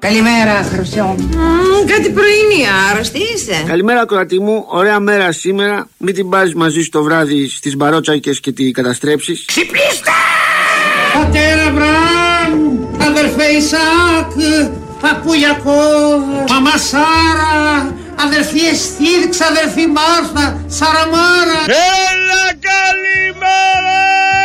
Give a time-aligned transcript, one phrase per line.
[0.00, 1.14] Καλημέρα, Χρυσό.
[1.86, 3.64] κάτι πρωινή, άρρωστη είσαι.
[3.66, 4.64] Καλημέρα, κορατή μου.
[4.68, 5.88] Ωραία μέρα σήμερα.
[5.96, 9.44] Μην την πάρει μαζί στο βράδυ στις μπαρότσακες και τη καταστρέψεις.
[9.46, 10.10] Ξυπνήστε!
[11.14, 12.78] Πατέρα Μπραμ,
[13.08, 14.30] αδερφέ Ισάκ,
[15.00, 17.94] παππού Ιακώβ, μαμά Σάρα,
[18.26, 21.60] αδερφή Εστίδ, ξαδερφή Μάρθα, Σαραμάρα.
[21.66, 24.39] Έλα καλημέρα!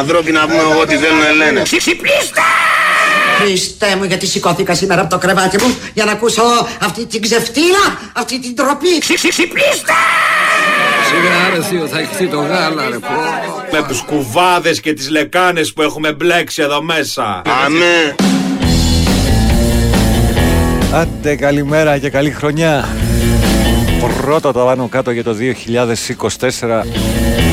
[0.00, 1.62] Ανθρώποι να πούμε ό,τι θέλουν να λένε.
[1.62, 2.40] Ξυπνήστε!
[3.40, 6.42] Χριστέ μου, γιατί σηκώθηκα σήμερα από το κρεβάτι μου για να ακούσω
[6.80, 8.98] αυτή την ξεφτύλα, αυτή την τροπή.
[8.98, 9.92] Ξυπνήστε!
[11.08, 13.08] Σιγά ρε θείο, θα εκθεί το γάλα ρε πω.
[13.70, 17.42] Με τους κουβάδες και τις λεκάνες που έχουμε μπλέξει εδώ μέσα.
[17.64, 18.14] Αμέ.
[20.92, 22.88] Άντε καλημέρα και καλή χρονιά
[24.22, 25.36] Πρώτο το πάνω κάτω για το
[26.60, 27.49] 2024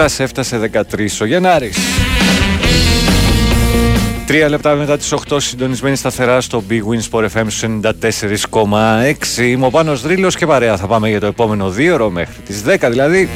[0.00, 1.76] Κι ας έφτασε 13 ο Γενάρης.
[4.26, 7.46] Τρία λεπτά μετά τις 8 συντονισμένοι σταθερά στο Big Win Sport FM
[8.50, 12.40] 94,6 Είμαι ο Πάνος Δρύλος και παρέα θα πάμε για το επόμενο δύο ώρο μέχρι
[12.46, 13.28] τις 10 δηλαδή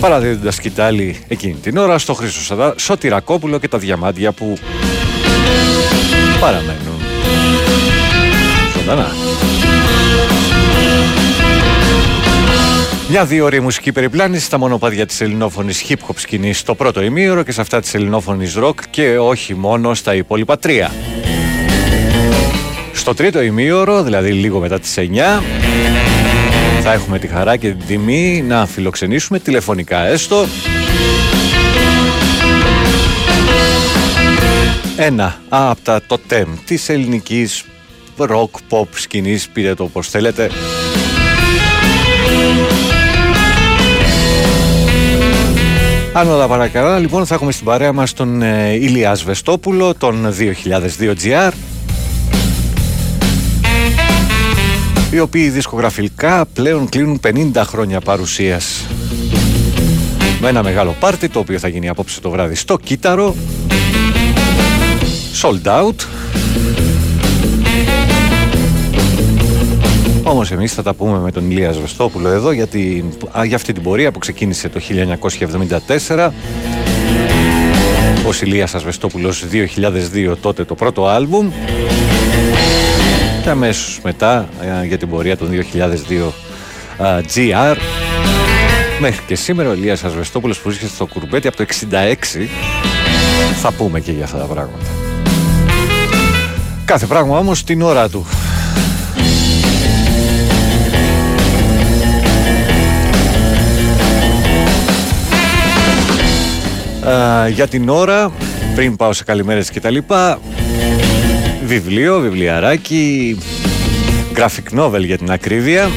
[0.00, 4.58] παραδίδοντας κοιτάλη εκείνη την ώρα στο Χρήστος Σωτηρακόπουλο και τα διαμάντια που
[6.40, 7.00] παραμένουν
[8.78, 9.06] ζωντανά.
[13.14, 17.42] Μια δύο ώρη μουσική περιπλάνηση στα μονοπάτια της ελληνόφωνης hip hop σκηνής στο πρώτο ημίωρο
[17.42, 20.90] και σε αυτά της ελληνόφωνης rock και όχι μόνο στα υπόλοιπα τρία.
[22.92, 25.42] Στο τρίτο ημίωρο, δηλαδή λίγο μετά τις 9,
[26.82, 30.46] θα έχουμε τη χαρά και την τιμή να φιλοξενήσουμε τηλεφωνικά έστω
[34.96, 37.64] ένα από τα τοτέμ της ελληνικής
[38.18, 40.50] rock pop σκηνής, πείτε το όπως θέλετε.
[46.14, 50.34] Αν όλα παρακαλά, λοιπόν, θα έχουμε στην παρέα μας τον ε, Ηλία Σβεστόπουλο, τον
[50.98, 51.52] 2002 GR,
[55.10, 57.20] οι οποίοι δισκογραφικά πλέον κλείνουν
[57.54, 58.86] 50 χρόνια παρουσίας.
[60.40, 63.34] Με ένα μεγάλο πάρτι, το οποίο θα γίνει απόψε το βράδυ στο Κύτταρο,
[65.42, 65.94] sold out.
[70.32, 73.04] Όμως εμείς θα τα πούμε με τον Ηλίας Σβεστόπουλο εδώ για, την,
[73.44, 74.80] για αυτή την πορεία που ξεκίνησε το
[76.08, 76.30] 1974
[78.26, 81.50] ο Ηλίας Ασβεστόπουλος 2002 τότε το πρώτο άλμπουμ.
[83.42, 84.48] Και αμέσως μετά
[84.86, 86.30] για την πορεία των 2002
[87.34, 87.76] GR
[89.00, 92.46] μέχρι και σήμερα ο Ηλίας Ασβεστόπουλος που βρίσκεται στο κουρμπέτι από το 66
[93.60, 94.86] θα πούμε και για αυτά τα πράγματα.
[96.84, 98.26] Κάθε πράγμα όμως την ώρα του.
[107.50, 108.32] Για την ώρα,
[108.74, 110.40] πριν πάω σε καλημέρες και τα λοιπά,
[111.64, 113.38] βιβλίο, βιβλιαράκι,
[114.36, 115.90] graphic novel για την ακρίβεια,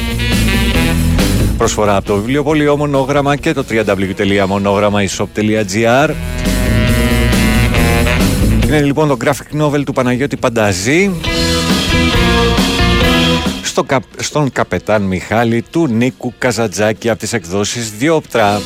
[1.58, 6.10] προσφορά από το βιβλίο Μονόγραμμα και το www.monogrammaishop.gr
[8.66, 11.10] είναι λοιπόν το graphic novel του Παναγιώτη Πανταζή.
[13.62, 18.60] Στο, στον καπετάν Μιχάλη του Νίκου Καζατζάκη από τις εκδόσεις Διόπτρα.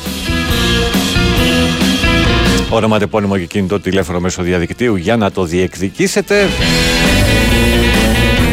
[2.69, 6.49] Όνομα τεπώνυμο και κινητό τηλέφωνο μέσω διαδικτύου για να το διεκδικήσετε.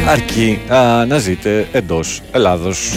[0.06, 2.92] Αρκεί α, να ζείτε εντός Ελλάδος.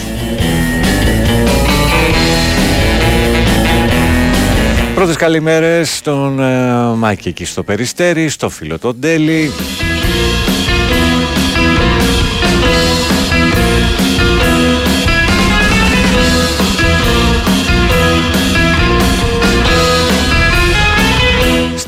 [4.94, 9.50] Πρώτες καλημέρες στον ε, Μάκη εκεί στο Περιστέρι, στο φίλο τον Τέλη.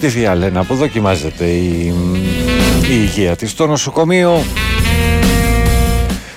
[0.04, 1.94] Στη Θεία Λένα που δοκιμάζεται η,
[2.82, 4.42] η υγεία της στο νοσοκομείο.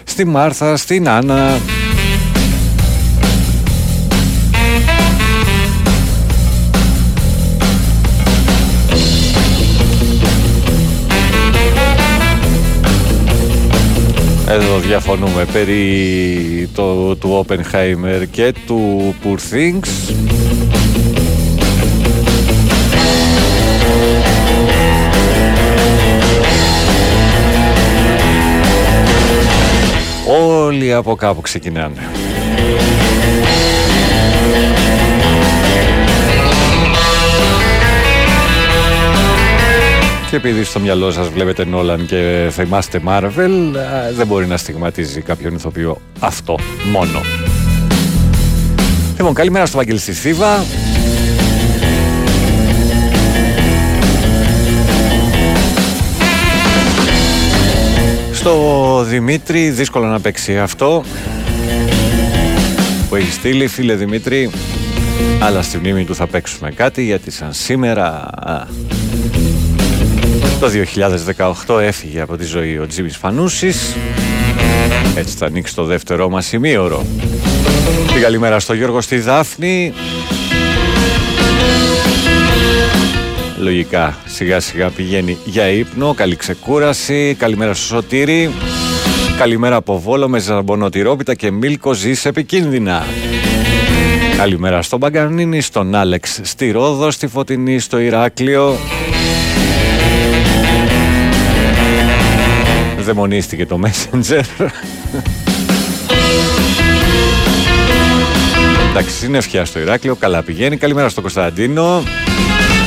[0.03, 1.59] Στη Μάρθα, στην Άννα,
[14.47, 20.13] Εδώ διαφωνούμε περί το, του Oppenheimer και του Poor Things.
[30.27, 32.09] Όλοι από κάπου ξεκινάνε.
[40.29, 45.21] Και επειδή στο μυαλό σας βλέπετε Νόλαν και θυμάστε Marvel, α, δεν μπορεί να στιγματίζει
[45.21, 46.59] κάποιον ηθοποιό αυτό
[46.91, 47.21] μόνο.
[49.17, 50.65] Λοιπόν, καλημέρα στο Βαγγέλη στη Θήβα.
[58.47, 61.03] Στο Δημήτρη, δύσκολο να παίξει αυτό
[63.09, 64.49] που έχει στείλει, φίλε Δημήτρη.
[65.39, 68.67] Αλλά στη μνήμη του θα παίξουμε κάτι γιατί σαν σήμερα α,
[70.59, 70.67] το
[71.67, 73.95] 2018 έφυγε από τη ζωή ο Τζίμις Φανούσης.
[75.15, 77.05] Έτσι θα ανοίξει το δεύτερό μας ημίωρο.
[78.13, 79.93] Την καλημέρα στο Γιώργο στη Δάφνη
[83.57, 84.17] Λογικά.
[84.25, 88.51] Σιγά σιγά πηγαίνει για ύπνο Καλή ξεκούραση Καλημέρα στο Σωτήρι.
[89.37, 93.05] Καλημέρα από Βόλο με ζαμπονοτυρόπιτα και μίλκο ζεις επικίνδυνα.
[94.37, 98.75] Καλημέρα στον Μπαγκανίνη, στον Άλεξ στη Ρόδο, στη Φωτεινή, στο Ηράκλειο.
[102.99, 104.67] Δαιμονίστηκε το Messenger.
[108.89, 110.77] Εντάξει, είναι ευχιά στο Ηράκλειο, καλά πηγαίνει.
[110.77, 112.03] Καλημέρα στον Κωνσταντίνο.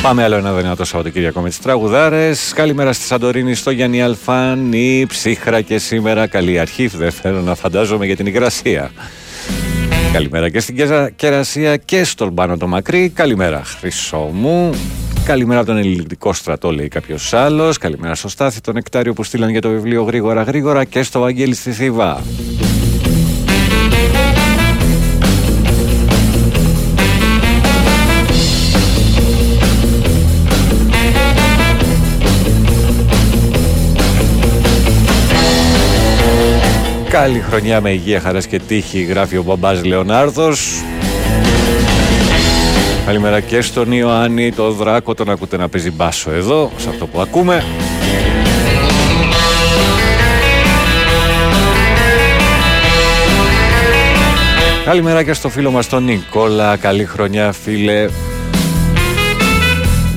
[0.01, 2.53] Πάμε άλλο ένα δυνατό Σαββατοκύριακο με τις τραγουδάρες.
[2.55, 6.27] Καλημέρα στη Σαντορίνη, στο Γιάννη Αλφάνη, ψύχρα και σήμερα.
[6.27, 8.91] Καλή αρχή, δεν θέλω να φαντάζομαι για την υγρασία.
[10.13, 10.75] Καλημέρα και στην
[11.15, 13.09] Κερασία και στον Πάνο το Μακρύ.
[13.09, 14.69] Καλημέρα, Χρυσό μου.
[15.25, 17.77] Καλημέρα από τον ελληνικό στρατό, λέει κάποιος άλλος.
[17.77, 21.55] Καλημέρα στο Στάθη, τον Εκτάριο που στείλαν για το βιβλίο γρήγορα γρήγορα και στο Βαγγέλη
[21.55, 22.21] στη Θήβα.
[37.11, 40.83] Καλή χρονιά με υγεία, χαράς και τύχη, γράφει ο μπαμπάς Λεωνάρδος.
[43.05, 47.19] Καλημέρα και στον Ιωάννη, το Δράκο, τον ακούτε να παίζει μπάσο εδώ, σε αυτό που
[47.19, 47.63] ακούμε.
[54.85, 58.09] Καλημέρα και στο φίλο μας τον Νικόλα, καλή χρονιά φίλε.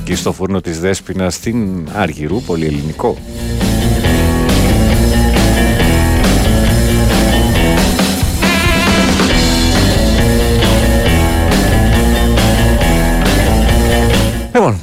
[0.04, 3.18] Και στο φούρνο της Δέσποινας στην Άργυρου, πολύ ελληνικό.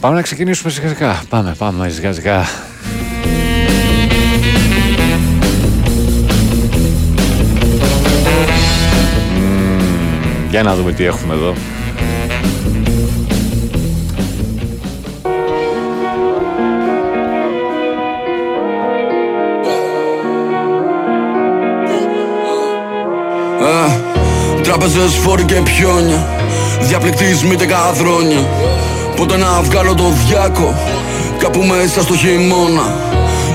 [0.02, 1.22] Πάμε να ξεκινήσουμε σιγά σιγά.
[1.30, 2.46] Πάμε, πάμε σιγά σιγά.
[10.50, 11.54] για να δούμε τι έχουμε εδώ.
[24.64, 26.28] Τράπεζες, φόροι και πιόνια
[26.82, 28.48] Διαπληκτισμοί δεκαδρόνια
[29.22, 30.76] Πότε να βγάλω το διάκο
[31.38, 32.96] Κάπου μέσα στο χειμώνα.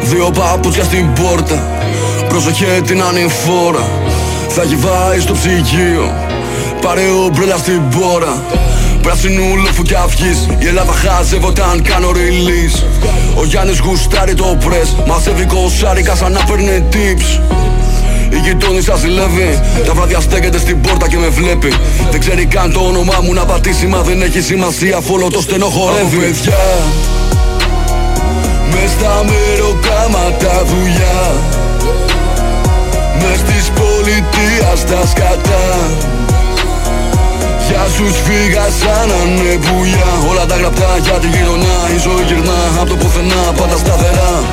[0.02, 1.62] Δύο παπούτσια στην πόρτα
[2.28, 3.88] Πρόσεχε την ανηφόρα.
[4.48, 6.14] Θα γυβάει στο ψυγείο
[6.80, 8.42] Πάρε ομπρέλα στην πόρα.
[9.02, 12.82] Πράσινου λόφου κι αυγής Η Ελλάδα χάζευε όταν κάνω release.
[13.38, 17.40] Ο Γιάννης γουστάρει το πρες Μαζεύει κοσάρικα σαν να παίρνει tips
[18.28, 19.61] η γειτόνισσα ζηλεύει.
[19.87, 21.73] Τα βράδια στέκεται στην πόρτα και με βλέπει.
[22.11, 25.67] Δεν ξέρει καν το όνομά μου να πατήσει Μα δεν έχει σημασία φόλο το στενό
[25.67, 26.17] χορεύει.
[26.17, 26.64] Παιδιά.
[28.70, 31.20] Μες στα μεροκάματα δουλειά.
[33.20, 35.64] Μες της πολιτείας τα σκατά.
[37.68, 42.88] Για σου φύγα σαν ανεπουλιά Όλα τα γραπτά για τη γειτονιά Η ζωή γυρνά από
[42.90, 44.45] το πουθενά πάντα σταθερά.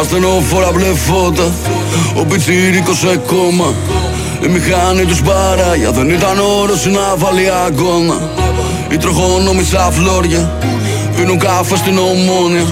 [0.00, 1.52] Ασθενοφόρα μπλε φώτα
[2.14, 3.74] Ο πιτσιρίκος σε κόμμα
[4.44, 5.90] Η μηχανή τους παράγια.
[5.90, 8.30] Δεν ήταν όρος να βάλει αγώνα
[8.90, 10.58] Οι τροχόνομοι σαν φλόρια
[11.16, 12.66] Πίνουν καφέ στην ομόνια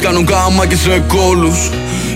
[0.00, 1.70] Κάνουν κάμακι σε κόλους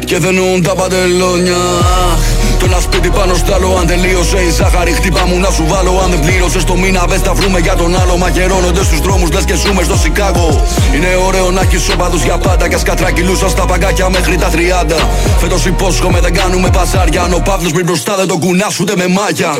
[0.04, 1.54] Και δενούν τα παντελόνια.
[1.54, 2.39] Το
[2.72, 6.00] ένα σπίτι πάνω στ' άλλο, αν τελείωσε η ζάχαρη, χτύπα μου να σου βάλω.
[6.04, 8.16] Αν δεν πλήρωσες το μήνα, δεν τα βρούμε για τον άλλο.
[8.16, 10.64] Μαγερώνονται στους δρόμους, λες και ζούμε στο Σικάγο.
[10.94, 12.68] Είναι ωραίο να έχεις όπαδου για πάντα.
[12.68, 14.96] Κι ας κατρακυλούσαν στα παγκάκια μέχρι τα 30.
[15.40, 17.22] Φέτος υπόσχομαι δεν κάνουμε παζάρια.
[17.22, 19.58] Αν ο Παύλος μην μπροστά δεν τον κουνάσουτε με μάγια.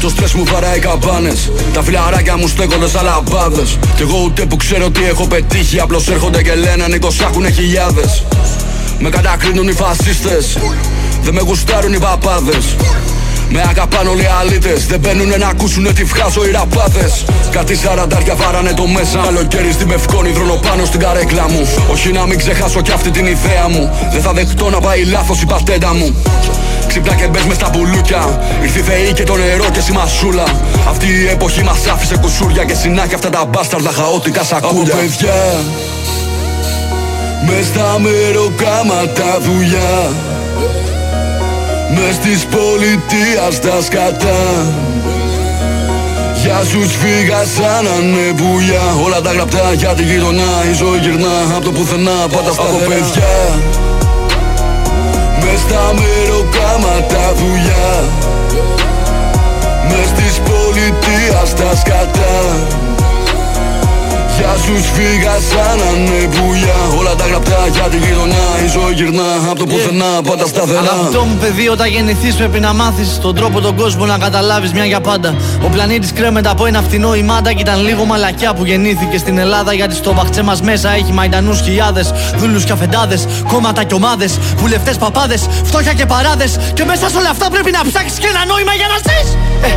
[0.00, 1.50] Το στρες μου βαράει καμπάνες.
[1.74, 3.78] Τα φιλαράκια μου στέκονται σαν λαμπάδες.
[3.96, 5.80] Κι εγώ ούτε που ξέρω τι έχω πετύχει.
[5.80, 8.24] Απλώς έρχονται και λένε αν έχουν χιλιάδες.
[8.98, 10.58] Με κατακρίνουν οι φασίστες
[11.22, 12.76] δεν με γουστάρουν οι παπάδες.
[13.52, 14.86] Με αγαπάνε όλοι οι αλήτες.
[14.86, 17.24] Δεν μπαίνουνε να ακούσουνε τι βγάζω οι ραπάδες.
[17.50, 19.20] Κάτι σαραντάρια βάρανε το μέσα.
[19.24, 21.68] Καλοκαίρι στη μευκόνη δρόνο πάνω στην καρέκλα μου.
[21.92, 23.90] Όχι να μην ξεχάσω κι αυτή την ιδέα μου.
[24.12, 26.16] Δεν θα δεχτώ να πάει λάθος η πατέντα μου.
[26.86, 30.44] Ξυπνά και μπες μες στα πουλούκια Ήρθε η θεή και το νερό και σημασούλα
[30.88, 34.94] Αυτή η εποχή μας άφησε κουσούρια Και συνάχια αυτά τα μπάσταρδα χαότικα σακούλια.
[34.94, 35.34] Από παιδιά
[37.46, 40.10] Μες στα μεροκάματα δουλειά
[41.94, 44.40] Μες της πολιτείας τα σκατά.
[46.42, 48.82] Για σου σφίγα σαν ανεβουλιά.
[49.04, 52.88] Όλα τα γραπτά για τη γειτονιά Η ζωή γυρνά από το πουθενά πάντα σταθερά Από
[52.88, 53.34] παιδιά.
[55.40, 57.90] Μες στα μεροκάματα δουλειά.
[59.88, 62.38] Μες της πολιτείας τα σκατά
[64.40, 69.58] για σου φύγα σαν ανεβουλιά Όλα τα γραπτά για τη γειτονιά Η ζωή γυρνά από
[69.58, 70.92] το πουθενά πάντα σταθερά.
[71.04, 74.84] Αυτό μου παιδί όταν γεννηθείς πρέπει να μάθεις Τον τρόπο τον κόσμο να καταλάβεις μια
[74.84, 75.34] για πάντα.
[75.66, 79.72] Ο πλανήτης κρέμεται από ένα φτηνό ημάντα Κι ήταν λίγο μαλακιά που γεννήθηκε στην Ελλάδα
[79.72, 84.96] Γιατί στο μπαχτσέ μας μέσα έχει μαϊντανούς χιλιάδες Δούλους και αφεντάδες, κόμματα και ομάδες Βουλευτές
[84.96, 86.58] παπάδες, φτώχεια και παράδες.
[86.74, 89.28] Και μέσα σε όλα αυτά πρέπει να ψάξεις και ένα νόημα για να ζεις.
[89.68, 89.70] Ε,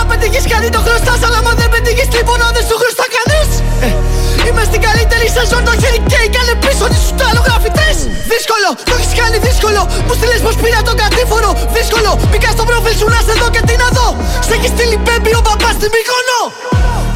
[0.00, 4.18] Αν πετύχεις κάτι το χρωστάς Αλλά αν δεν πετύχεις λοιπόν δεν σου χρωστά κανείς Eh.
[4.48, 7.96] Είμαι στην καλύτερη σεζόν το χέρι και κάνε πίσω τι σου αλλογραφητές
[8.32, 11.50] Δύσκολο, το έχεις κάνει δύσκολο Μου στείλες πως πήρα τον κατήφορο.
[11.76, 14.08] Δύσκολο, μπήκα στο προφίλ σου να σε δω και τι να δω.
[14.46, 16.40] Σε έχει στείλει μπέμπι ο παπάς στην Μύκονο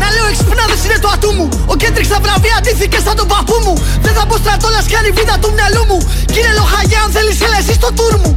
[0.02, 3.56] να λέω εξυπνάδες είναι το ατού μου Ο Κέντριξ στα βραβεία αντίθηκες σαν τον παππού
[3.64, 5.98] μου Δεν θα πω στρατόλας κάνει βίδα του μυαλού μου.
[6.32, 8.30] Κύριε Λοχαγιά αν θέλεις έλα εσύ στο τουρ μου.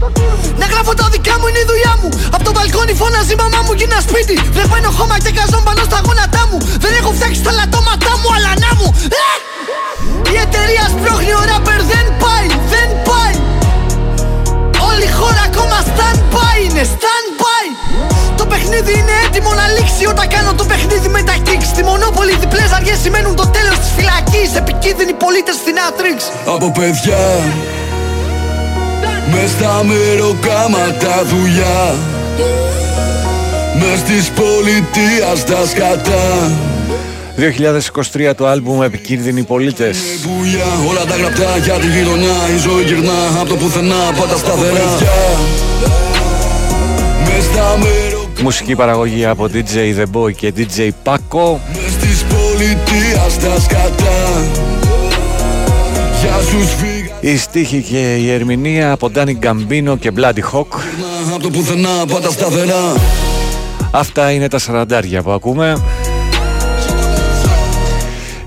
[0.62, 2.10] Να γράφω τα δικά μου είναι η δουλειά μου.
[2.36, 4.36] Απ' το μπαλκόνι φώναζε η μαμά μου γίνα σπίτι.
[4.56, 6.58] Βρεγμένο χώμα και καζόν πάνω στα γόνατά μου.
[6.84, 8.79] Δεν έχω φτιάξει τα λατώματά μου αλλά να μου
[9.24, 9.32] ε!
[10.34, 13.36] Η εταιρεία σπρώχνει ο ράπερ δεν πάει, δεν πάει.
[14.88, 17.66] Όλη η χώρα ακόμα stand by είναι stand by
[18.40, 20.04] Το παιχνίδι είναι έτοιμο να λήξει.
[20.14, 23.92] Όταν κάνω το παιχνίδι με τα kicks Στη μονόπολη διπλές αργές σημαίνουν το τέλος της
[23.98, 24.50] φυλακής.
[24.62, 26.18] Επικίνδυνοι πολίτες στην Άτριξ
[26.56, 27.24] Από παιδιά
[29.32, 31.96] Μες στα μεροκάματα δουλειά.
[33.80, 36.52] Μες της πολιτείας τα σκατά
[38.30, 42.36] 2023 το άλμπουμ Επικίνδυνοι Πολίτες Βουλιά, Όλα τα γραπτά για τη γειτονιά.
[42.56, 44.98] Η ζωή γυρνά από το πουθενά πάντα σταθερά.
[47.26, 51.58] Μες στα μεροκάματα Μουσική παραγωγή από DJ The Boy και DJ Paco.
[51.74, 54.44] Μες της πολιτείας τα σκατά.
[56.22, 60.80] Για σου σφίγα Η στίχη και η ερμηνεία από Danny Gambino και Bloody Hawk.
[61.34, 62.94] Από το πουθενά πάντα σταθερά.
[63.92, 65.82] Αυτά είναι τα σαραντάρια που ακούμε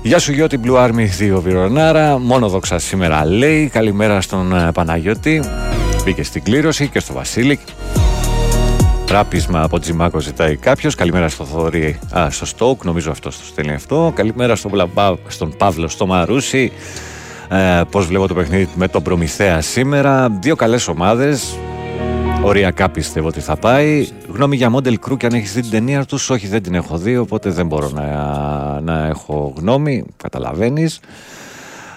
[0.05, 5.43] Γεια σου Γιώτη Blue Army 2 Βιρονάρα Μόνο δόξα σήμερα λέει Καλημέρα στον ε, Παναγιώτη
[6.03, 7.59] Μπήκε στην κλήρωση και στο Βασίλη
[9.05, 10.95] Τράπισμα από Τζιμάκο ζητάει κάποιος.
[10.95, 14.11] Καλημέρα στο Θοδωρή, α, στο Στόκ, νομίζω αυτό το στέλνει αυτό.
[14.15, 16.71] Καλημέρα στον, Πλαμπά, στον Παύλο, στο Μαρούσι.
[17.49, 20.29] Ε, Πώς βλέπω το παιχνίδι με τον Προμηθέα σήμερα.
[20.41, 21.57] Δύο καλές ομάδες.
[22.45, 24.07] Οριακά πιστεύω ότι θα πάει.
[24.33, 26.97] Γνώμη για Model Crew και αν έχεις δει την ταινία τους, όχι δεν την έχω
[26.97, 30.05] δει, οπότε δεν μπορώ να, να έχω γνώμη.
[30.17, 30.99] Καταλαβαίνεις.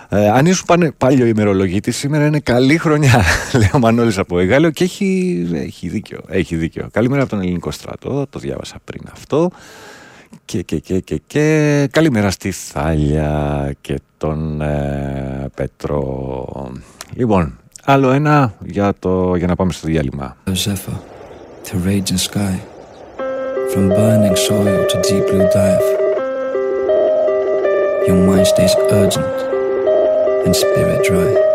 [0.09, 3.25] Ε, αν ήσουν πάνε, πάλι ημερολογίτης, σήμερα είναι καλή χρονιά,
[3.59, 6.89] λέει ο Μανώλης από Εγάλιο και έχει, έχει, δίκιο, έχει δίκιο.
[6.93, 9.51] Καλημέρα από τον Ελληνικό στρατό, το διάβασα πριν αυτό.
[10.45, 16.73] Και, και, και, και, και καλημέρα στη Θάλια και τον ε, Πέτρο.
[17.15, 20.37] Λοιπόν, άλλο ένα για, το, για να πάμε στο διάλειμμα.
[20.47, 20.99] Zephyr
[21.67, 22.55] to raging sky,
[23.73, 25.87] from burning soil to deep blue dive.
[28.07, 29.37] Your mind stays urgent
[30.45, 31.46] and spirit dry.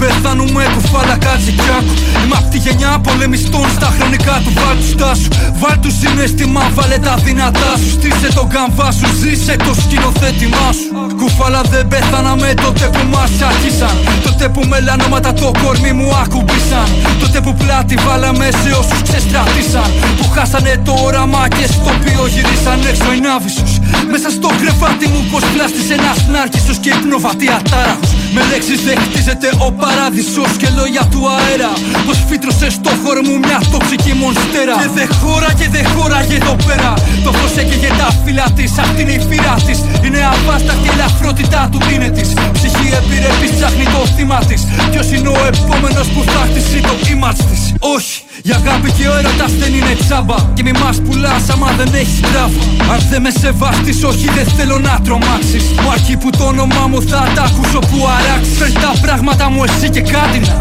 [0.00, 1.94] Πεθάνουμε κουφάλα κάτσε κι άκου.
[2.20, 5.28] Είμαι απ' τη γενιά πολεμιστών στα χρονικά του Βάλ του στάσου,
[5.60, 10.88] βάλ τους συναίσθημα Βάλε τα δυνατά σου, στήσε τον καμβά σου Ζήσε το σκηνοθέτημά σου.
[11.18, 16.88] Κουφάλα δεν πεθάναμε τότε που μας αρχίσαν Τότε που μελανόματα το κορμί μου ακουμπήσαν.
[17.22, 19.90] Τότε που πλάτη βάλαμε σε όσους ξεστρατήσαν.
[20.18, 23.72] Που χάσανε το όραμα και στο οποίο γυρίσαν έξω οι ναύισους
[24.12, 29.48] Μέσα στο κρεβάτι μου πως πλάστησε ένας νάρκισσος και υπνοβατή ατάραχος Με λέξεις δεν χτίζεται
[29.66, 31.72] ο παράδεισος και λόγια του αέρα
[32.06, 34.74] Πως φύτρωσε στο χώρο μου μια τοξική μονστέρα.
[34.80, 36.90] Και δεν χώραγε, δεν χώραγε εδώ πέρα.
[37.24, 39.78] Το φως έκαιγε τα φύλλα της, αυτή είναι η φύρα της.
[40.04, 42.28] Είναι αβάσταχτη η ελαφρότητά του είναι της.
[42.56, 44.60] Ψυχή επιρρεπής ψάχνει το θύμα της.
[44.90, 47.62] Ποιος είναι ο επόμενος που θα χτίσει το image της;
[47.96, 51.94] Όχι, η αγάπη και ο έρωτας δεν είναι τσάμπα Και μη μας πουλάς άμα δεν
[51.94, 55.64] έχεις γράφα Αν δεν με σεβαστείς όχι δεν θέλω να τρομάξεις.
[55.82, 58.56] Μου αρκεί που το όνομά μου θα τα ακούσω που αράξεις.
[58.58, 60.58] Φέρ τα πράγματα μου εσύ και κάτι να.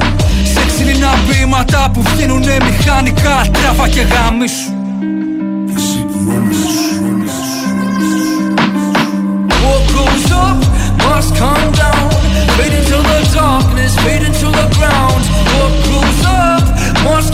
[0.53, 4.71] Σε ξύλινα ποίηματα που βγαίνουνε μηχανικά Τράβα και γάμισου
[9.63, 10.59] What goes up
[11.03, 12.09] must come down.
[12.55, 12.99] Fade into
[13.33, 15.08] darkness, fade into the ground.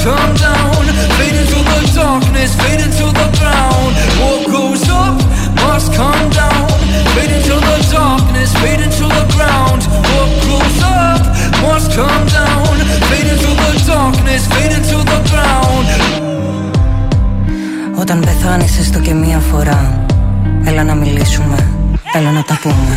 [0.06, 0.84] Come down.
[1.18, 3.94] Fade into the darkness, fade into the ground.
[4.22, 5.18] What goes up
[5.66, 6.70] must come down.
[7.16, 9.82] Fade into the darkness, fade into the ground.
[10.14, 11.22] What goes up
[11.66, 12.76] must come down.
[13.10, 15.88] Fade into the darkness, fade into the ground.
[18.02, 20.06] Όταν πεθάνεις έστω και μία φορά
[20.66, 21.58] Έλα να μιλήσουμε,
[22.16, 22.96] έλα να τα πούμε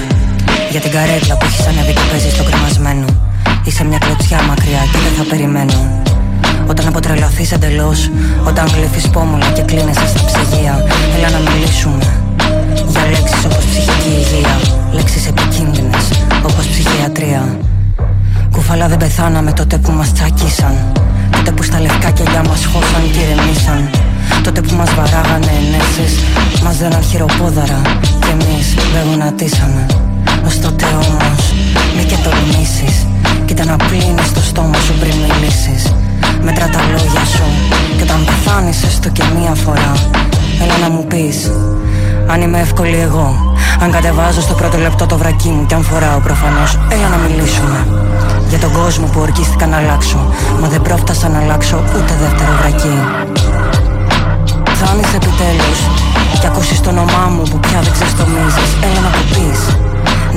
[0.71, 3.05] Για την καρέκλα που έχεις ανέβει και παίζεις στο κρεμασμένο
[3.65, 5.99] Είσαι μια κλωτσιά μακριά και δεν θα περιμένω
[6.69, 8.11] Όταν αποτρελαθείς εντελώς
[8.45, 10.85] Όταν γλύφεις πόμουλα και κλείνεσαι στα ψυγεία
[11.17, 12.07] Έλα να μιλήσουμε
[12.89, 14.55] Για λέξεις όπως ψυχική υγεία
[14.93, 16.05] Λέξεις επικίνδυνες
[16.43, 17.43] όπως ψυχιατρία.
[18.53, 20.75] Κουφαλά δεν πεθάναμε τότε που μας τσακίσαν
[21.31, 23.91] Τότε που στα λευκά κελιά μας χώσαν και ηρεμήσαν
[24.45, 26.13] Τότε που μας βαράγανε ενέσεις
[26.65, 27.81] Μας δέναν χειροπόδαρα
[28.21, 29.87] Κι εμείς δεν γονατίσαμε.
[30.47, 31.41] Ως τότε όμως
[31.97, 33.07] μη και τολμήσεις
[33.45, 35.93] Κοίτα να πλύνεις το στόμα σου πριν μιλήσεις
[36.43, 37.43] Μέτρα τα λόγια σου.
[37.97, 39.93] Και όταν πεθάνεις έστω και μία φορά
[40.63, 41.51] Έλα να μου πεις
[42.33, 46.19] αν είμαι εύκολη εγώ Αν κατεβάζω στο πρώτο λεπτό το βρακί μου Κι αν φοράω
[46.21, 47.79] προφανώς Έλα να μιλήσουμε.
[48.49, 50.21] Για τον κόσμο που ορκίστηκα να αλλάξω
[50.61, 52.97] Μα δεν πρόφτασα να αλλάξω ούτε δεύτερο βρακί.
[54.79, 55.79] Φτάνεις επιτέλους
[56.41, 59.61] Κι ακούσεις το όνομά μου που πια δεν ξεστομίζεις Έλα να το πεις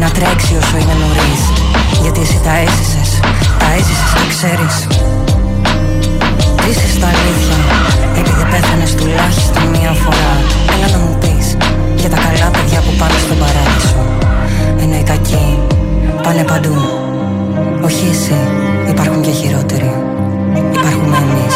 [0.02, 1.42] Να τρέξει όσο είναι νωρίς.
[2.02, 3.10] Γιατί εσύ τα έζησες
[3.62, 4.76] Τα έζησες και ξέρεις
[6.72, 7.58] Ζήσεις τα αλήθεια
[8.20, 10.34] Επειδή πέθανες τουλάχιστον μία φορά.
[10.74, 11.58] Έλα να μου πεις
[11.96, 14.02] Για τα καλά παιδιά που πάνε στον παράδεισο.
[14.82, 15.60] Ενώ οι κακοί
[16.24, 16.76] πάνε παντού.
[17.84, 18.38] Όχι εσύ
[18.90, 19.92] Υπάρχουν και χειρότεροι.
[20.74, 21.56] Υπάρχουμε εμείς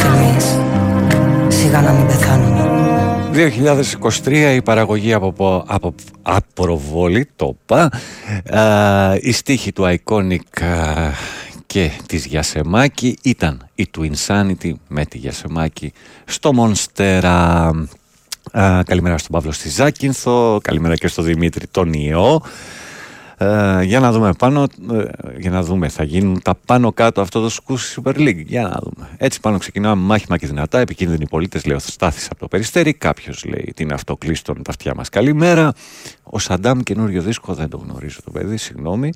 [0.00, 0.46] Και εμείς.
[1.58, 2.62] Σιγά να μην πεθάνουμε.
[4.24, 7.90] 2023 η παραγωγή από, από απροβόλη, το πα,
[9.20, 11.10] η στίχη του Iconic α,
[11.68, 15.92] και της Γιασεμάκη ήταν η του Insanity με τη Γιασεμάκη
[16.24, 17.70] στο Μονστέρα.
[18.52, 22.42] Α, καλημέρα στον Παύλο στη Ζάκυνθο, καλημέρα και στον Δημήτρη τον Ιώ.
[23.38, 25.04] Ε, για να δούμε πάνω, ε,
[25.38, 28.44] για να δούμε, θα γίνουν τα πάνω κάτω αυτό το σκούσι Super League.
[28.46, 29.08] Για να δούμε.
[29.16, 30.78] Έτσι πάνω ξεκινάμε μάχημα και δυνατά.
[30.78, 32.92] Επικίνδυνοι πολίτες, λέει ο Στάθη από το περιστέρι.
[32.92, 35.08] Κάποιος λέει τι είναι αυτό, κλείστον τα αυτιά μας.
[35.08, 35.72] Καλημέρα.
[36.22, 39.10] Ο Σαντάμ καινούριο δίσκο, δεν το γνωρίζω το παιδί, συγγνώμη.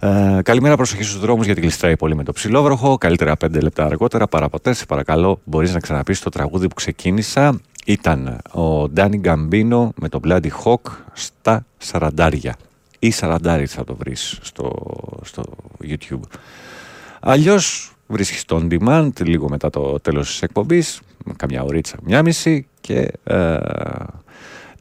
[0.00, 2.98] Ε, καλημέρα, προσοχή στους δρόμους γιατί γλιστράει πολύ με το ψηλόβροχο.
[2.98, 4.72] Καλύτερα 5 λεπτά αργότερα, παρά ποτέ.
[4.72, 7.60] Σε παρακαλώ, μπορείς να ξαναπείς το τραγούδι που ξεκίνησα.
[7.86, 12.56] Ήταν ο Ντάνι Γκαμπίνο με το Bloody Hawk στα σαραντάρια
[12.98, 14.72] ή σαραντάρι θα το βρεις στο,
[15.22, 15.42] στο
[15.88, 16.20] YouTube.
[17.20, 21.00] Αλλιώς βρίσκεις το on demand λίγο μετά το τέλος της εκπομπής,
[21.36, 23.58] καμιά ωρίτσα, μια μισή και ε,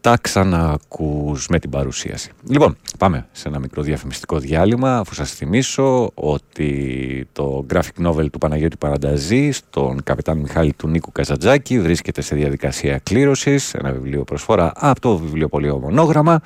[0.08, 2.32] τα ξανακούς με την παρουσίαση.
[2.50, 8.38] Λοιπόν, πάμε σε ένα μικρό διαφημιστικό διάλειμμα αφού σας θυμίσω ότι το graphic novel του
[8.38, 14.72] Παναγιώτη Παρανταζή στον καπετάν Μιχάλη του Νίκου Καζατζάκη βρίσκεται σε διαδικασία κλήρωσης, ένα βιβλίο προσφορά
[14.76, 16.41] από το βιβλιοπωλείο Μονόγραμμα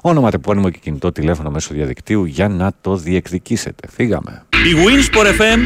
[0.00, 3.88] όνομα τεπώνυμο και κινητό τηλέφωνο μέσω διαδικτύου για να το διεκδικήσετε.
[3.90, 4.42] Φύγαμε.
[4.50, 5.58] Η Winsport FM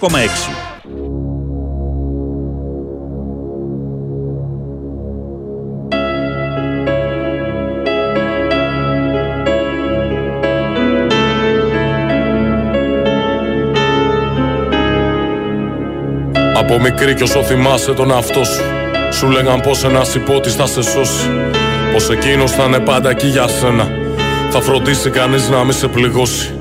[0.00, 1.33] 94,6
[16.64, 18.62] Από μικρή κι όσο θυμάσαι τον αυτό σου
[19.12, 21.30] Σου λέγαν πως ένας υπότης θα σε σώσει
[21.92, 23.88] Πως εκείνος θα είναι πάντα εκεί για σένα.
[24.50, 26.54] Θα φροντίσει κανείς να μην σε πληγώσει.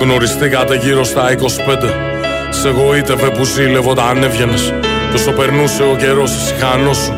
[0.00, 1.36] Γνωριστήκατε γύρω στα 25
[2.50, 4.72] Σε εγωίτευε που ζήλευε όταν έβγαινες
[5.10, 7.12] Κι όσο περνούσε ο καιρός ησυχανό σου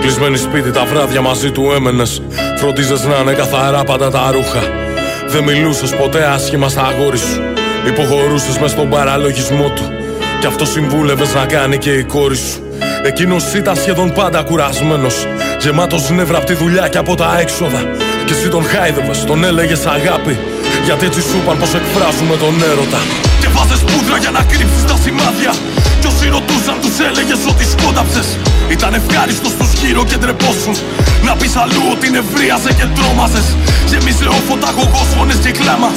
[0.00, 2.22] Κλεισμένοι σπίτι τα βράδια μαζί του έμενες.
[2.56, 4.62] Φροντίζες να είναι καθαρά πάντα τα ρούχα.
[5.28, 7.42] Δεν μιλούσες ποτέ άσχημα στα αγόρι σου.
[7.86, 9.99] Υποχωρούσες μες στον παραλογισμό του
[10.40, 12.62] Κι αυτό συμβούλευες να κάνει και η κόρη σου.
[13.02, 15.26] Εκείνος ήταν σχεδόν πάντα κουρασμένος
[15.62, 17.80] Γεμάτος νεύρα από τη δουλειά και από τα έξοδα.
[18.26, 20.34] Και εσύ τον χάιδευες, τον έλεγες αγάπη.
[20.84, 23.00] Γιατί έτσι σου είπαν πως εκφράζουμε τον έρωτα.
[23.40, 25.52] Και βάζες πούδρα για να κρύψεις τα σημάδια.
[26.00, 28.28] Κι όσοι ρωτούσαν τους έλεγες ότι σκόνταψες
[28.74, 30.74] Ήταν ευχάριστος τους γύρω και ντρεπόσουν.
[31.26, 33.46] Να πεις αλλού ότι νευρίαζε και τρόμαζες.
[33.90, 35.90] Γεμίσε όφωτα γογός φωνές και κλάμα.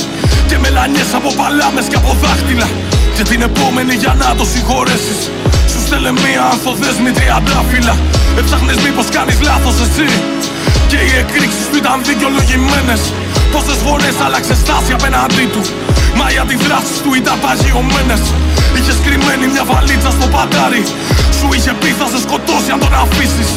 [0.49, 2.67] Και μελανιές από παλάμες και από δάχτυλα
[3.15, 5.19] Και την επόμενη για να το συγχωρέσεις.
[5.71, 7.95] Σου στέλνε μία ανθοδέσμη τριαντάφυλλα
[8.39, 10.08] Έψαχνες μήπως κάνεις λάθος εσύ.
[10.89, 13.02] Και οι εκρήξεις του ήταν δικαιολογημένες.
[13.54, 15.62] Πόσες φορές άλλαξες στάση απέναντί του.
[16.17, 18.23] Μα οι αντιδράσεις του ήταν παγιωμένες.
[18.78, 20.84] Είχες κρυμμένη μια βαλίτσα στο παντάρι.
[21.38, 23.49] Σου είχε πει θα σε σκοτώσει αν τον αφήσεις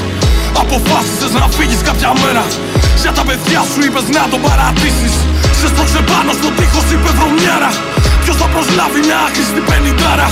[0.63, 2.45] Αποφάσισες να φύγεις κάποια μέρα.
[3.03, 5.15] Για τα παιδιά σου είπες να τον παρατήσεις.
[5.43, 7.71] Σε Σε στρώξε πάνω στο τείχος είπε βρωμιάρα
[8.27, 10.29] Ποιος θα προσλάβει μια άχρηστη πενιντάρα;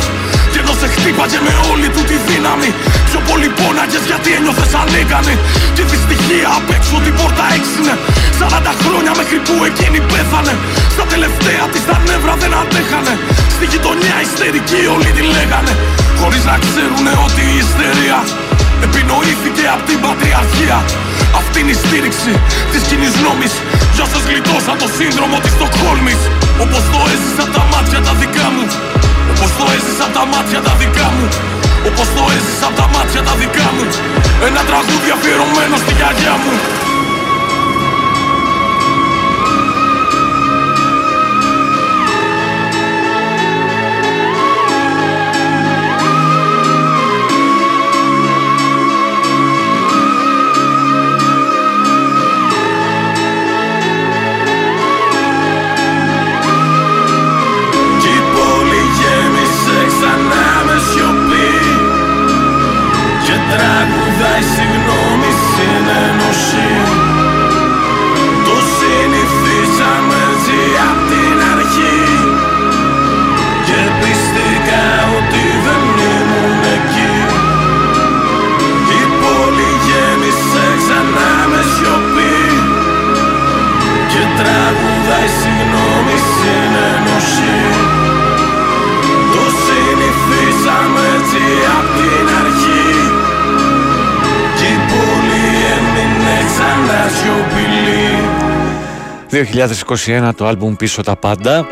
[0.52, 2.70] Και ενώ σε χτύπαγε με όλη του τη δύναμη
[3.08, 5.34] Πιο πολύ πόναγες γιατί ένιωθες ανίκανη.
[5.74, 7.94] Και η δυστυχία απ' έξω την πόρτα έξινε.
[8.40, 10.54] 40 χρόνια μέχρι που εκείνη πέθανε.
[10.94, 13.14] Στα τελευταία της τα νεύρα δεν αντέχανε.
[13.54, 15.72] Στη γειτονιά ιστερική όλοι τη λέγανε.
[16.20, 18.18] Χωρίς να ξέρουνε ότι η ιστερία
[18.86, 20.78] Επινοήθηκε από την πατριαρχία.
[21.40, 22.32] Αυτή είναι η στήριξη
[22.72, 23.54] της κοινής νόμης.
[23.96, 26.20] Για σας γλιτώσαν το σύνδρομο της Στοκχόλμης.
[26.64, 28.64] Όπως το έζησα από τα μάτια τα δικά μου.
[29.32, 31.26] Όπως το έζησα από τα μάτια τα δικά μου.
[31.88, 33.84] Όπως το έζησα από τα μάτια τα δικά μου.
[34.48, 36.54] Ένα τραγούδι αφιερωμένο στη γιαγιά μου
[99.54, 101.66] 2021 το άλμπουμ πίσω τα πάντα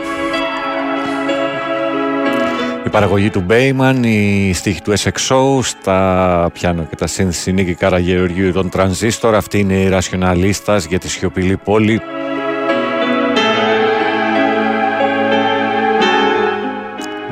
[2.87, 8.53] η παραγωγή του Μπέιμαν, η στίχη του SXO στα πιάνο και τα σύνθεση Νίκη Καραγεωργίου
[8.53, 9.35] των Τρανζίστορ.
[9.35, 12.01] Αυτή είναι η Ρασιοναλίστας για τη σιωπηλή πόλη.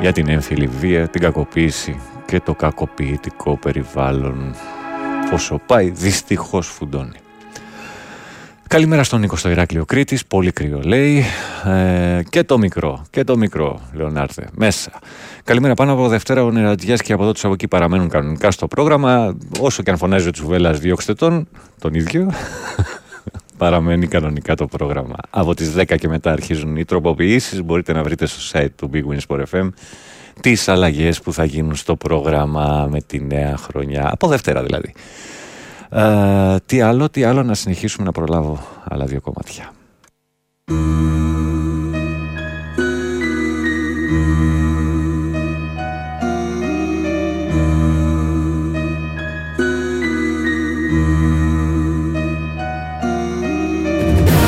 [0.01, 4.55] Για την έμφυλη βία, την κακοποίηση και το κακοποιητικό περιβάλλον.
[5.33, 7.20] Όσο πάει δυστυχώς φουντώνει
[8.71, 11.23] Καλημέρα στον Νίκο στο Ηράκλειο Κρήτης, πολύ κρύο λέει
[11.65, 14.91] ε, και το μικρό, και το μικρό Λεωνάρθε, μέσα.
[15.43, 18.67] Καλημέρα πάνω από Δευτέρα ο Νερατζιάς και από εδώ τους από εκεί παραμένουν κανονικά στο
[18.67, 21.47] πρόγραμμα όσο και αν φωνάζει ο Τσουβέλλας διώξτε τον,
[21.79, 22.31] τον ίδιο
[23.57, 25.15] παραμένει κανονικά το πρόγραμμα.
[25.29, 29.03] Από τις 10 και μετά αρχίζουν οι τροποποιήσεις, μπορείτε να βρείτε στο site του Big
[29.11, 29.69] Wins Sport FM
[30.41, 34.93] τις αλλαγές που θα γίνουν στο πρόγραμμα με τη νέα χρονιά, από Δευτέρα δηλαδή.
[35.93, 39.71] Ε, τι άλλο, τι άλλο να συνεχίσουμε να προλάβω άλλα δύο κομμάτια.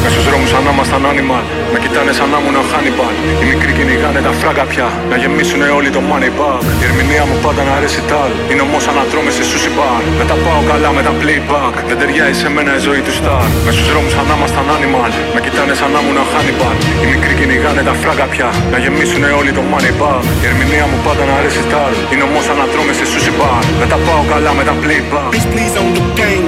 [0.03, 3.45] Μες στους δρόμους σαν να ήμασταν animal Με κοιτάνε σαν να ήμουν ο Hannibal Οι
[3.51, 4.87] μικροί κυνηγάνε τα φράγκα πια.
[5.09, 6.61] Να γεμίσουνε όλοι το money bag.
[6.81, 8.31] Η ερμηνεία μου πάντα να αρέσει τάλ.
[8.51, 11.73] Είναι όμως σαν να τρώμε σε sushi bar Δεν τα πάω καλά με τα playback.
[11.89, 15.11] Δεν ταιριάζει σε μένα η ζωή του star Μες στους δρόμους σαν να ήμασταν animal.
[15.35, 18.49] Με κοιτάνε σαν να ήμουν ο Hannibal Οι μικροί κυνηγάνε τα φράγκα πια.
[18.71, 20.23] Να γεμίσουνε όλοι το money bag.
[20.43, 21.93] Η ερμηνεία μου πάντα να αρέσει τάλ.
[22.11, 25.29] Είναι όμως σαν να τρώμε σε sushi bar Δεν τα πάω καλά με τα playback.
[25.33, 26.47] Bitch please on the game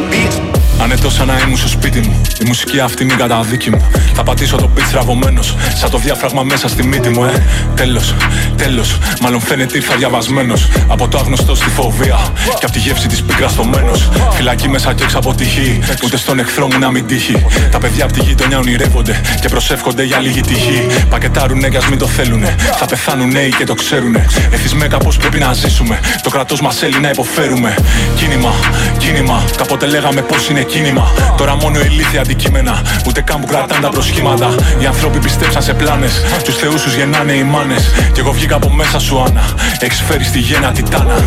[0.95, 2.21] bitch Ανετό σαν να ήμουν στο σπίτι μου.
[2.41, 3.81] Η μουσική αυτή είναι η καταδίκη μου.
[4.13, 5.41] Θα πατήσω το beat τραβωμένο.
[5.75, 7.43] Σαν το διάφραγμα μέσα στη μύτη μου, ε.
[7.75, 8.15] Τέλος,
[8.55, 8.97] τέλος.
[9.21, 10.67] Μάλλον φαίνεται ήρθα διαβασμένος.
[10.87, 12.17] Από το άγνωστο στη φοβία.
[12.59, 14.09] Και από τη γεύση της πίκρας στο μένος.
[14.31, 15.79] Φυλακή μέσα και έξω από τη γη.
[16.03, 17.45] Ούτε στον εχθρό μου να μην τύχει.
[17.71, 20.85] Τα παιδιά από τη γειτονιά ονειρεύονται και προσεύχονται για λίγη τυχή.
[21.09, 22.55] Πακετάρουνε κι ας μην το θέλουνε.
[22.77, 24.25] Θα πεθάνουν νέοι και το ξέρουνε.
[24.51, 25.99] Εθισμέ κάπως πρέπει να ζήσουμε.
[26.23, 27.75] Το κρατός μας θέλει να υποφέρουμε.
[28.17, 28.53] Κίνημα,
[28.97, 29.43] κίνημα.
[29.57, 30.84] Κάποτε λέγαμε πώ είναι κίνημα.
[31.37, 32.81] Τώρα μόνο ηλίθια αντικείμενα.
[33.07, 34.55] Ούτε καν που κρατάνε τα προσχήματα.
[34.79, 36.21] Οι άνθρωποι πιστέψαν σε πλάνες.
[36.43, 37.91] Τους θεούς τους γεννάνε οι μάνες.
[38.13, 39.41] Κι εγώ βγήκα από μέσα σου, Άννα.
[39.79, 41.23] Έχεις φέρει στη γέννα τιτάνα.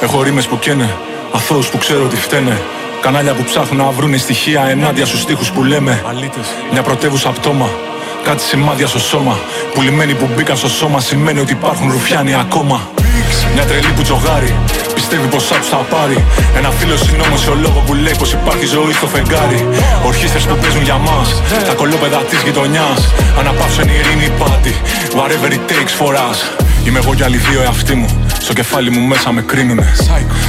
[0.00, 0.90] Έχω ρήμες που καίνε.
[1.34, 2.60] Αθώους που ξέρω ότι φταίνε.
[3.00, 6.02] Κανάλια που ψάχνουν να βρούνε στοιχεία ενάντια στους στίχους που λέμε.
[6.72, 7.68] Μια πρωτεύουσα πτώμα.
[8.24, 9.38] Κάτι σημάδια στο σώμα.
[9.74, 12.80] Πουλημένοι που μπήκαν στο σώμα σημαίνει ότι υπάρχουν ρουφιάνοι ακόμα.
[13.54, 14.54] Μια τρελή που τζογάρει.
[14.94, 16.24] Πιστεύει πως άκου θα πάρει.
[16.56, 19.68] Ένα φίλο συνόμο σε λόγο που λέει πως υπάρχει ζωή στο φεγγάρι.
[20.06, 21.42] Ορχήστρε που παίζουν για μας.
[21.66, 23.00] Τα κολόπεδα της γειτονιάς.
[23.38, 24.74] Αναπαύσουν ειρήνη πάτη.
[25.18, 26.38] Whatever it takes for us.
[26.86, 28.21] Είμαι εγώ κι άλλοι δύο εαυτοί μου.
[28.42, 29.92] Στο κεφάλι μου μέσα με κρίνουνε.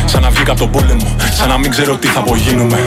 [0.05, 2.77] Σαν να βγήκα από τον πόλεμο, σαν να μην ξέρω τι θα απογίνουμε.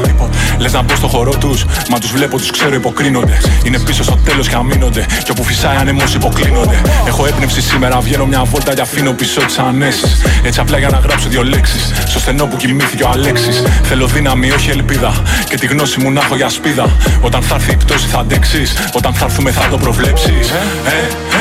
[0.58, 3.40] Λες να μπω στο χώρο τους, μα τους βλέπω, τους ξέρω υποκρίνονται.
[3.64, 5.06] Είναι πίσω στο τέλος και αμήνονται.
[5.24, 6.80] Και όπου φυσάει ανεμό υποκλίνονται.
[7.06, 10.22] Έχω έπνευση σήμερα, βγαίνω μια βόλτα και αφήνω πίσω τις ανέσεις.
[10.42, 11.92] Έτσι απλά για να γράψω δύο λέξεις.
[12.06, 13.62] Στο στενό που κοιμήθηκε ο Αλέξης.
[13.82, 15.12] Θέλω δύναμη, όχι ελπίδα.
[15.48, 16.86] Και τη γνώση μου να έχω για σπίδα.
[17.20, 18.74] Όταν θα έρθει η πτώση θα αντέξεις.
[18.92, 20.50] Όταν θα έρθουμε θα το προβλέψεις.
[20.50, 20.54] Ε,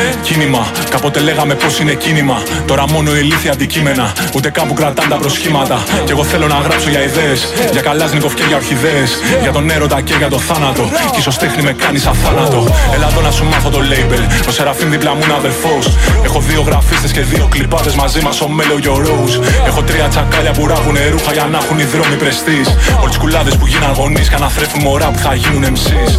[0.01, 0.67] ε, κίνημα.
[0.89, 2.41] Κάποτε λέγαμε πως είναι κίνημα.
[2.65, 4.05] Τώρα μόνο ηλίθια αντικείμενα.
[4.35, 5.77] Ούτε κάπου κρατάνε τα προσχήματα.
[6.05, 7.39] Κι εγώ θέλω να γράψω για ιδέες.
[7.71, 9.11] Για καλάζνικοφ και για ορχιδέες.
[9.41, 10.83] Για τον έρωτα και για το θάνατο.
[11.13, 12.59] Κι ίσως τέχνη με κάνεις σαν θάνατο.
[12.95, 14.21] Έλα εδώ να σου μάθω το label.
[14.47, 15.85] Ο Σεραφείμ δίπλα μου είναι αδερφός.
[16.23, 19.35] Έχω δύο γραφίστες και δύο κλιπάδες μαζί μας ο Μέλο και ο Rose.
[19.65, 22.67] Έχω τρία τσακάλια που ράγουν ρούχα για να έχουν οι δρόμοι πρεστής.
[23.01, 26.13] Όλε τι κουλάδε που γίναν γονείς και αναθρέφουν μωρά που θα γίνουν MCs.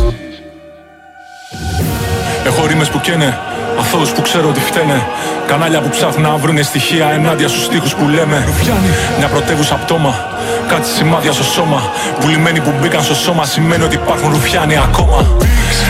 [2.46, 3.38] Έχω ρήμες που καίνε
[3.78, 5.06] Αθώους που ξέρω ότι φταίνε.
[5.46, 8.48] Κανάλια που ψάχνουν να βρουνε στοιχεία ενάντια στους στίχους που λέμε.
[9.18, 10.14] Μια πρωτεύουσα πτώμα
[10.68, 11.82] Κάτι σημάδια στο σώμα.
[12.20, 15.26] Βουλημένοι που μπήκαν στο σώμα Σημαίνει ότι υπάρχουν ρουφιάνοι ακόμα.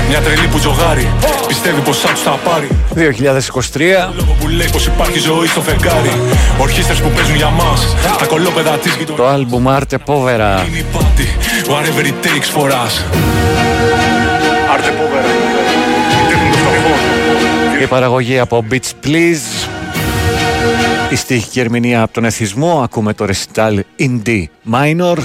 [0.09, 1.11] Μια τρελή που τζογάρει.
[1.47, 2.69] Πιστεύει πως σαν τους θα πάρει.
[2.95, 6.13] 2023 Λόγο που λέει πως υπάρχει ζωή στο φεγγάρι.
[6.59, 7.97] Ορχήστρες που παίζουν για μας.
[8.19, 9.27] Τα κολόπεδα της γειτονιάς.
[9.27, 10.67] Το άλμπουμ Arte Povera.
[10.69, 11.27] Είναι η πάτη.
[11.69, 12.95] Whatever it takes for us.
[14.75, 15.36] Arte Povera
[17.83, 19.69] Η παραγωγή από Beach Please.
[21.11, 22.81] Η στίχη ερμηνεία από τον εθισμό.
[22.83, 25.17] Ακούμε το recital in D minor.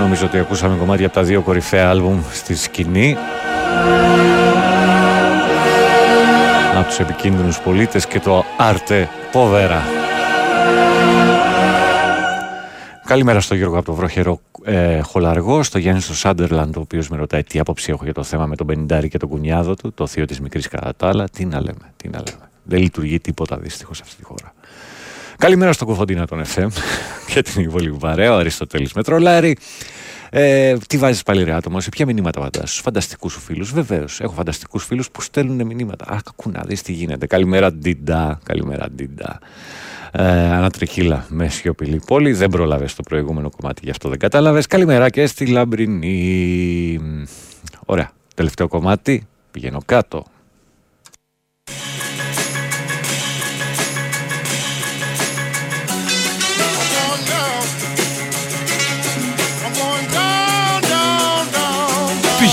[0.00, 3.16] Νομίζω ότι ακούσαμε κομμάτια από τα δύο κορυφαία άλμπουμ στη σκηνή.
[6.78, 9.80] Από τους επικίνδυνους πολίτες και το Arte Povera.
[13.06, 17.16] Καλημέρα στο Γιώργο από το βροχερό ε, Χολαργό, στο Γιάννη στο Σάντερλαντ, ο οποίος με
[17.16, 20.06] ρωτάει τι άποψη έχω για το θέμα με τον Πενιντάρη και τον κουνιάδο του, το
[20.06, 21.28] θείο της μικρής κατά τα άλλα.
[21.28, 22.48] Τι να λέμε, τι να λέμε.
[22.62, 24.54] Δεν λειτουργεί τίποτα δυστυχώς σε αυτή τη χώρα.
[25.38, 26.68] Καλημέρα στο Κοφοντίνα των FM
[27.32, 29.56] και την υπόλοιπη παρέα, ο Αριστοτέλης Μετρολάρη.
[30.30, 34.20] Ε, τι βάζεις πάλι ρε άτομο, σε ποια μηνύματα βαντά, στους φανταστικούς σου φίλους; Βεβαίως,
[34.20, 36.04] έχω φανταστικούς φίλους που στέλνουν μηνύματα.
[36.12, 37.26] Α, κακού να δεις τι γίνεται.
[37.26, 38.38] Καλημέρα, Ντίντα.
[38.44, 39.38] Καλημέρα, Ντίντα.
[40.16, 42.32] Ε, ανατρικύλα με σιωπηλή πόλη.
[42.32, 44.66] Δεν πρόλαβες το προηγούμενο κομμάτι, γι' αυτό δεν κατάλαβες.
[44.66, 47.00] Καλημέρα και στη Λαμπρινή.
[47.86, 48.10] Ωραία.
[48.34, 49.26] Τελευταίο κομμάτι.
[49.50, 50.24] Πηγαίνω κάτω.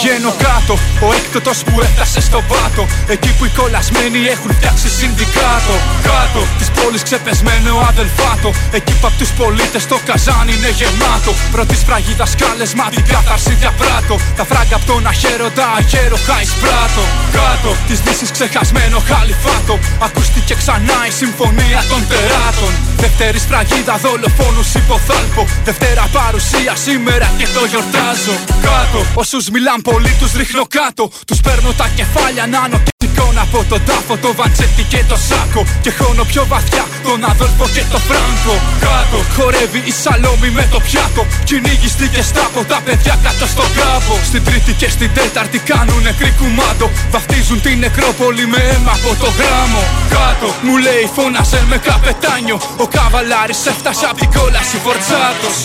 [0.04, 0.74] Πηγαίνω κάτω,
[1.08, 2.84] ο έκτοτος που έφτασε στο πάτο
[3.14, 5.76] Εκεί που οι κολλασμένοι έχουν φτιάξει συνδικάτο.
[6.10, 8.50] Κάτω της πόλης ξεπεσμένο αδελφάτο.
[8.78, 11.32] Εκεί που απ' τους πολίτες το καζάνι είναι γεμάτο.
[11.56, 17.04] Πρώτη φραγίδας κάλεσμα την κάθαρση διαπράττω Τα φράγκα απ' τον αχαίροντα αγέροχα εισπράττω
[17.38, 19.76] Κάτω της δύσης ξεχασμένο χαλιφάτο.
[20.08, 27.66] Ακούστηκε ξανά η συμφωνία των τεράτων Δεύτερη σφραγίδα δολοφόνους υποθάλπω Δευτέρα παρουσία σήμερα και το
[27.66, 28.36] γιορτάζω.
[28.62, 31.12] Κάτω όσους μιλάν πολύ τους ρίχνω κάτω.
[31.28, 32.78] Τους παίρνω τα κεφάλια νάνο
[33.12, 35.62] και σηκώνω από τον τάφο Το βαντσέτι και το σάκο.
[35.82, 38.56] Και χώνω πιο βαθιά τον Αδόλφο και το Φράγκο.
[38.86, 41.24] Κάτω χορεύει η Σαλόμη με το πιάτο.
[41.44, 46.32] Κυνήγι στη Γεστάπο τα παιδιά κάτω στον κάπο Στην τρίτη και στην τέταρτη κάνουν νεκρή
[46.40, 46.88] κουμάντο.
[47.14, 49.84] Βαφτίζουν την νεκρόπολη με αίμα από το γράμμο.
[50.16, 52.58] Κάτω μου λέει φώνασε με καπετάνιο.
[52.84, 55.58] Ο καβαλάρης έφτασε απ' την κόλαση φορτσάτος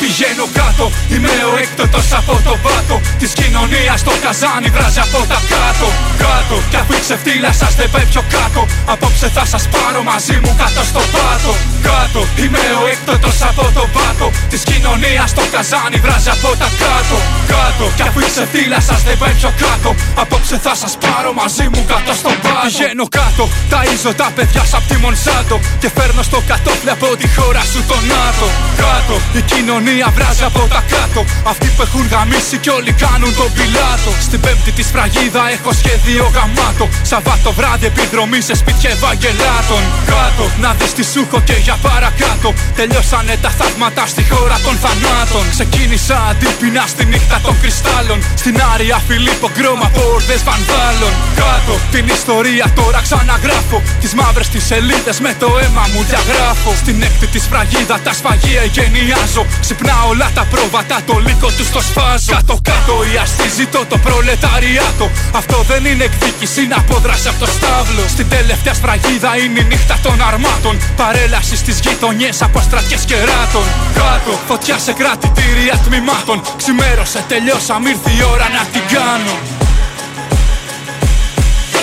[0.00, 2.96] Πηγαίνω κάτω, είμαι ο έκτοτος από το πάτο.
[3.20, 5.88] Της κοινωνίας το καζάνι βράζει από τα κάτω.
[6.24, 8.60] Κάτω, κι αφού η ξεφτύλα σας δεν πάει πιο κάτω.
[8.92, 11.52] Απόψε θα σας πάρω μαζί μου κάτω στο πάτο.
[11.88, 14.26] Κάτω, είμαι ο έκτοτος από το πάτο.
[14.52, 17.16] Της κοινωνίας το καζάνι βράζει από τα κάτω.
[17.52, 19.90] Κάτω, κι αφού η ξεφτύλα σας δεν πάει πιο κάτω.
[20.22, 22.64] Απόψε θα σας πάρω μαζί μου κάτω στο πάτο.
[22.64, 25.56] Πηγαίνω κάτω, ταΐζω τα παιδιά σ' απ' τη Μονσάντο.
[25.80, 28.48] Και φέρνω στο κατόφλι από τη χώρα σου τον ΝΑΤΟ.
[28.82, 31.20] Κάτω, η κοινωνία βράζει από τα κάτω.
[31.52, 34.10] Αυτοί που έχουν γαμίσει κι όλοι κάνουν τον πιλάτο.
[34.26, 36.88] Στην πέμπτη της φραγίδα έχω σχέδιο γαμάτο.
[37.10, 39.82] Σαββάτο βράδυ επιδρομή σε σπίτια Ευαγγελάτων.
[40.12, 42.48] Κάτω, να δεις τι σου έχω και για παρακάτω.
[42.78, 45.44] Τελειώσανε τα θαύματα στη χώρα των θανάτων.
[45.54, 48.18] Ξεκίνησα αντίπεινα στη νύχτα των κρυστάλλων.
[48.42, 51.12] Στην Άρια Φιλίππο γκρώμα από ορδές βανδάλων.
[51.40, 53.78] Κάτω, την ιστορία τώρα ξαναγράφω.
[54.02, 56.70] Τις μαύρες τις σελίδες με το αίμα μου διαγράφω.
[56.82, 59.42] Στην έκτη της φραγίδα τα σφαγεία εγκαινιάζω
[59.78, 62.32] Ξυπνά όλα τα πρόβατα, το λύκο τους το σφάζω.
[62.34, 65.10] Κάτω κάτω η αστή ζητώ το προλεταριάτο.
[65.34, 68.02] Αυτό δεν είναι εκδίκηση, είναι απόδραση από το στάβλο.
[68.14, 70.74] Στην τελευταία σφραγίδα είναι η νύχτα των αρμάτων.
[70.96, 76.36] Παρέλαση στις γειτονιές από στρατιές κεράτων Κάτω, φωτιά σε κρατητήρια τμήματων.
[76.60, 79.57] Ξημέρωσε, τελειώσαμε, ήρθε η ώρα να την κάνω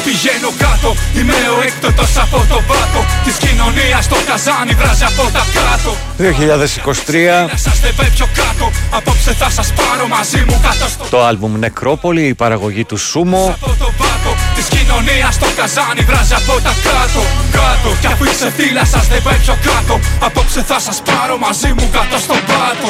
[0.06, 3.00] Πηγαίνω κάτω, είμαι ο έκτοτος από το πάτο.
[3.26, 5.92] Της κοινωνίας το καζάνι βράζει από τα κάτω.
[6.18, 8.66] 2023 Σας δεν πάει πιο κάτω,
[8.98, 13.42] απόψε θα σας πάρω μαζί μου κάτω στο το άλμπουμ Νεκρόπολη, η παραγωγή του Σούμο.
[13.62, 17.22] Από το πάτο Της κοινωνίας το καζάνι βράζει από τα κάτω.
[17.58, 20.00] Κάτω, κι αφού είσαι φύλλα σας δεν πάει πιο κάτω.
[20.28, 22.90] Απόψε θα σας πάρω μαζί μου κάτω στον πάτο.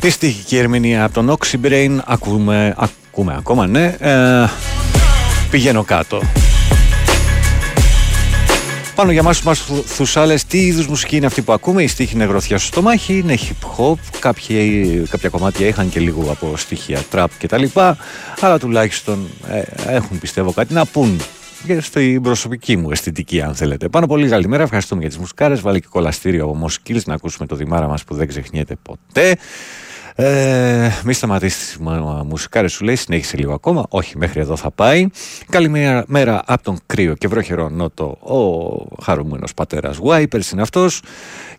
[0.00, 4.44] Η στοιχική ερμηνεία από τον Oxybrain ακούμε, ακούμε ακόμα ναι ε,
[5.50, 6.22] Πηγαίνω κάτω
[8.96, 12.24] πάνω για μας μας θουσάλες τι είδους μουσική είναι αυτή που ακούμε; Η στίχη είναι
[12.24, 14.56] γροθιά στο στομάχι, είναι hip hop κάποια,
[15.10, 17.96] κάποια κομμάτια είχαν και λίγο από στοιχεία trap και τα λοιπά
[18.40, 19.62] Αλλά τουλάχιστον ε,
[19.94, 21.20] έχουν πιστεύω κάτι να πούν
[21.66, 23.88] και στην προσωπική μου αισθητική, αν θέλετε.
[23.88, 25.54] Πάνω πολύ καλημέρα, ευχαριστούμε για τις μουσικάρε.
[25.54, 29.36] Βάλε και κολαστήριο από Moskills να ακούσουμε το δημάρα μας που δεν ξεχνιέται ποτέ.
[30.18, 31.82] Ε, μη σταματήσεις τι
[32.26, 33.86] μουσικάρε, σου λέει, συνέχισε λίγο ακόμα.
[33.88, 35.06] Όχι, μέχρι εδώ θα πάει.
[35.50, 38.04] Καλημέρα μέρα από τον κρύο και βροχερό νότο.
[38.20, 41.02] Ο χαρούμενος πατέρας Βάιπερ είναι αυτός.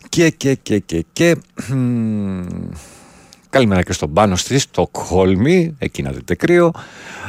[0.08, 1.36] Και, και, και, και, και.
[3.50, 6.70] Καλημέρα και στον πάνω στη Στοκχόλμη, εκεί να δείτε κρύο.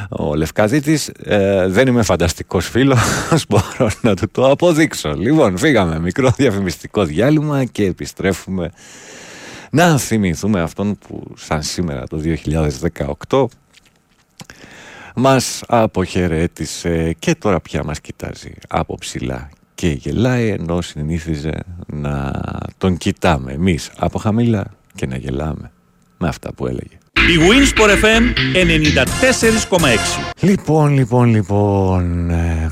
[0.08, 2.98] Ο Λευκαδίτης, ε, δεν είμαι φανταστικός φίλος,
[3.48, 5.12] μπορώ να του το αποδείξω.
[5.12, 8.70] Λοιπόν, φύγαμε, μικρό διαφημιστικό διάλειμμα και επιστρέφουμε
[9.70, 12.20] να θυμηθούμε αυτόν που σαν σήμερα το
[13.28, 13.44] 2018
[15.14, 21.52] μας αποχαιρέτησε και τώρα πια μας κοιτάζει από ψηλά και γελάει ενώ συνήθιζε
[21.86, 22.32] να
[22.78, 25.70] τον κοιτάμε εμείς από χαμηλά και να γελάμε
[26.18, 26.98] με αυτά που έλεγε.
[27.12, 28.22] Η Winsport FM
[29.76, 29.88] 94,6
[30.40, 32.70] Λοιπόν, λοιπόν, λοιπόν ε,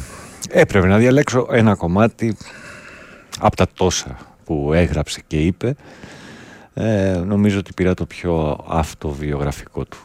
[0.50, 2.36] έπρεπε να διαλέξω ένα κομμάτι
[3.38, 5.74] από τα τόσα που έγραψε και είπε
[6.80, 9.98] ε, νομίζω ότι πήρα το πιο αυτοβιογραφικό του.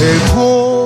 [0.00, 0.76] Εγώ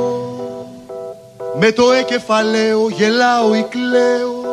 [1.59, 4.45] με το εκεφαλαίο γελάω ή κλαίω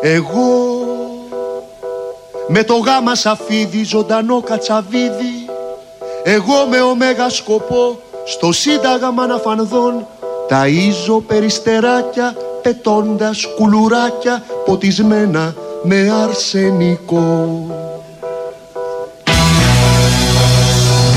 [0.00, 0.84] Εγώ
[2.48, 5.48] με το γάμα σαφίδι ζωντανό κατσαβίδι
[6.24, 10.06] Εγώ με ωμέγα σκοπό στο σύνταγμα να φανδών
[10.50, 17.66] Ταΐζω περιστεράκια πετώντας κουλουράκια ποτισμένα με αρσενικό.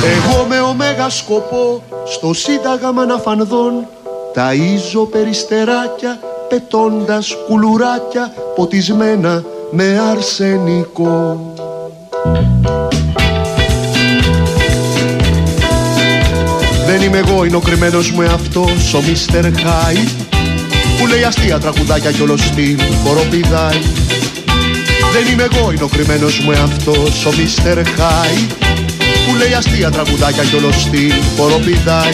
[0.04, 3.88] Εγώ με ωμέγα σκοπό στο σύνταγμα να φανδών
[4.36, 11.54] ταΐζω περιστεράκια πετώντας κουλουράκια ποτισμένα με αρσενικό.
[16.92, 20.04] Δεν είμαι εγώ, είναι ο κρυμμένος μου εαυτός, ο Μίστερ Χάι
[20.98, 23.82] Που λέει αστεία τραγουδάκια κι όλος στυλ χοροπηδάει.
[25.14, 28.48] Δεν είμαι εγώ, είναι ο κρυμμένος μου εαυτός, ο Μίστερ Χάι
[29.28, 32.14] Που λέει αστεία τραγουδάκια κι όλος στυλ χοροπηδάει.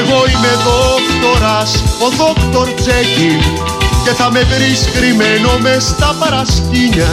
[0.00, 3.40] Εγώ είμαι δόκτορας, ο δόκτορ Τζέκιλ
[4.04, 7.08] Και θα με βρεις κρυμμένο μες στα παρασκήνια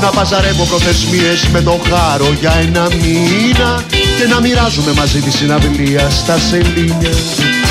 [0.00, 3.84] να παζαρεύω προθεσμίες με το χάρο για ένα μήνα
[4.18, 7.63] και να μοιράζουμε μαζί τη συναυλία στα σελίνια.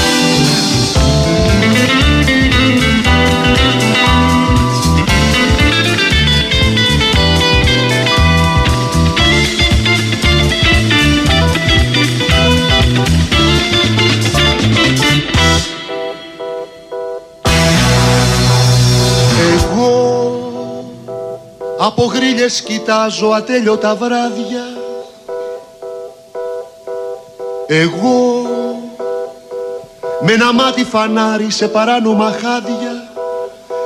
[21.85, 24.63] Από γρίλες κοιτάζω ατέλειωτα βράδια.
[27.67, 28.41] Εγώ
[30.21, 33.11] με ένα μάτι φανάρι σε παράνομα χάδια.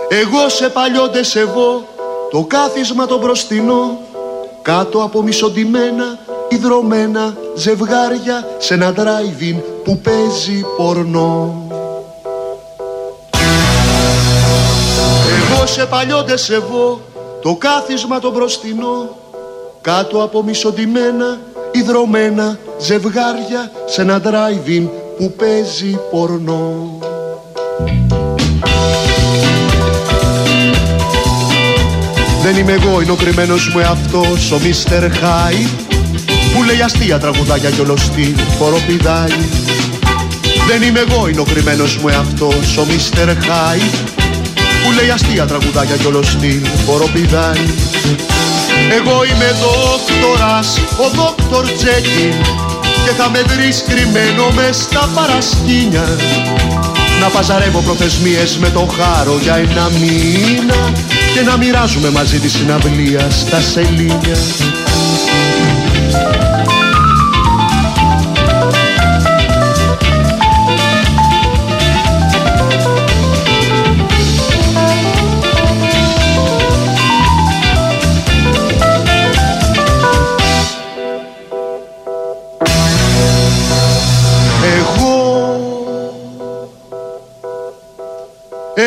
[0.10, 1.86] Εγώ σε παλιό ντεσεβό
[2.31, 3.99] το κάθισμα το μπροστινό.
[4.62, 11.67] Κάτω από μισοντημένα υδρωμένα ζευγάρια Σε ένα driving που παίζει πορνό.
[15.51, 17.01] Εγώ σε παλιό ντεσεβό
[17.47, 19.17] το κάθισμα το μπροστινό
[19.81, 21.39] Κάτω από μισοντημένα
[21.71, 26.99] υδρωμένα ζευγάρια σε ένα driving που παίζει πορνό.
[32.41, 35.67] Δεν είμαι εγώ, είναι ο κρυμμένος μου εαυτός, ο Μίστερ Χάι
[36.53, 39.38] που λέει αστεία τραγουδάκια κι όλος στυλ χοροπηδάει.
[40.67, 43.79] Δεν είμαι εγώ, είναι ο κρυμμένος μου εαυτός, ο Μίστερ Χάι
[44.88, 47.66] που λέει αστεία τραγουδάκια κι όλος στυλ χοροπηδάει.
[48.97, 52.34] Εγώ είμαι δόκτορας, ο δόκτορ Τζέκιν
[53.05, 56.18] Και θα με βρεις κρυμμένο μες στα παρασκήνια
[57.22, 60.91] Να παζαρεύω προθεσμίες με το χάρο για ένα μήνα
[61.34, 64.38] Και να μοιράζουμε μαζί της συναυλία στα σελίνια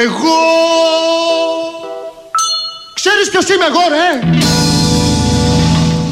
[0.00, 0.38] Εγώ
[2.94, 4.36] Ξέρεις ποιος είμαι εγώ ρε;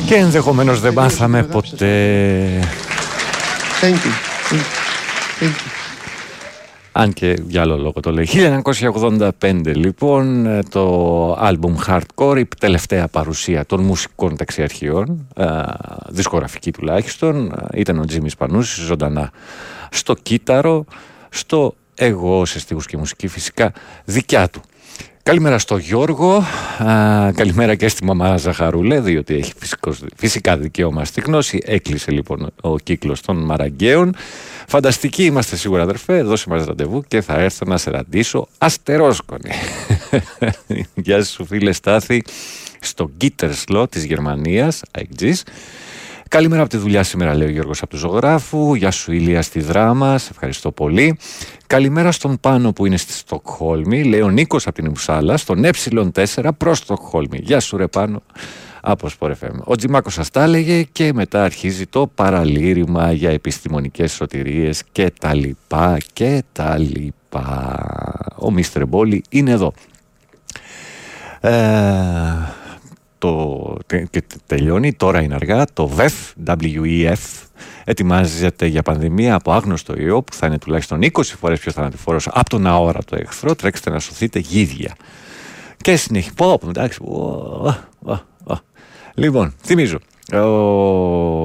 [0.06, 1.94] Και ενδεχομένως δεν μάθαμε ποτέ.
[3.80, 4.12] Thank you.
[4.50, 4.64] Thank you.
[5.40, 5.70] Thank you.
[6.92, 8.28] Αν και για άλλο λόγο το λέει.
[8.30, 9.30] 1985
[9.64, 15.44] λοιπόν ε, το άλμπουμ Hardcore, η τελευταία παρουσία των μουσικών ταξιαρχιών, ε,
[16.08, 19.30] δισκογραφική τουλάχιστον, ε, ήταν ο Τζίμις Πανούσης ζωντανά
[19.90, 20.84] στο κύτταρο,
[21.28, 23.72] στο εγώ σε στίχους και μουσική φυσικά
[24.04, 24.60] δικιά του.
[25.22, 26.36] Καλημέρα στο Γιώργο,
[26.78, 31.62] α, καλημέρα και στη μαμά Ζαχαρούλε, διότι έχει φυσικώς- φυσικά δικαίωμα στη γνώση.
[31.64, 34.14] Έκλεισε λοιπόν ο κύκλος των Μαραγκαίων.
[34.66, 39.50] Φανταστικοί είμαστε σίγουρα αδερφέ, δώσε μας ραντεβού και θα έρθω να σε ραντίσω αστερόσκονη.
[40.94, 42.22] Γεια σου φίλε Στάθη,
[42.80, 45.42] στο Gitterslo της Γερμανίας, αεκτζής.
[46.28, 48.74] Καλημέρα από τη δουλειά σήμερα, λέει ο Γιώργος από τους Ζωγράφου.
[48.74, 50.18] Γεια σου, Ηλία στη δράμα.
[50.18, 51.18] Σε ευχαριστώ πολύ.
[51.66, 54.04] Καλημέρα στον Πάνο που είναι στη Στοκχόλμη.
[54.04, 57.38] Λέει ο Νίκος από την Ιμπουσάλα, στον Ε4 προς Στοκχόλμη.
[57.42, 58.22] Γεια σου, ρε Πάνο.
[58.80, 59.54] Από Sport FM.
[59.64, 65.34] Ο Τζιμάκος σας τα έλεγε και μετά αρχίζει το παραλήρημα για επιστημονικές σωτηρίες και τα
[65.34, 67.76] λοιπά και τα λοιπά.
[68.38, 69.72] Ο Μίστερ Μπόλι είναι εδώ.
[71.40, 71.50] Ε,
[73.18, 77.14] το, τε- και τελειώνει, τώρα είναι αργά, το WEF, WEF,
[77.84, 82.48] ετοιμάζεται για πανδημία από άγνωστο ιό που θα είναι τουλάχιστον 20 φορές πιο θανατηφόρος από
[82.50, 84.96] τον αόρατο εχθρό, τρέξτε να σωθείτε γίδια.
[85.76, 87.14] Και συνεχίζει, πω, πω, εντάξει, ω,
[88.04, 88.12] ω,
[88.44, 88.54] ω.
[89.14, 89.98] Λοιπόν, θυμίζω,
[90.32, 90.38] ο,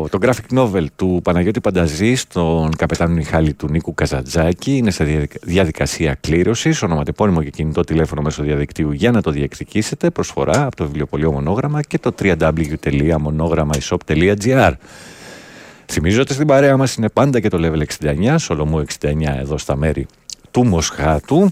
[0.09, 5.39] το graphic novel του Παναγιώτη Πανταζή στον καπετάνο Μιχάλη του Νίκου Καζατζάκη είναι σε διαδικα-
[5.43, 6.81] διαδικασία κλήρωσης.
[6.81, 10.09] Ονοματεπώνυμο και κινητό τηλέφωνο μέσω διαδικτύου για να το διεκδικήσετε.
[10.09, 14.71] Προσφορά από το βιβλιοπωλείο Μονόγραμμα και το www.monogrammaishop.gr.
[15.85, 19.75] Θυμίζω ότι στην παρέα μας είναι πάντα και το Level 69, Σολομού 69 εδώ στα
[19.75, 20.05] μέρη
[20.51, 21.49] του Μοσχάτου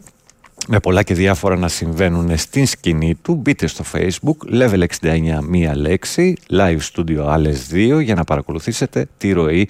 [0.74, 3.36] με πολλά και διάφορα να συμβαίνουν στην σκηνή του.
[3.36, 9.32] Μπείτε στο facebook, level 69 μία λέξη, live studio άλλες δύο για να παρακολουθήσετε τη
[9.32, 9.69] ροή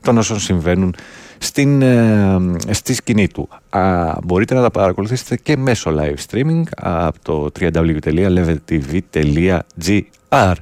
[0.00, 0.94] των όσων συμβαίνουν
[1.38, 2.38] στην, ε,
[2.70, 3.48] στη σκηνή του.
[3.70, 10.52] Α, μπορείτε να τα παρακολουθήσετε και μέσω live streaming από το www.leveltv.gr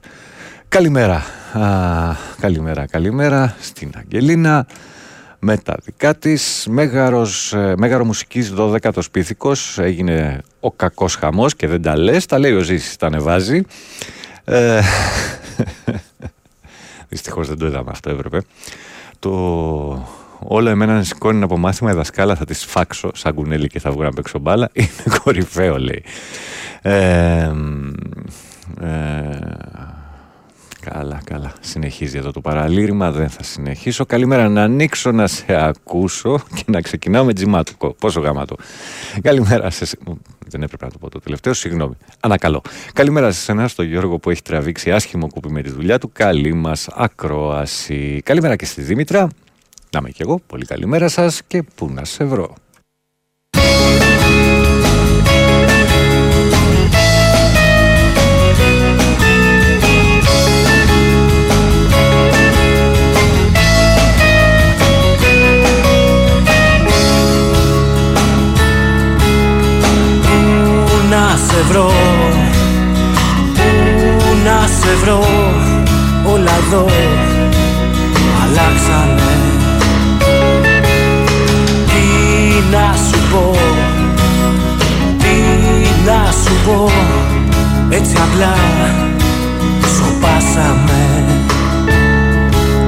[0.68, 1.22] Καλημέρα,
[1.53, 1.62] Α,
[2.41, 4.66] καλημέρα, καλημέρα στην Αγγελίνα
[5.47, 6.66] με τα δικά της.
[6.70, 12.38] Μέγαρος, ε, μέγαρο μουσικής 12ος πίθηκος έγινε ο κακός χαμός και δεν τα λες, τα
[12.38, 13.62] λέει ο Ζήσης, τα ανεβάζει.
[14.44, 14.80] Ε,
[17.09, 18.40] δυστυχώς δεν το είδαμε αυτό έπρεπε.
[19.18, 19.30] Το
[20.38, 23.90] όλο εμένα να σηκώνει από μάθημα η δασκάλα θα τις φάξω σαν κουνέλι και θα
[23.90, 26.03] βγω να παίξω μπάλα είναι κορυφαίο λέει.
[26.82, 27.51] Ε,
[28.80, 29.38] ε,
[30.91, 31.53] Καλά, καλά.
[31.61, 33.11] Συνεχίζει εδώ το παραλήρημα.
[33.11, 34.07] Δεν θα συνεχίσω.
[34.07, 34.49] Καλημέρα.
[34.49, 37.95] Να ανοίξω να σε ακούσω και να ξεκινάω με τζιμάτουκο.
[37.99, 38.57] Πόσο γαμάτο.
[39.22, 39.84] Καλημέρα σε.
[39.84, 39.99] σε-
[40.47, 41.53] Δεν έπρεπε να το πω το τελευταίο.
[41.55, 41.95] Συγγνώμη.
[42.20, 42.62] Ανακαλώ.
[42.93, 46.11] Καλημέρα σε εσένα, στον Γιώργο που έχει τραβήξει άσχημο κούπι με τη δουλειά του.
[46.12, 48.20] Καλή μας ακρόαση.
[48.24, 49.28] Καλημέρα και στη Δήμητρα.
[49.91, 50.41] Να είμαι κι εγώ.
[50.47, 52.55] Πολύ καλημέρα σας και πού να σε βρω.
[71.57, 71.92] Σε βρω
[74.18, 75.24] Πού να σε βρω
[76.32, 76.86] Όλα εδώ
[78.42, 79.30] αλλάξανε.
[81.86, 82.07] Τι
[82.70, 83.50] να σου πω
[85.18, 85.36] Τι
[86.07, 86.90] να σου πω
[87.88, 88.54] Έτσι απλά
[89.96, 91.24] σοπάσαμε.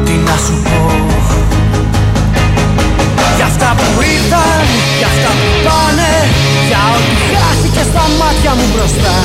[0.04, 1.06] Τι να σου πω.
[3.36, 4.60] Για αυτά που ήρθαν,
[4.98, 6.12] για αυτά που πάνε
[6.68, 9.16] Για ό,τι χάθηκε στα μάτια μου μπροστά.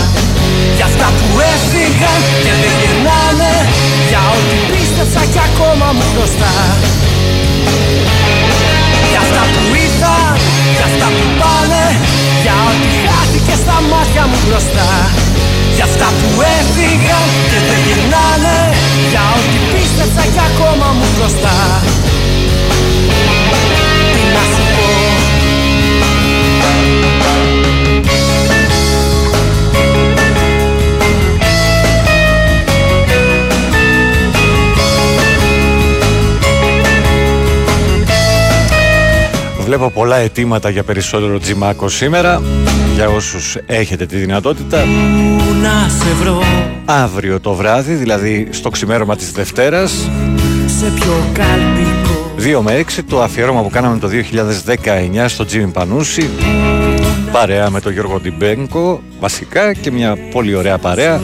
[0.77, 3.53] Για αυτά που έφυγαν και δεν γυρνάνε
[4.09, 6.53] Για ό,τι πίστεψα κι ακόμα μου μπροστά
[9.11, 10.33] Για αυτά που ήρθαν,
[10.77, 11.83] για αυτά που πάνε
[12.43, 14.89] Για ό,τι χάθηκε στα μάτια μου μπροστά.
[15.75, 18.57] Για αυτά που έφυγαν και δεν γυρνάνε
[19.11, 21.57] Για ό,τι πίστεψα κι ακόμα μου μπροστά
[39.63, 42.41] Βλέπω πολλά αιτήματα για περισσότερο τζιμάκο σήμερα.
[42.95, 44.85] Για όσους έχετε τη δυνατότητα.
[45.61, 46.43] Να σε βρω.
[46.85, 49.91] Αύριο το βράδυ, δηλαδή στο ξημέρωμα της Δευτέρας.
[50.65, 52.03] Σε πιο καλπικό
[52.37, 56.29] 2 με 6 το αφιέρωμα που κάναμε το 2019 στο Τζίμι Πανούση.
[57.31, 61.21] Παρέα με τον Γιώργο Ντιμπέγκο βασικά και μια πολύ ωραία παρέα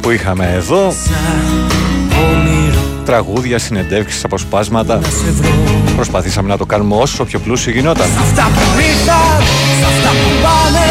[0.00, 0.92] που είχαμε εδώ
[3.10, 4.96] τραγούδια, συνεντεύξεις, αποσπάσματα.
[5.98, 8.08] Προσπαθήσαμε να το κάνουμε όσο πιο πλούσιο γινόταν.
[8.26, 9.38] Αυτά που ήρθαν,
[9.78, 10.88] σ' αυτά που πάνε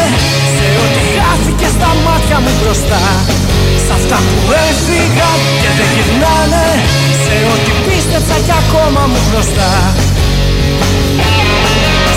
[0.56, 3.02] Σε ό,τι χάθηκε στα μάτια μου μπροστά.
[3.84, 6.66] Σ' αυτά που έφυγαν και δεν γυρνάνε
[7.24, 9.70] Σε ό,τι πίστεψα κι ακόμα μου μπροστά.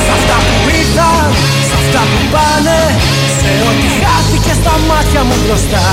[0.03, 1.27] Σ' αυτά που ήρθαν,
[1.67, 2.79] σ' αυτά που πάνε
[3.39, 5.87] Σε ό,τι χάθηκε στα μάτια μου μπροστά.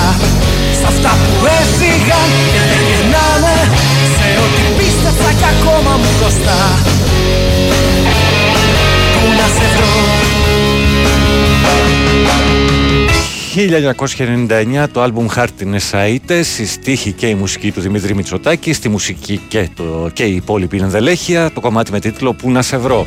[0.79, 3.57] Σ' αυτά που έφυγαν και δεν γυρνάνε
[4.23, 6.59] Σε ό,τι πίστεψα κι ακόμα μου μπροστά
[9.13, 9.91] Πού να σε βρω;
[14.85, 19.41] 1999 το άλμπουμ Χάρτινες Αΐτες, η στίχη και η μουσική του Δημήτρη Μητσοτάκη, στη μουσική
[19.49, 23.07] και, το, και η υπόλοιπη ενδελέχεια, το κομμάτι με τίτλο «Πού να σε βρω».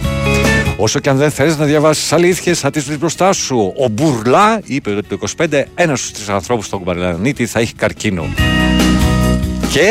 [0.77, 3.73] Όσο και αν δεν θες να διαβάσεις αλήθειες, θα τις βρεις μπροστά σου.
[3.77, 8.25] Ο Μπουρλά είπε ότι το 25 ένας στους τρεις ανθρώπους στον πλανήτη θα έχει καρκίνο.
[9.71, 9.87] Και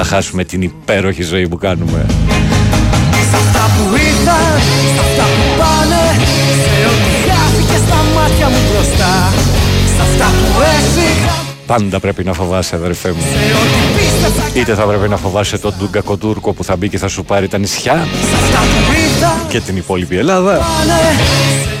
[0.00, 2.06] θα χάσουμε την υπέροχη ζωή που κάνουμε.
[3.30, 4.60] Σ' αυτά που ήρθαν,
[4.94, 6.02] σ' αυτά που πάνε
[6.64, 9.32] Σε ό,τι χάθηκε στα μάτια μου μπροστά
[9.96, 13.20] Σ' αυτά που έφυγαν Πάντα πρέπει να φοβάσαι, αδερφέ μου.
[13.20, 16.98] Σε ό,τι πίστεψα Είτε θα πρέπει να φοβάσαι τον Ντούγκα Κοτούρκο που θα μπει και
[16.98, 20.92] θα σου πάρει τα νησιά Σ' αυτά που ήρθαν, και την υπόλοιπη Ελλάδα, πάνε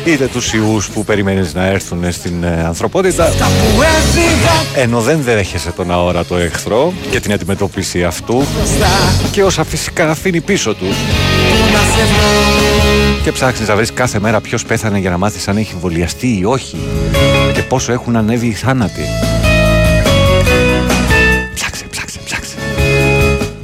[0.04, 5.00] είτε τους ιούς που περιμένεις να έρθουν στην ε, ανθρωπότητα, Σ' αυτά που έφυγαν ενώ
[5.00, 8.88] δεν δέχεσαι τον αόρατο εχθρό και την αντιμετώπιση αυτού μπροστά
[9.30, 14.18] και όσα φυσικά αφήνει πίσω τους Πού να σε βρω και ψάχνεις να βρεις κάθε
[14.18, 16.76] μέρα ποιος πέθανε για να μάθεις αν έχει εμβολιαστεί ή όχι
[17.54, 19.02] και πόσο έχουν ανέβει οι θάνατοι.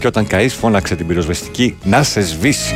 [0.05, 2.75] Και όταν καείς φώναξε την πυροσβεστική να σε σβήσει.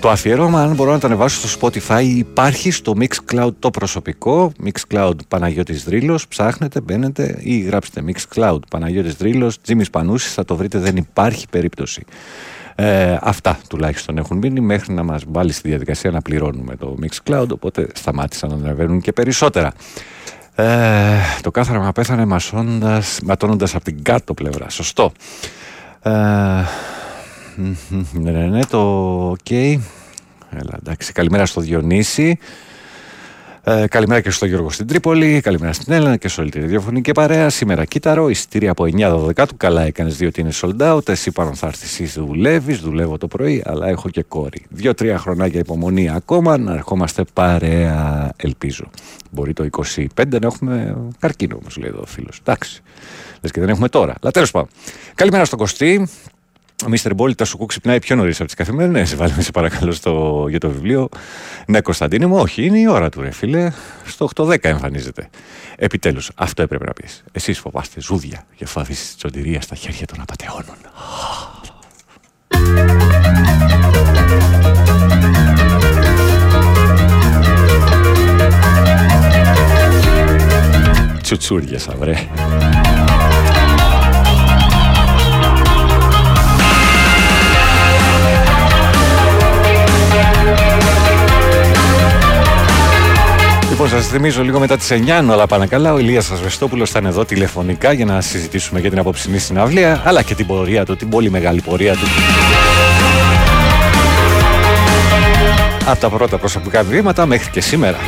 [0.00, 4.52] Το αφιέρωμα, αν μπορώ να το ανεβάσω στο Spotify, υπάρχει στο Mixcloud το προσωπικό.
[4.64, 6.28] Mixcloud Παναγιώτης Δρύλος.
[6.28, 9.60] Ψάχνετε, μπαίνετε ή γράψτε Mixcloud Παναγιώτης Δρύλος.
[9.60, 12.04] Τζίμις Πανούσης, θα το βρείτε, δεν υπάρχει περίπτωση.
[12.74, 17.48] Ε, αυτά τουλάχιστον έχουν μείνει μέχρι να μας βάλει στη διαδικασία να πληρώνουμε το Mixcloud,
[17.48, 19.72] οπότε σταμάτησαν να ανεβαίνουν και περισσότερα.
[20.54, 20.66] Ε,
[21.40, 24.68] το κάθαραμα πέθανε μασώντας, ματώνοντας από την κάτω πλευρά.
[24.70, 25.12] Σωστό.
[26.02, 26.10] Ε,
[28.12, 28.80] ναι, ναι, ναι, το
[29.30, 29.50] οκ.
[29.50, 31.12] Έλα, εντάξει.
[31.12, 32.38] Καλημέρα στο Διονύση.
[33.64, 35.40] Ε, καλημέρα και στο Γιώργο στην Τρίπολη.
[35.40, 37.48] Καλημέρα στην Έλενα και σε όλη τη ραδιοφωνική παρέα.
[37.48, 39.56] Σήμερα Κύτταρο, εισιτήρια από 9-12 του.
[39.56, 41.08] Καλά έκανες διότι είναι sold out.
[41.08, 42.78] Εσύ πάνω θα έρθεις, εσύ δουλεύεις.
[42.78, 44.64] Δουλεύω το πρωί, αλλά έχω και κόρη.
[44.68, 48.90] Δύο-τρία χρονάκια υπομονή ακόμα να ερχόμαστε παρέα, ελπίζω.
[49.30, 52.38] Μπορεί το 25 να έχουμε καρκίνο, όμως λέει εδώ ο φίλος.
[52.40, 52.82] Εντάξει.
[53.42, 54.14] Λε και δεν έχουμε τώρα.
[54.22, 54.68] Αλλά τέλος πάντων.
[55.14, 56.08] Καλημέρα στον Κωστή.
[56.86, 59.14] Ο Μίστερ Μπόλι τα σου κου ξυπνάει πιο νωρίς από τις καθημερινές.
[59.16, 61.08] Βάλουμε σε παρακαλώ στο, για το βιβλίο.
[61.66, 63.72] Ναι, Κωνσταντίνε μου, όχι, είναι η ώρα του, ρε φίλε.
[64.04, 65.28] Στο 8-10 εμφανίζεται.
[65.76, 67.24] Επιτέλους, αυτό έπρεπε να πεις.
[67.32, 70.76] Εσείς φοβάστε ζούδια και θα αφήσει τη τσοντηρία στα χέρια των απαταιώνων.
[81.22, 82.28] Τσουτσούριασα, βρε.
[94.12, 95.92] Θυμίζω λίγο μετά τις 9, όλα πάνε καλά.
[95.92, 100.22] Ο Ηλίας Ασβεστόπουλος θα είναι εδώ τηλεφωνικά για να συζητήσουμε για την απόψινή συναυλία, αλλά
[100.22, 102.06] και την πορεία του, την πολύ μεγάλη πορεία του.
[105.86, 107.98] Από τα πρώτα προσωπικά βήματα μέχρι και σήμερα.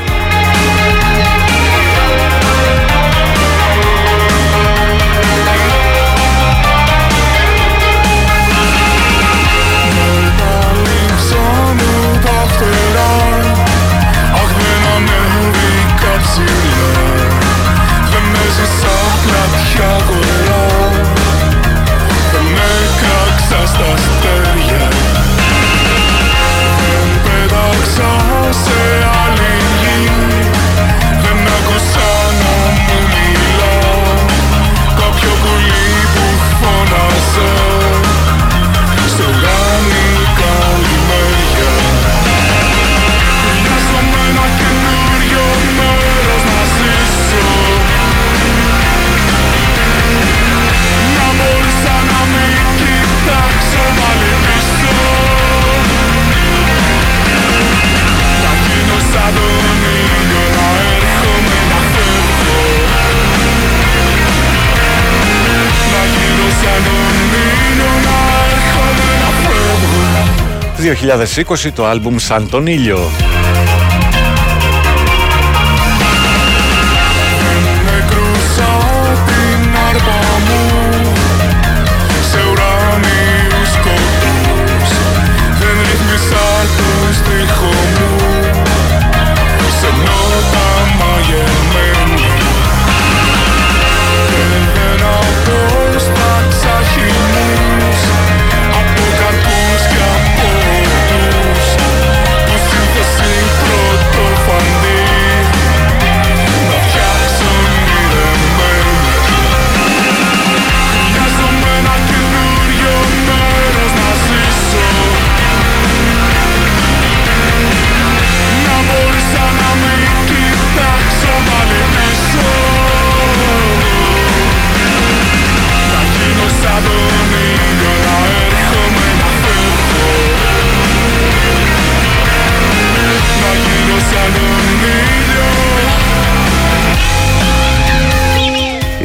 [70.84, 73.10] 2020 το άλμπουμ Σαν τον ήλιο.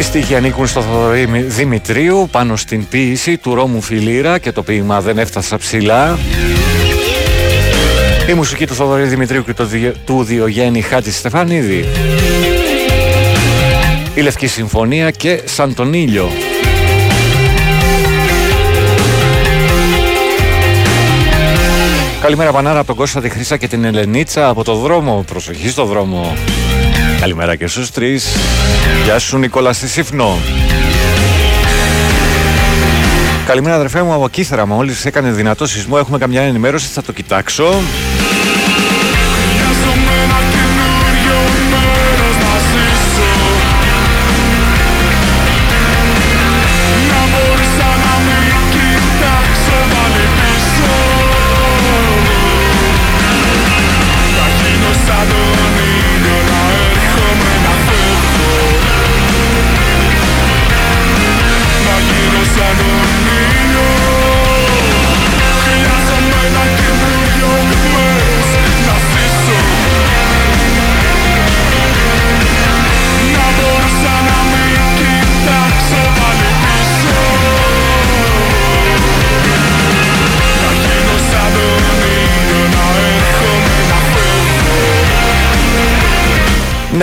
[0.10, 5.18] Στίχοι ανήκουν στο Θοδωρή Δημητρίου πάνω στην ποίηση του Ρώμου Φιλίρα και το ποίημα δεν
[5.18, 6.18] έφτασα ψηλά.
[8.30, 11.86] Η μουσική του Θοδωρή Δημητρίου και το Διο- του Διογέννη Χάτζη Στεφανίδη.
[14.14, 16.30] Η Λευκή Συμφωνία και Σαν τον ήλιο.
[22.22, 25.24] Καλημέρα Πανάρα από τον Κώστα τη Χρύσα και την Ελενίτσα από το δρόμο.
[25.28, 26.34] Προσοχή στο δρόμο.
[27.20, 28.36] Καλημέρα και στους τρεις.
[29.04, 30.38] Γεια σου Νικόλα στη Σύφνο.
[33.46, 34.66] Καλημέρα αδερφέ μου από Κύθρα.
[34.66, 35.96] Μόλις έκανε δυνατό σεισμό.
[36.00, 36.88] Έχουμε καμιά ενημέρωση.
[36.88, 37.82] Θα το κοιτάξω.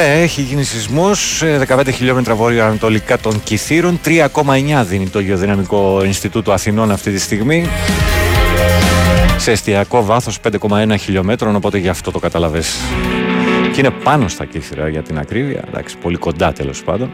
[0.07, 4.01] Ναι, έχει γίνει σεισμός 15 χιλιόμετρα βόρειο-ανατολικά των Κιθήρων.
[4.05, 7.67] 3,9 δίνει το Γεωδυναμικό Ινστιτούτο Αθηνών αυτή τη στιγμή.
[9.37, 10.39] Σε εστιακό βάθος
[10.69, 12.63] 5,1 χιλιόμετρων, οπότε γι' αυτό το καταλαβέ.
[13.73, 15.65] Και είναι πάνω στα Κύθυρα για την ακρίβεια.
[15.69, 17.11] Εντάξει, πολύ κοντά τέλος πάντων.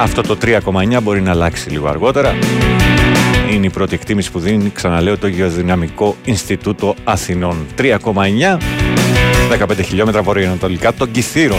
[0.00, 2.34] Αυτό το 3,9 μπορεί να αλλάξει λίγο αργότερα.
[3.50, 7.66] Είναι η πρώτη εκτίμηση που δίνει, ξαναλέω, το Γεωδυναμικό Ινστιτούτο Αθηνών.
[7.78, 8.58] 3,9,
[9.50, 11.58] 15 χιλιόμετρα βορειοανατολικά των Κιθήρων.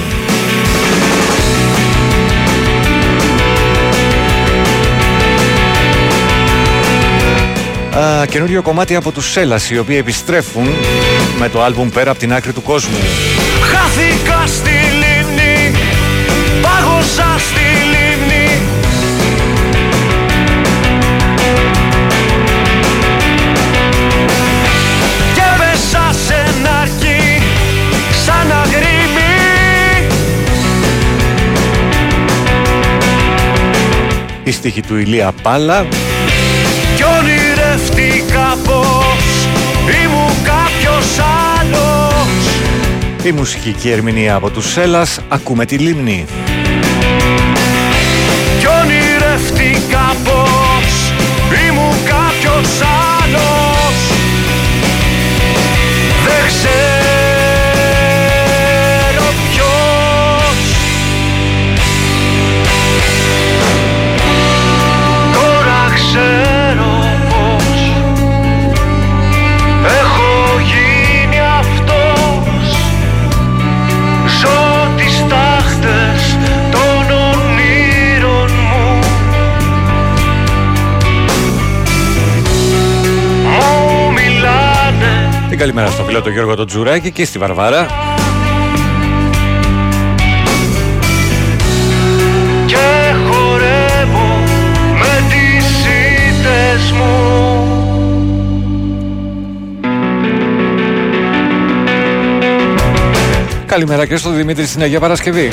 [7.98, 10.68] Α, καινούριο κομμάτι από τους Σέλας, οι οποίοι επιστρέφουν
[11.39, 12.98] με το άλμπουμ «Πέρα από την άκρη του κόσμου».
[13.62, 15.76] Χάθηκα στη λίμνη
[16.62, 17.61] Πάγωσα στη
[34.52, 35.86] Η στίχη του Ηλία Πάλα.
[36.95, 39.47] Κι ονειρευτήκα πως
[40.04, 41.06] Ήμουν κάποιος
[41.60, 42.45] άλλος.
[43.24, 46.26] Η μουσική ερμηνεία από τους Σέλας Ακούμε τη λίμνη.
[48.60, 50.41] Κι ονειρευτήκα πως
[85.62, 87.86] καλημέρα στο φίλο τον Γιώργο τον Τζουράκη και στη Βαρβάρα.
[92.66, 94.43] Και χορεύω
[94.99, 95.86] με τις
[96.30, 97.12] ήττες μου.
[103.66, 105.51] Καλημέρα και στο Δημήτρη στην Αγία Παρασκευή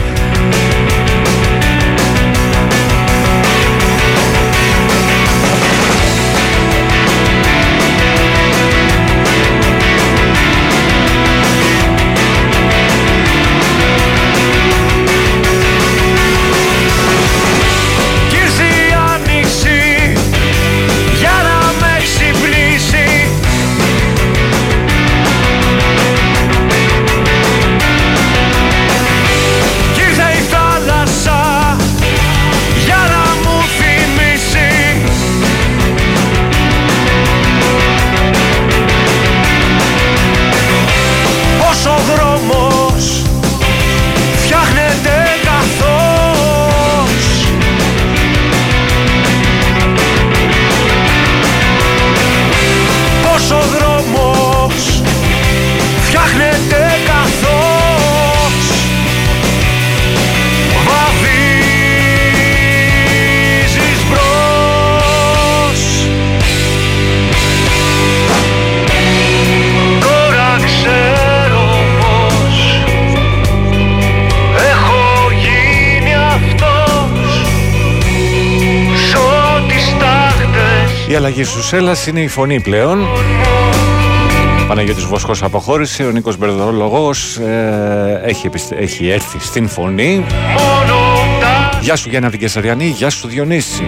[81.77, 83.07] αλλαγή στου Έλλα είναι η φωνή πλέον.
[84.69, 90.25] Παναγιώτης Βοσκός αποχώρησε, ο Νίκος Μπερδολογός ε, έχει, επιστε- έχει έρθει στην φωνή.
[91.81, 93.87] Γεια σου Γιάννα την Κεσαριανή, γεια σου Διονύση.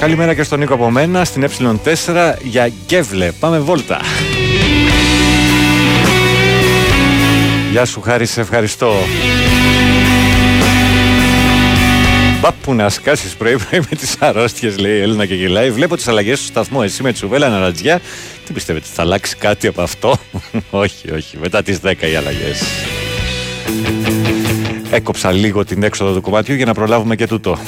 [0.00, 3.32] Καλημέρα και στον Νίκο από μένα, στην ε4 για Γκέβλε.
[3.32, 4.00] Πάμε βόλτα.
[7.70, 8.92] Γεια σου Χάρη, σε ευχαριστώ.
[12.64, 15.70] Μπα που να σκάσεις πρωί-πρωί με τις αρρώστιες, λέει η Έλληνα και γελάει.
[15.70, 16.80] Βλέπω τις αλλαγές στο σταθμό.
[16.82, 18.00] Εσύ με τσουβέλα αναρατζιά.
[18.46, 20.16] Τι πιστεύετε, θα αλλάξει κάτι από αυτό;
[20.70, 21.38] όχι, όχι.
[21.38, 22.62] Μετά τις 10 οι αλλαγές.
[24.90, 27.58] Έκοψα λίγο την έξοδο του κομματιού για να προλάβουμε και τούτο.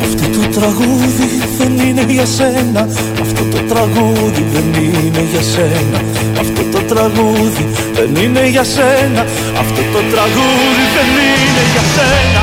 [0.00, 2.88] Αυτό το τραγούδι δεν είναι για σένα
[3.20, 6.00] Αυτό το τραγούδι δεν είναι για σένα
[6.38, 6.61] Αυτό το
[6.94, 9.22] τραγούδι δεν είναι για σένα.
[9.58, 12.42] Αυτό το τραγούδι δεν είναι για σένα.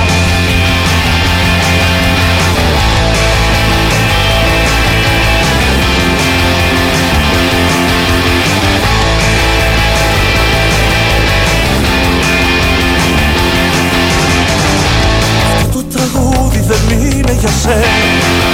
[15.57, 18.47] Αυτό το τραγούδι δεν είναι για σένα.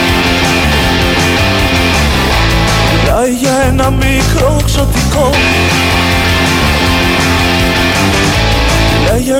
[2.91, 5.04] Μιλάει για ένα μικρό ξωτικό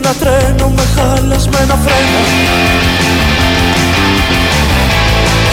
[0.06, 2.22] ένα τρένο με χαλασμένα φρένα.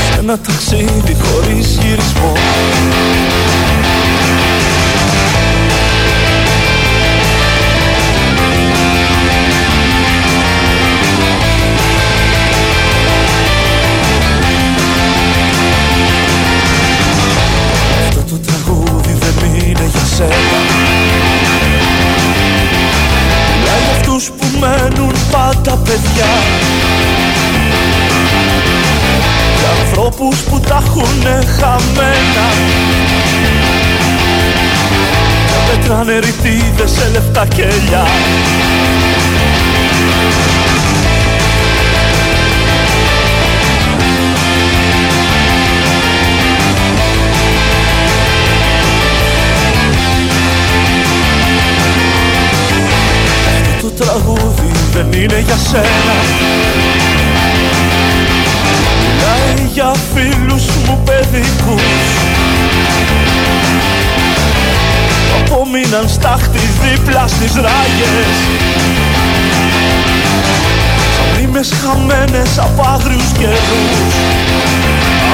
[0.04, 2.32] Σε ένα ταξίδι χωρίς γυρισμό
[31.02, 32.46] που τα έχουνε χαμένα.
[35.46, 38.06] Και πέτρανε ρητίδες σε λεφτά κελιά
[53.74, 56.14] Αυτό το τραγούδι δεν είναι για σένα.
[56.62, 57.01] Μιλάει
[59.72, 61.82] για φίλους μου παιδικούς
[65.28, 68.36] Που απόμειναν στάχτη δίπλα στις ράγες
[71.16, 74.14] Σαν μνήμες χαμένες από άγριους καιρούς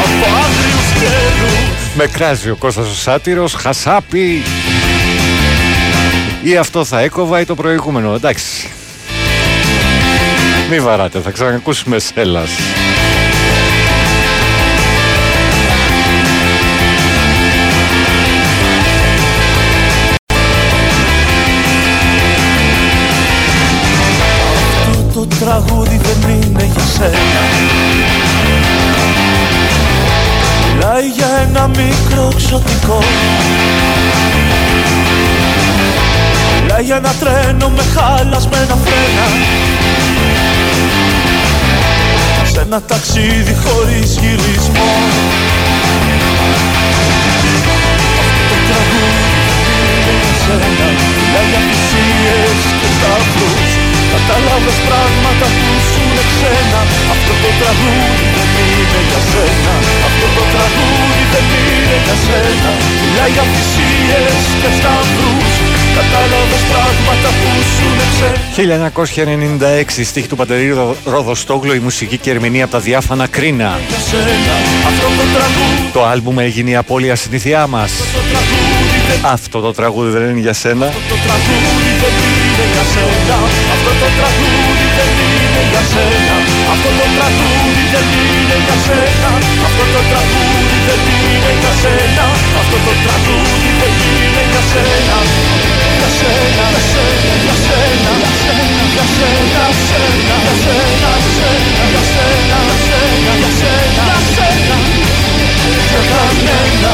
[0.05, 4.43] Από άγριους καιρούς Με κράζει ο Κώστας ο Σάτυρος, χασάπι.
[6.43, 8.71] Ή αυτό θα έκοβα ή το προηγούμενο, εντάξει.
[10.71, 12.51] Μη βαράτε, θα ξανακούσουμε σέλας.
[32.29, 32.99] Μικρό ξωτικό
[36.61, 39.27] Μιλάει για ένα τρένο με χαλασμένα φρένα.
[42.53, 44.93] Σε ένα ταξίδι χωρίς γυρισμό.
[48.21, 49.27] Αυτό το τραγούδι
[49.67, 50.87] δεν είναι για σένα
[51.19, 53.71] Μιλάει για θυσίες και σταυρούς.
[54.13, 56.81] Κατάλαβες πράγματα που σου είναι ξένα.
[57.15, 59.75] Αυτό το τραγούδι δεν είναι για σένα.
[60.09, 62.71] Αυτό το τραγούδι δεν είναι για σένα.
[63.03, 65.53] Μιλάει για θυσίες και σταυρούς.
[65.99, 68.37] Κατάλαβες πράγματα που σου είναι ξένα.
[69.99, 73.71] 1996 στίχη του Πατερίου Ροδοστόγλου η μουσική και ερμηνεία από τα διάφανα κρίνα.
[73.89, 74.55] για σένα
[74.91, 75.91] Αυτό το τραγούδι.
[75.93, 77.91] Το άλμπουμ έγινε η απώλεια συνήθειά μας.
[79.23, 80.87] Αυτό το τραγούδι δεν είναι για σένα.
[81.11, 83.37] Το τραγούδι δεν είναι για σένα.
[83.75, 86.35] Αυτό το τραγούδι δεν είναι για σένα.
[86.73, 89.31] Αυτό το τραγούδι δεν είναι για σένα.
[89.67, 91.18] Αυτό το τραγούδι δεν είναι
[91.63, 92.27] για σένα
[92.61, 95.19] Αυτό το τραγούδι δεν είναι για σένα
[96.01, 99.63] Για σένα, για σένα, για σένα, για σένα, για σένα,
[100.29, 101.11] για σένα,
[101.93, 104.77] για σένα, για σένα, για σένα, για σένα,
[105.91, 106.93] για κανένα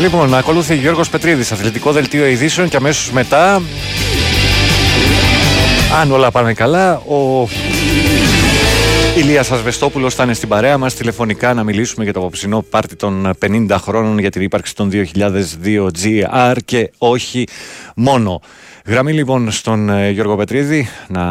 [0.00, 3.62] Λοιπόν, ακολούθει Γιώργος Πετρίδης, αθλητικό δελτίο ειδήσεων και αμέσως μετά,
[6.00, 7.48] αν όλα πάνε καλά, ο
[9.16, 13.30] Ηλίας Ασβεστόπουλος θα είναι στην παρέα μας τηλεφωνικά να μιλήσουμε για το απόψινό πάρτι των
[13.40, 17.46] 50 χρόνων για την ύπαρξη των 2002 GR και όχι
[17.96, 18.40] μόνο.
[18.86, 21.22] Γραμμή λοιπόν στον ε, Γιώργο Πετρίδη να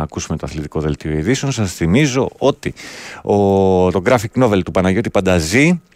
[0.00, 1.52] ακούσουμε το αθλητικό δελτίο ειδήσεων.
[1.52, 2.74] Σας θυμίζω ότι
[3.22, 3.36] ο,
[3.90, 5.80] το graphic novel του Παναγιώτη Πανταζή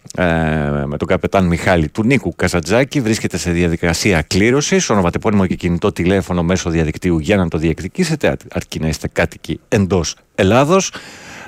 [0.85, 4.89] με τον καπετάν Μιχάλη του Νίκου Καζατζάκη βρίσκεται σε διαδικασία κλήρωσης.
[4.89, 10.15] Ονοματεπώνυμο και κινητό τηλέφωνο μέσω διαδικτύου για να το διεκδικήσετε, αρκεί να είστε κάτοικοι εντός
[10.35, 10.91] Ελλάδος.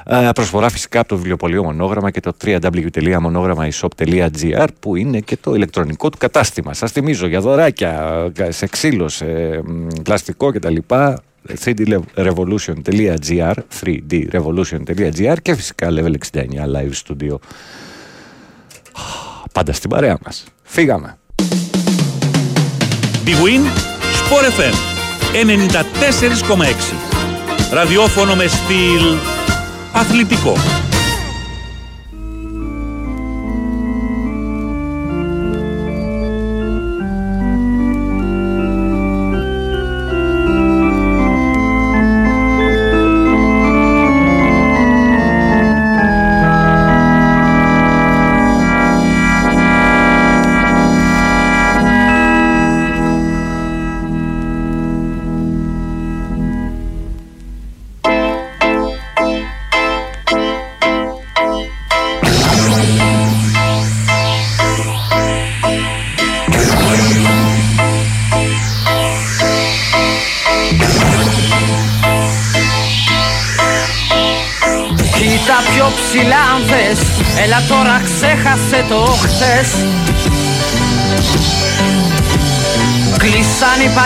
[0.06, 6.10] Ε, προσφορά φυσικά από το βιβλιοπωλείο Μονόγραμμα και το www.monogrammaishop.gr που είναι και το ηλεκτρονικό
[6.10, 6.74] του κατάστημα.
[6.74, 9.26] Σας θυμίζω για δωράκια σε ξύλος, σε
[9.66, 10.76] μ, πλαστικό κτλ.
[11.66, 13.54] 3drevolution.gr
[13.84, 16.42] 3drevolution.gr και φυσικά level 69
[16.76, 17.36] live studio.
[19.54, 20.44] Πάντα στην παρέα μας.
[20.64, 21.18] Φύγαμε.
[23.26, 23.64] Big Win,
[24.20, 24.74] Sport FM
[25.34, 26.94] 94,6.
[27.72, 29.18] Ραδιόφωνο με στυλ
[29.94, 30.54] αθλητικό.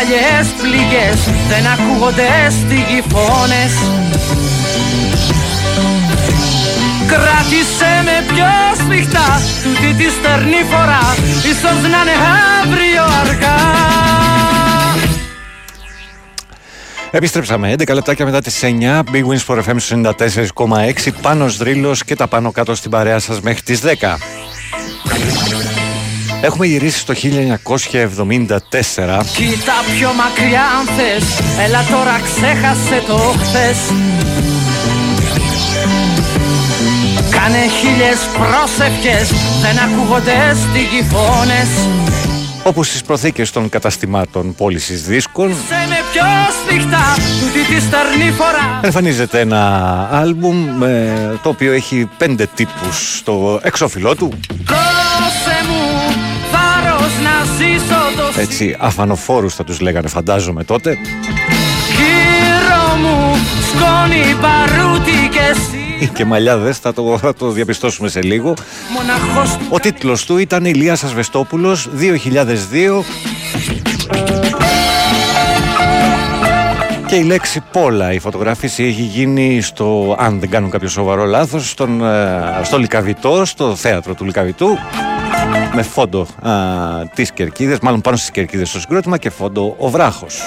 [0.07, 3.73] Παλιές πληγές Δεν ακούγονται στη γη φωνές
[7.07, 8.49] Κράτησε με πιο
[8.79, 12.17] σφιχτά Τούτη της στερνή φορά Ίσως να είναι
[12.63, 13.55] αύριο αργά.
[17.11, 20.03] Επιστρέψαμε 11 λεπτάκια μετά τις 9 Big Wins for FM
[20.55, 23.87] 94,6 Πάνος Δρύλος και τα πάνω κάτω στην παρέα σας μέχρι τις 10
[26.41, 27.19] Έχουμε γυρίσει στο 1974
[29.35, 31.39] Κοίτα πιο μακριά αν θες.
[31.65, 33.77] Έλα τώρα ξέχασε το χθες.
[37.29, 39.31] Κάνε χίλιες πρόσευχες.
[39.61, 41.69] Δεν ακούγονται στη γη φωνές.
[42.63, 45.47] Όπου στις προθήκες των καταστημάτων πώλησης δίσκων.
[45.47, 46.23] Σε με πιο
[46.61, 47.15] σφιχτά.
[47.39, 48.79] Τούτη τη στερνή φορά.
[48.81, 54.29] Εμφανίζεται ένα άλμπουμ ε, το οποίο έχει πέντε τύπους στο εξώφυλλό του
[58.37, 60.97] έτσι αφανοφόρους θα τους λέγανε φαντάζομαι τότε.
[61.95, 63.35] Γύρω μου
[63.69, 66.09] σκόνη παρούτη και εσύ.
[66.15, 68.53] Και μαλλιάδες θα το, θα το διαπιστώσουμε σε λίγο.
[68.93, 73.03] Μοναχός Ο τίτλος του ήταν Ηλίας Ασβεστόπουλος 2002
[77.07, 81.69] και η λέξη Πόλα, η φωτογράφηση έχει γίνει στο, αν δεν κάνουν κάποιο σοβαρό λάθος,
[81.69, 84.77] στον, ε, στο Λικαβιτό, στο θέατρο του Λικαβιτού
[85.73, 86.51] με φόντο α,
[87.13, 90.41] τις κερκίδες, μάλλον πάνω στις κερκίδες στο συγκρότημα και φόντο ο βράχος.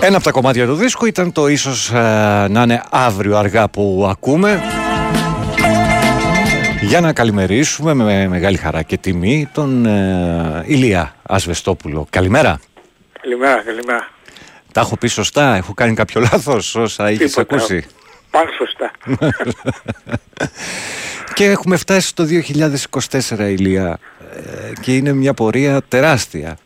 [0.00, 4.06] Ένα από τα κομμάτια του δίσκου ήταν το ίσως ε, να είναι αύριο αργά που
[4.10, 4.62] ακούμε
[6.80, 12.06] για να καλημερίσουμε με μεγάλη χαρά και τιμή τον ε, Ηλία Ασβεστόπουλο.
[12.10, 12.60] Καλημέρα.
[13.20, 14.08] Καλημέρα, καλημέρα.
[14.72, 17.54] Τα έχω πει σωστά, έχω κάνει κάποιο λάθος όσα είχες Τίποτα.
[17.54, 17.86] ακούσει.
[18.30, 18.90] Πάνε σωστά.
[21.34, 22.24] και έχουμε φτάσει στο
[23.30, 23.98] 2024 Ηλία
[24.36, 26.56] ε, και είναι μια πορεία τεράστια.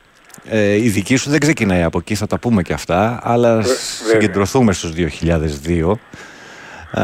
[0.49, 3.75] Ε, η δική σου δεν ξεκινάει από εκεί, θα τα πούμε και αυτά, αλλά βέβαια.
[4.12, 4.93] συγκεντρωθούμε στους
[5.66, 5.93] 2002
[6.93, 7.03] Α,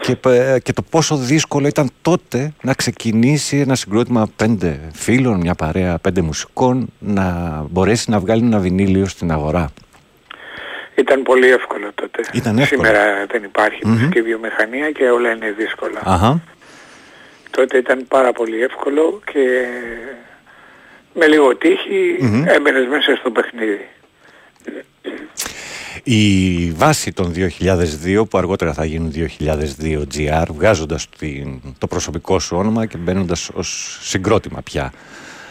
[0.00, 5.54] και, π- και το πόσο δύσκολο ήταν τότε να ξεκινήσει ένα συγκρότημα πέντε φίλων, μια
[5.54, 7.24] παρέα πέντε μουσικών, να
[7.70, 9.70] μπορέσει να βγάλει ένα βινίλιο στην αγορά.
[11.00, 12.22] Ήταν πολύ εύκολο τότε.
[12.32, 12.84] Ήταν εύκολο.
[12.84, 13.92] Σήμερα δεν υπάρχει Μμμ.
[13.92, 16.00] μουσική βιομηχανία και όλα είναι δύσκολα.
[16.04, 16.40] Αχα.
[17.50, 19.64] Τότε ήταν πάρα πολύ εύκολο και
[21.14, 22.44] με λίγο τύχη Μμμ.
[22.48, 23.88] έμπαινες μέσα στο παιχνίδι.
[26.02, 29.12] Η βάση των 2002 που αργότερα θα γίνουν
[29.82, 34.92] 2002 GR βγάζοντας την, το προσωπικό σου όνομα και μπαίνοντας ως συγκρότημα πια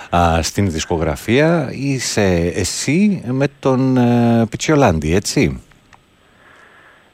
[0.09, 5.61] α, στην δισκογραφία είσαι εσύ με τον ε, Πιτσιολάντη έτσι;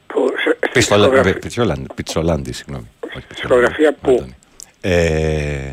[0.06, 3.66] Που, σε, στη Πιστολα- δισκογραφία- ε, Πιτσιολάντη, Πιτσολάντη συγγνώμη Όχι, Πιτσιολάντη.
[3.66, 4.26] δισκογραφία που;
[4.80, 5.70] ε,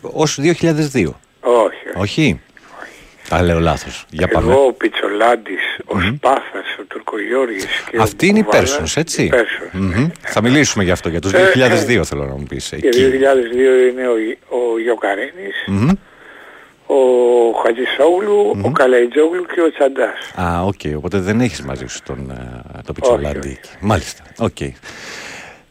[0.00, 1.76] ως 2002 Όχι.
[1.96, 2.40] όχι
[3.28, 6.14] τα λέω λάθος για πάμε Εγώ, ο Πιτσολάντης, ο Μμμ.
[6.16, 9.70] Σπάθας, ο Τουρκογιώργης και ο Αυτή είναι η Κουβάλας, Πέρσονς, έτσι; η Πέρσονς.
[9.72, 10.08] Μμμ.
[10.20, 12.68] Θα μιλήσουμε γι' αυτό, για τους Ε, 2002 θέλω να μου πεις.
[12.68, 13.00] Και Εκεί.
[13.04, 15.88] 2002 είναι ο, Γι- ο Γιωκαρίνης, Μμμ.
[16.90, 17.20] Ο
[17.50, 20.48] ο χατζησογλου ο Καλαϊτζόγλου και ο Τσαντάς.
[20.50, 20.80] Α, οκ.
[20.96, 23.58] Οπότε δεν έχεις μαζί σου τον, ε, τον Πιτσολάντη.
[23.80, 24.22] Μάλιστα.
[24.38, 24.60] Οκ.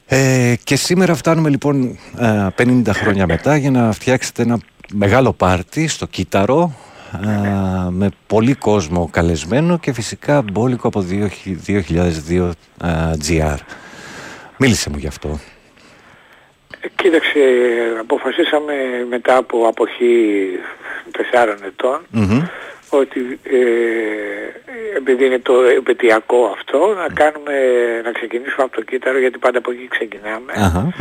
[0.06, 4.60] Ε, και σήμερα φτάνουμε λοιπόν ε, 50 χρόνια μετά για να φτιάξετε ένα
[4.94, 6.74] μεγάλο πάρτι στο Κύτταρο
[7.24, 12.52] ε, με πολύ κόσμο καλεσμένο και φυσικά μπόλικο από 2002
[12.84, 13.58] ε, GR.
[14.58, 15.40] Μίλησε μου γι' αυτό.
[16.82, 17.40] Ε, Κοίταξε,
[18.00, 18.74] αποφασίσαμε
[19.10, 20.50] μετά από αποχή
[21.12, 22.42] τεσσάρων ετών Μμμ.
[22.90, 23.58] ότι ε,
[24.98, 27.54] επειδή είναι το επαιτειακό αυτό να κάνουμε,
[28.04, 30.94] να ξεκινήσουμε από το κύτταρο γιατί πάντα από εκεί ξεκινάμε Αχα.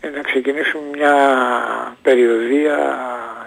[0.00, 1.14] ε, να ξεκινήσουμε μια
[2.02, 2.98] περιοδία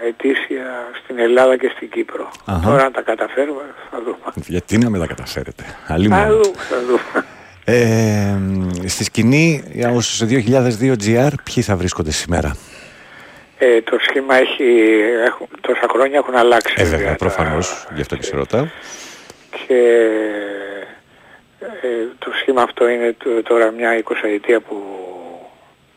[0.07, 2.31] ετήσια στην Ελλάδα και στην Κύπρο.
[2.45, 2.69] Αχα.
[2.69, 3.61] Τώρα αν τα καταφέρουμε
[3.91, 4.17] θα δούμε.
[4.36, 6.33] Γιατί να μην τα καταφέρετε; Αλλή Θα μόνο.
[6.36, 7.25] δούμε, θα δούμε.
[7.66, 8.38] Ε,
[8.86, 12.55] στη σκηνή, για όσους 2002 GR, ποιοι θα βρίσκονται σήμερα;
[13.57, 14.63] Ε, το σχήμα έχει,
[15.26, 16.74] έχουν, τόσα χρόνια έχουν αλλάξει.
[16.78, 18.66] Ε, βέβαια, βέβαια, τα- προφανώς, γι' αυτό και σε ρωτάω.
[19.68, 19.76] και
[21.59, 21.88] ε,
[22.20, 24.76] το σχήμα αυτό είναι το- τώρα μια εικοσαετία που,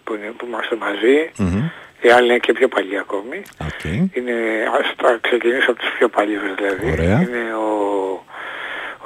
[0.04, 1.30] που, είναι, που είμαστε μαζί.
[1.36, 1.62] Μμμ.
[2.00, 3.42] Οι άλλοι είναι και πιο παλιοί ακόμη.
[3.60, 3.84] Οκ.
[4.12, 4.32] Είναι,
[4.80, 6.90] ας τα ξεκινήσω από τους πιο παλιούς δηλαδή.
[6.90, 7.20] Ωραία.
[7.20, 7.68] Είναι ο,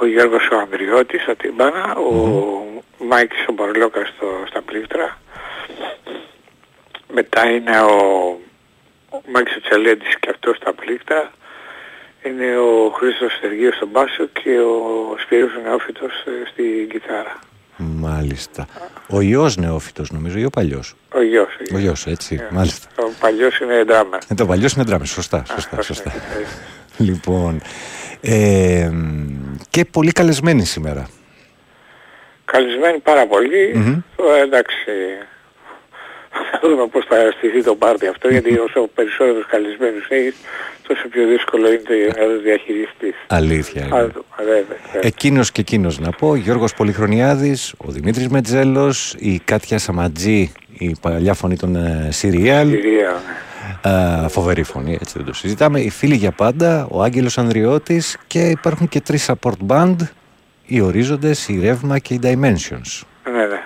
[0.03, 2.12] ο Γιώργος ο Ανδριώτης στα τύμπανα, ο
[3.09, 5.18] Μάικης ο Μπορλόκας στο, στα πλήκτρα.
[7.14, 7.96] Μετά είναι ο,
[9.11, 11.30] ο Μάικης ο Τσαλέντης και αυτός στα πλήκτρα.
[12.26, 14.76] Είναι ο Χρήστος Σεργίου στον μπάσο και ο
[15.22, 17.38] Σπύρος ο Νεόφυτος ε, στην κιθάρα.
[17.76, 18.66] Μάλιστα.
[19.09, 21.48] Ο ιός νεόφυτος νομίζω ή ο παλιός; Ο γιος.
[21.74, 22.88] Ο γιος, έτσι, μάλιστα.
[22.96, 24.20] Ο παλιός είναι ντράμερ.
[24.28, 26.12] Ε, το παλιός είναι ντράμες, σωστά, σωστά, σωστά.
[26.96, 27.62] λοιπόν,
[28.23, 28.91] ε,
[29.70, 31.09] και πολύ καλεσμένοι σήμερα.
[32.45, 33.73] Καλεσμένοι πάρα πολύ.
[33.75, 33.99] Μμμ.
[34.16, 34.75] Τώρα, εντάξει,
[36.51, 40.35] θα δούμε πώς θα στηθεί το πάρτι αυτό, γιατί όσο περισσότερους καλεσμένους έχεις,
[40.89, 43.14] τόσο πιο δύσκολο είναι να το διαχειριστείς.
[43.27, 44.07] Αλήθεια Θα είναι.
[44.07, 45.01] δούμε, βέβαια, βέβαια.
[45.09, 51.35] Εκείνος και εκείνος να πω, Γιώργος Πολυχρονιάδης, ο Δημήτρης Μετζέλος, η Κάτια Σαματζή, η παλιά
[51.35, 53.23] φωνή των ε, Σιριάλ, Συρία,
[53.85, 54.25] ναι.
[54.25, 58.39] ε, φοβερή φωνή, έτσι δεν το συζητάμε, οι φίλοι για πάντα, ο Άγγελος Ανδριώτης και
[58.49, 59.97] υπάρχουν και τρεις support band,
[60.67, 63.01] οι Ορίζοντες, η Ρεύμα και οι Dimensions.
[63.33, 63.63] Ναι, ναι.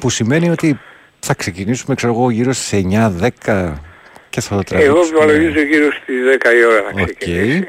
[0.00, 0.78] Που σημαίνει ότι
[1.20, 2.84] θα ξεκινήσουμε, ξέρω εγώ, γύρω στις
[3.48, 3.72] 9-10
[4.30, 5.06] και θα το Εγώ τραβήξουμε.
[5.18, 7.06] υπολογίζω γύρω στις 10 η ώρα να Οκ.
[7.06, 7.68] ξεκινήσει.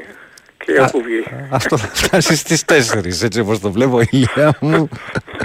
[0.64, 1.22] Και Α, όπου βγει.
[1.50, 4.88] Αυτό θα φτάσει στις 4, έτσι όπως το βλέπω, Ηλία μου.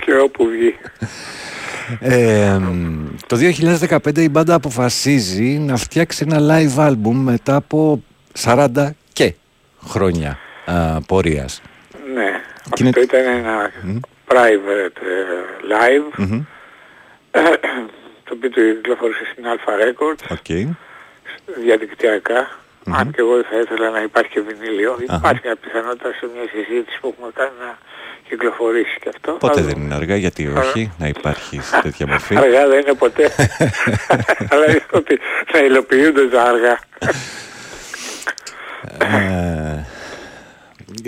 [0.06, 0.76] Και όπου βγει.
[2.00, 2.58] Ε,
[3.28, 8.04] το 2015 η μπάντα αποφασίζει να φτιάξει ένα live album μετά από
[8.44, 8.68] 40
[9.14, 9.34] και
[9.88, 11.62] χρόνια α, πορείας.
[12.14, 12.32] Ναι.
[12.70, 13.72] Και είναι- Αυτό ήταν ένα
[14.28, 15.24] private ε,
[15.74, 16.42] live, Μμμ.
[18.26, 20.24] το οποίο το κυκλοφόρησε στην Alpha Records.
[20.38, 20.50] OK.
[21.64, 22.60] διαδικτυακά.
[23.00, 24.92] Αν και εγώ θα ήθελα να υπάρχει και βινίλιο.
[24.94, 25.16] Αχα.
[25.18, 27.72] Υπάρχει μια πιθανότητα σε μια συζήτηση που έχουμε κάνει να
[28.32, 29.32] κυκλοφορήσει και αυτό.
[29.32, 29.86] Ποτέ Θα δεν δούμε.
[29.86, 32.38] είναι αργά, γιατί όχι, να υπάρχει σε τέτοια μορφή.
[32.38, 33.32] Αργά δεν είναι ποτέ.
[34.52, 35.20] Αλλά είναι ότι
[35.54, 36.80] να υλοποιούνται τα αργά.
[38.98, 39.86] Ε,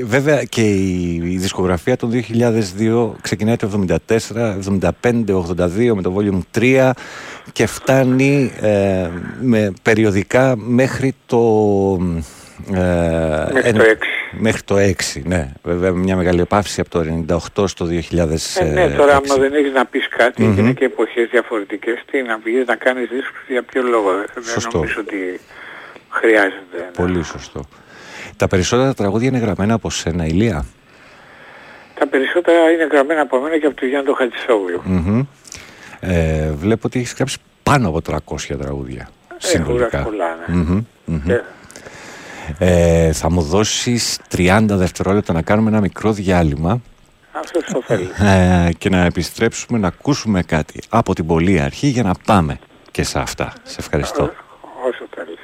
[0.03, 2.09] βέβαια και η, η δισκογραφία το
[2.80, 4.17] 2002 ξεκινάει το 74,
[4.80, 6.91] 75, 82 με το Volume 3
[7.51, 9.07] και φτάνει ε,
[9.41, 11.39] με, περιοδικά μέχρι το...
[12.74, 14.04] ε, Μέχρι ένα- το 6.
[14.32, 15.51] Μέχρι το 6, ναι.
[15.64, 16.99] Βέβαια μια μεγάλη επάυση από το
[17.60, 18.58] 98 στο 2000.
[18.60, 19.39] Ε, ναι, τώρα άμα έξι.
[19.39, 20.58] δεν έχεις να πεις κάτι, Μμμ.
[20.58, 24.10] είναι και εποχές διαφορετικές, τι να βγεις να κάνεις δίσκους, για ποιο λόγο.
[24.34, 24.78] Δεν Σωστό.
[24.78, 25.39] νομίζω ότι
[26.10, 26.89] χρειάζεται.
[26.95, 27.66] Πολύ σωστό.
[28.38, 30.66] Τα περισσότερα τραγούδια είναι γραμμένα από σένα, Ηλία;
[31.99, 34.82] Τα περισσότερα είναι γραμμένα από μένα και από τον Γιάννη τον Χατζησόγλου.
[34.84, 35.22] Μμμ.
[35.99, 39.10] Ε, βλέπω ότι έχεις γράψει πάνω από 300 τραγούδια.
[39.38, 39.88] Συνολικά.
[39.88, 40.56] γράψει πολλά, ναι.
[40.56, 41.22] Μμμ, μμμ.
[41.28, 41.41] Και-
[42.57, 46.81] Ε, θα μου δώσεις 30 δευτερόλεπτα να κάνουμε ένα μικρό διάλειμμα
[47.31, 48.07] Αυτό το θέλεις.
[48.19, 52.59] ε, και να επιστρέψουμε να ακούσουμε κάτι από την πολύ αρχή για να πάμε
[52.91, 53.53] και σε αυτά.
[53.63, 54.23] Σε ευχαριστώ.
[54.87, 55.39] Όσο θέλεις.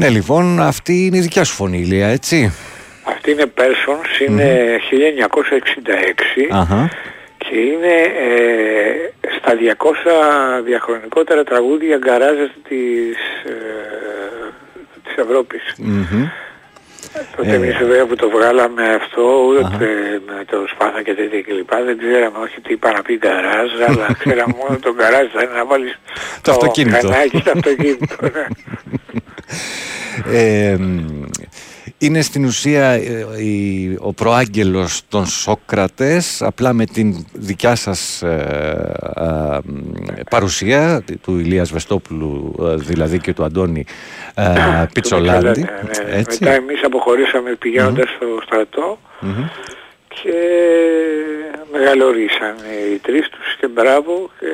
[0.00, 2.52] Ναι, λοιπόν, αυτή είναι η δικιά σου φωνή, Ηλία, έτσι.
[3.04, 6.88] Αυτή Αυτή είναι Persons, είναι 1966 Αχα.
[7.36, 7.94] και είναι
[8.28, 9.52] ε, στα
[10.58, 12.36] 200 διαχρονικότερα τραγούδια γκαράζ
[12.68, 13.52] της, ε,
[15.04, 15.74] της Ευρώπης.
[15.78, 16.28] Μμμ.
[17.36, 19.86] Τότε Ε, εμείς βέβαια που το βγάλαμε αυτό, ούτε
[20.26, 21.74] με το σπάθα και τέτοια κλπ.
[21.84, 25.52] Δεν ξέραμε όχι τι είπα να πει γκαράζ, αλλά ξέραμε μόνο το γκαράζ θα είναι
[25.52, 25.98] να βάλεις
[26.42, 27.08] Το αυτοκίνητο.
[27.08, 28.16] κανάκι στο αυτοκίνητο.
[30.26, 30.38] ναι.
[30.38, 31.22] Ε, μ,
[31.98, 38.92] είναι στην ουσία ε, η- ο προάγγελος των Σόκρατες απλά με την δικιά σας ε,
[39.14, 39.78] α, μ,
[40.30, 43.84] παρουσία του Ηλίας Βεστόπουλου ε, δηλαδή και του Αντώνη
[44.34, 44.44] ε,
[44.92, 45.66] Πιτσολάντη Ναι,
[46.06, 46.16] ναι.
[46.16, 46.38] έτσι.
[46.44, 49.44] Μετά εμείς αποχωρήσαμε πηγαίνοντας στο στρατό Μμμ.
[50.14, 50.34] Και
[51.72, 52.54] μεγαλωρίσαν
[52.92, 54.30] οι τρεις τους και μπράβο.
[54.40, 54.46] Και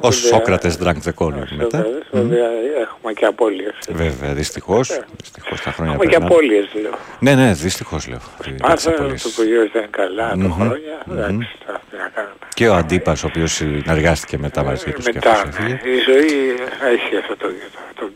[0.00, 2.48] Ως βέβαια- Σόκρατες drank the corner μετά Σόκρατες, βέβαια
[2.82, 3.74] έχουμε και απώλειες.
[3.90, 6.34] βέβαια δυστυχώς, δυστυχώς τα χρόνια Έχουμε και περνάνε.
[6.34, 6.92] απώλειες λέω.
[7.18, 8.18] ναι ναι δυστυχώς λέω
[8.62, 10.52] Πάθε, το κογιός δεν είναι καλά, το Μμμ.
[10.52, 11.18] χρόνια, Μμμ.
[11.18, 12.34] εντάξει, τα- τι να κάνουμε.
[12.54, 15.68] και ο Αντίπας ο οποίος συνεργάστηκε μετά μαζί τους και Μετά, αυτός έφυγε.
[15.84, 16.50] ναι, η ζωή
[16.94, 17.46] έχει αυτό το,
[17.94, 18.10] το, το,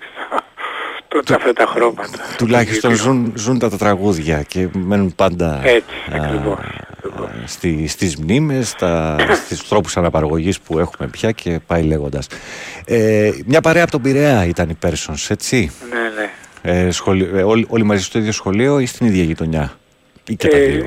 [1.24, 2.18] το, αυτά τα χρώματα.
[2.36, 6.58] Τουλάχιστον ζουν, ζουν τα, τα τραγούδια και μένουν πάντα Έτσι, α, ακριβώς.
[6.58, 12.26] α, στη, στις μνήμες, στα, στις τρόπους αναπαραγωγής που έχουμε πια και πάει λέγοντας.
[12.84, 16.30] Ε, μια παρέα από τον Πειραιά ήταν η Persons, έτσι; Ναι, ναι.
[16.86, 19.72] Ε, σχολ- ε, όλοι, όλοι μαζί στο ίδιο σχολείο ή στην ίδια γειτονιά;
[20.28, 20.84] Ή και τα Ε, δύο; ε,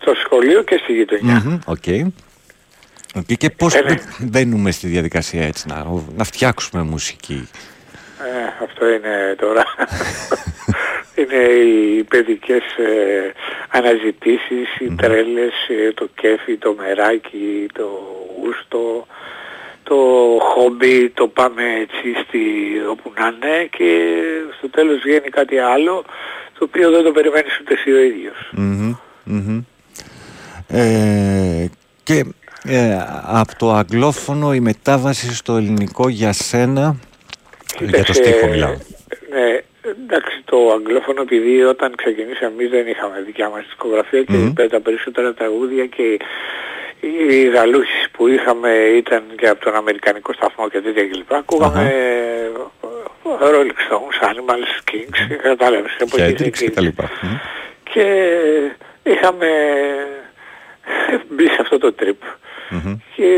[0.00, 1.42] στο σχολείο και στη γειτονιά.
[1.44, 1.84] Μμμ, OK.
[3.14, 3.84] OK, Και πώς Ε, ναι.
[3.88, 5.86] μπαι- μπαίνουμε στη διαδικασία έτσι, να,
[6.16, 7.48] να φτιάξουμε μουσική;
[8.24, 9.64] Ε, αυτό είναι τώρα.
[11.18, 13.32] είναι οι παιδικές ε,
[13.68, 17.88] αναζητήσεις, οι τρέλες, ε, το κέφι, το μεράκι, το
[18.38, 19.06] γούστο,
[19.82, 19.96] το
[20.40, 22.40] χόμπι, το πάμε έτσι στη,
[22.90, 24.12] όπου να είναι και
[24.58, 26.04] στο τέλος βγαίνει κάτι άλλο
[26.58, 28.50] το οποίο δεν το περιμένεις ούτε εσύ ο ίδιος.
[28.52, 28.94] Μμμ,
[29.24, 29.62] μμμ.
[30.68, 31.66] Ε,
[32.02, 32.24] και
[32.64, 36.96] ε, από το αγγλόφωνο η μετάβαση στο ελληνικό για σένα
[37.78, 38.76] για το Κοίταξε, στίχο μιλάω.
[39.30, 39.60] Ναι,
[40.02, 44.52] εντάξει, το αγγλόφωνο επειδή όταν ξεκινήσαμε εμείς δεν είχαμε δικιά μας δισκογραφία και Μμμ.
[44.70, 46.18] τα περισσότερα τραγούδια και
[47.00, 51.32] οι γαλούχες που είχαμε ήταν και από τον Αμερικανικό σταθμό και τέτοια κλπ.
[51.34, 52.50] Ακούγαμε ε,
[53.40, 56.82] Rolling Stones, Animals, Kings, κατάλαβες, εποχές Kendricks και τα εκείνης.
[56.82, 57.10] λοιπά.
[57.22, 57.34] Μμ.
[57.92, 58.04] Και
[59.02, 59.48] είχαμε
[61.28, 62.20] μπει σε αυτό το trip.
[62.70, 62.96] Μμμ.
[63.16, 63.30] Και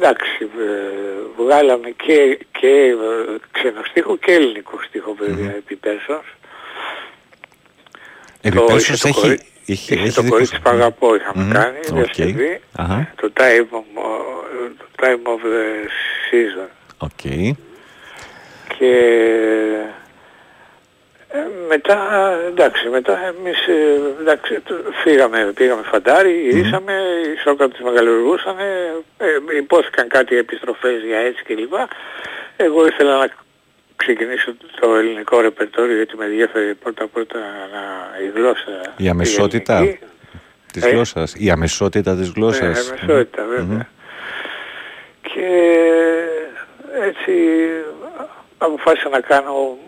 [0.00, 6.24] εντάξει, ε, βγάλαμε και, και ε, ξενοστίχο και ελληνικό στίχο βέβαια επί Persons.
[8.40, 10.62] Επί Το Persons είχε το έχει, κορί- είχε, είχε έχει το δικό κορίτσι σου.
[10.62, 11.52] που αγαπώ είχαμε Μμμ.
[11.52, 11.94] κάνει, Οκ.
[11.94, 12.60] διασκευή.
[12.76, 13.12] Αχα.
[13.20, 13.84] Το time of,
[14.78, 15.86] το time of the
[16.30, 16.68] season.
[16.98, 17.20] OK.
[18.78, 18.94] Και
[21.32, 21.38] ε,
[21.68, 21.98] μετά,
[22.46, 30.08] εντάξει, μετά εμείς ε, εντάξει, το- φύγαμε, πήγαμε φαντάρι, γυρίσαμε, οι Σόκρατες μεγαλουργούσαν, ε, υπόθηκαν
[30.08, 31.72] κάτι επιστροφές για έτσι κλπ.
[32.56, 33.28] Εγώ ήθελα να
[33.96, 37.38] ξεκινήσω το ελληνικό ρεπερτόριο γιατί με ενδιαφέρει πρώτα πρώτα
[37.72, 37.82] να,
[38.24, 38.94] η γλώσσα.
[38.96, 39.98] Η αμεσότητα ελληνική.
[40.72, 40.90] της Ε.
[40.90, 41.34] γλώσσας.
[41.38, 42.90] Η αμεσότητα της γλώσσας.
[42.90, 43.50] Ναι, αμεσότητα Μμμ.
[43.50, 43.88] βέβαια.
[45.22, 45.48] Και
[47.02, 47.32] έτσι
[48.58, 49.78] αποφάσισα να κάνω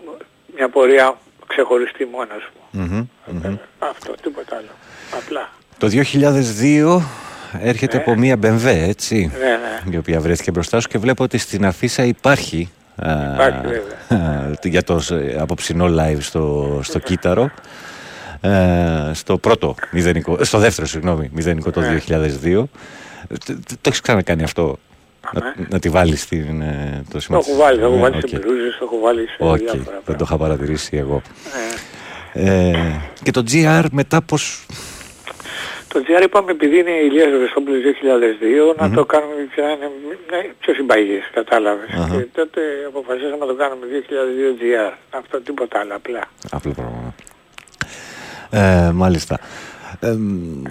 [0.55, 1.17] μια πορεία
[1.53, 2.81] ξεχωριστή μόνος μου.
[2.83, 3.07] Μμμ.
[3.47, 3.55] Μμμ.
[3.79, 4.69] Αυτό, τίποτα άλλο.
[5.23, 5.49] Απλά.
[5.77, 7.01] Το 2002
[7.59, 9.45] έρχεται από μία BMW, έτσι, Ναι,
[9.89, 9.95] ναι.
[9.95, 14.55] η οποία βρέθηκε μπροστά σου και βλέπω ότι στην αφίσα υπάρχει, α, Υπάρχει, βέβαια.
[14.63, 17.51] για το ε, αποψινό live στο, στο Κύτταρο.
[18.41, 22.01] Ε, στο πρώτο μηδενικό, στο δεύτερο συγγνώμη, μηδενικό το Ναι.
[22.07, 22.63] 2002.
[23.27, 24.77] Ε, Το, το έχεις ξανακάνει αυτό,
[25.31, 27.41] να, να τη βάλεις στην, ε, το Το σημείο.
[27.47, 28.27] έχω βάλει, το έχω Ναι, βάλει οκ.
[28.27, 30.01] σε μπλούζες, το έχω βάλει σε Οκ, διάφορα.
[30.05, 31.21] δεν το είχα παρατηρήσει εγώ.
[32.33, 32.51] Ναι.
[32.51, 34.65] Ε, και το GR μετά πώς...
[35.87, 37.79] Το GR είπαμε επειδή είναι Ηλίας Ασβεστόπουλος
[38.73, 39.89] 2002 να το κάνουμε πια είναι
[40.31, 41.89] ναι, πιο συμπαγής, κατάλαβες.
[41.93, 42.15] Αχα.
[42.15, 44.93] Και τότε αποφασίσαμε να το κάνουμε 2002 GR.
[45.09, 46.21] Αυτό τίποτα άλλο απλά.
[46.51, 47.13] Απλό πράγμα.
[48.51, 49.39] Ε, μάλιστα.
[49.99, 50.63] Ε, μ,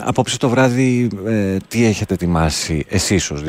[0.00, 3.42] απόψε το βράδυ ε, τι έχετε ετοιμάσει εσείς ως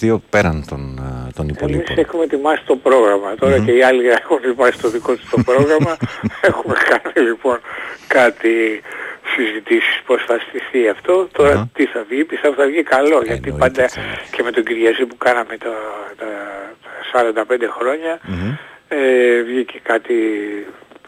[0.00, 3.34] 2002 πέραν των, ε, των Εμείς υπολείπων; έχουμε ετοιμάσει το πρόγραμμα.
[3.34, 3.64] Τώρα Μμμ.
[3.64, 5.96] και οι άλλοι έχουν ετοιμάσει το δικό τους το πρόγραμμα.
[6.40, 7.58] έχουμε κάνει λοιπόν
[8.06, 8.80] κάτι
[9.36, 11.28] συζητήσεις πώς θα στηθεί αυτό.
[11.32, 11.68] Τώρα Αχα.
[11.74, 13.22] τι θα βγει, πιστεύω θα βγει καλό.
[13.24, 13.84] γιατί εννοείται, πάντα
[14.30, 15.74] και με τον Κυριαζή που κάναμε τα,
[16.20, 16.26] τα,
[17.32, 18.50] τα 45 χρόνια Μμμ.
[18.88, 20.14] ε, βγήκε κάτι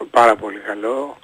[0.09, 1.17] πάρα πολύ καλό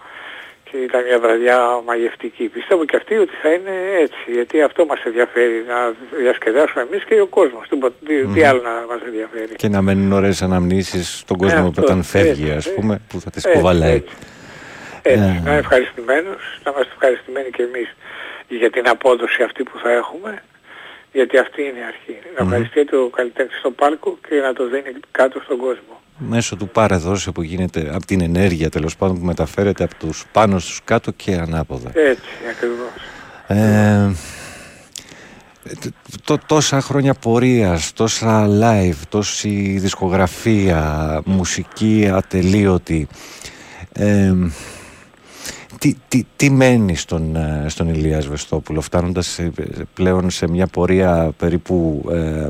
[0.73, 2.43] και ήταν μια βραδιά μαγευτική.
[2.49, 7.21] Πιστεύω και αυτή ότι θα είναι έτσι, γιατί αυτό μας ενδιαφέρει, να διασκεδάσουμε εμείς και
[7.21, 7.67] ο κόσμος.
[7.69, 7.89] Τι, τι,
[8.21, 8.45] τι Μμμ.
[8.49, 9.55] άλλο να μας ενδιαφέρει.
[9.55, 13.01] Και να μένουν ωραίες αναμνήσεις στον κόσμο Ε, που αυτό, όταν φεύγει έτσι, ας πούμε
[13.09, 13.91] που θα τις έτσι, κουβαλάει.
[13.95, 14.15] έτσι.
[15.01, 15.41] Έτσι, Ε.
[15.43, 17.95] να είναι ευχαριστημένος, να είμαστε ευχαριστημένοι και εμείς
[18.47, 20.43] για την απόδοση αυτή που θα έχουμε.
[21.11, 22.17] Γιατί αυτή είναι η αρχή.
[22.37, 26.01] Να ευχαριστείτε ο καλλιτέχνης στο πάλκο και να το δίνει κάτω στον κόσμο.
[26.17, 30.25] Μέσω του πάρε δώσε που γίνεται από την ενέργεια τέλος πάντων που μεταφέρεται από τους
[30.31, 31.89] πάνω στους κάτω και ανάποδα.
[31.93, 32.21] Έτσι,
[32.51, 32.87] ακριβώς.
[33.47, 34.11] Ε,
[35.79, 43.07] τ- τ- τόσα χρόνια πορείας, τόσα live, τόση δισκογραφία, μουσική ατελείωτη.
[43.93, 44.33] Ε,
[45.79, 49.51] τι, τι, τι μένει στον, ε, στον Ηλίας Σβεστόπουλο φτάνοντας σε-
[49.93, 52.49] πλέον σε μια πορεία περίπου ε, ε,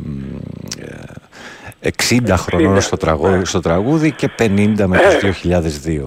[2.10, 6.06] 60 χρονών στο, τραγούδι, στο τραγούδι και 50 με το 2002.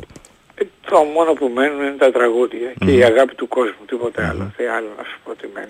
[0.91, 4.53] Το μόνο που μένουν είναι τα τραγούδια και η αγάπη του κόσμου, τίποτε άλλο.
[4.57, 5.67] Τι άλλο να σου πω τι μένει.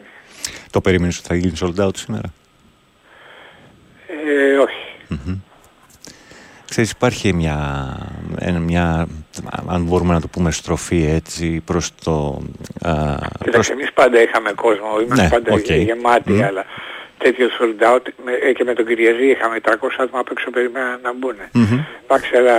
[0.70, 2.32] Το περίμενες ότι θα γίνει sold out σήμερα;
[4.26, 4.84] Ε, όχι.
[6.68, 7.86] Ξέρεις υπάρχει μια,
[8.38, 9.06] ένα- μια,
[9.66, 12.42] αν μπορούμε να το πούμε στροφή έτσι προς το...
[12.82, 15.70] Α, προς- Κοίταξε, εμείς πάντα είχαμε κόσμο, είμαστε Ναι, πάντα οκ.
[15.70, 16.42] γεμάτοι, Μμ.
[16.44, 16.64] αλλά
[17.18, 21.00] τέτοιος sold out με, ε, και με τον Κυριαζή είχαμε 300 άτομα απ' έξω περιμέναν
[21.02, 21.36] να μπουν.
[21.52, 21.78] Μμμ.
[22.04, 22.56] Εντάξει, αλλά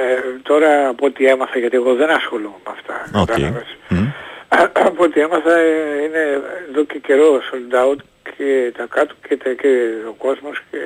[0.00, 3.26] ε, τώρα από ό,τι έμαθα, γιατί εγώ δεν ασχολούμαι με αυτά, Οκ.
[3.26, 3.76] κατάλαβες.
[3.88, 4.06] Μμ.
[4.88, 7.98] από ό,τι έμαθα ε, είναι εδώ και καιρό sold out
[8.36, 9.68] και τα κάτω και, τα, και
[10.08, 10.78] ο κόσμος και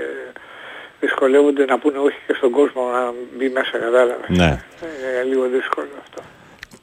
[1.01, 4.29] δυσκολεύονται να πούνε όχι και στον κόσμο να μπει μέσα, κατάλαβες.
[4.29, 4.63] Ναι.
[4.83, 6.23] Είναι λίγο δύσκολο αυτό.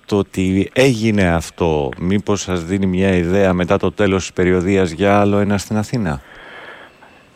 [0.06, 5.20] Το ότι έγινε αυτό μήπως σας δίνει μια ιδέα μετά το τέλος της περιοδείας για
[5.20, 6.22] άλλο ένα στην Αθήνα;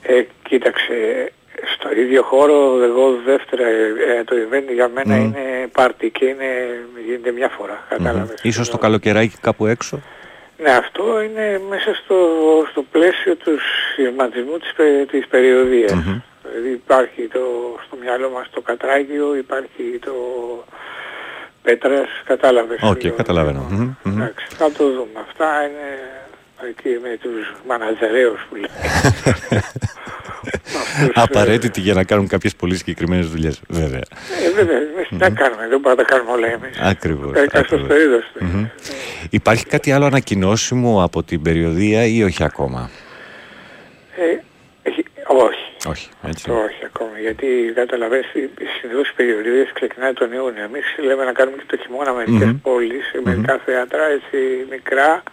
[0.08, 1.32] Ε, κοίταξε,
[1.76, 5.22] στο ίδιο χώρο εγώ δεύτερα ε, ε, το event για μένα Μμ.
[5.24, 6.46] είναι πάρτι και είναι,
[7.08, 8.40] γίνεται μια φορά, κατάλαβες.
[8.44, 10.02] Ίσως το καλοκαιράκι κάπου έξω.
[10.58, 12.16] Ναι, αυτό είναι μέσα στο,
[12.72, 13.58] στο πλαίσιο του
[13.92, 15.94] σχηματισμού της, πε- της περιοδείας.
[15.94, 16.22] Μμμ.
[16.44, 17.40] Δηλαδή υπάρχει το,
[17.88, 20.14] στο μυαλό μας το Κατράκειο, υπάρχει το
[21.64, 22.80] Πέτρας, κατάλαβες.
[22.82, 23.68] Οκ, το- καταλαβαίνω.
[23.70, 24.22] Μμμ, μμμ.
[24.22, 25.20] Εντάξει, θα το δούμε.
[25.30, 25.88] Αυτά είναι
[26.70, 28.70] εκεί με τους μανατζερέους που λέει.
[31.14, 34.02] Απαραίτητη για να κάνουν κάποιες πολύ συγκεκριμένες δουλειές, βέβαια.
[34.46, 36.78] Ε, βέβαια, εμείς τι να κάνουμε, δεν μπορούμε να τα κάνουμε όλα εμείς.
[36.80, 37.32] Ακριβώς.
[37.34, 37.86] Každý ακριβώς.
[37.86, 38.44] στο είδος του.
[38.46, 38.66] Μμμ.
[39.30, 42.90] Υπάρχει κάτι άλλο ανακοινώσιμο από την περιοδία ή όχι ακόμα;
[44.18, 44.40] Ε,
[44.90, 45.64] έχει- όχι.
[45.88, 46.50] Όχι, έτσι.
[46.52, 50.64] Όχι ακόμα, γιατί καταλαβαίνεις, οι- οι συνήθως οι περιοδίες ξεκινάει τον Ιούνιο.
[50.64, 52.62] Εμείς λέμε να κάνουμε και το χειμώνα μερικές Μμμ.
[52.62, 54.38] πόλεις, σε μερικά θέατρα, έτσι
[54.70, 55.24] μικρά,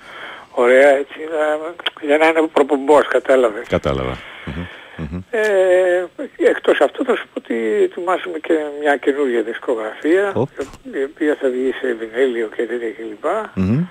[0.55, 3.67] ωραία, έτσι, να- για να είναι προπομπός, κατάλαβες.
[3.69, 4.17] Κατάλαβα.
[4.45, 4.65] Μμμ,
[5.11, 5.21] μμμ.
[5.31, 6.05] Ε,
[6.37, 10.49] εκτός αυτού θα σου πω ότι ετοιμάζουμε και μια καινούργια δισκογραφία, Οπ.
[10.93, 13.25] η οποία θα βγει σε βινέλιο και τέτοια κλπ.
[13.55, 13.85] Μμμ.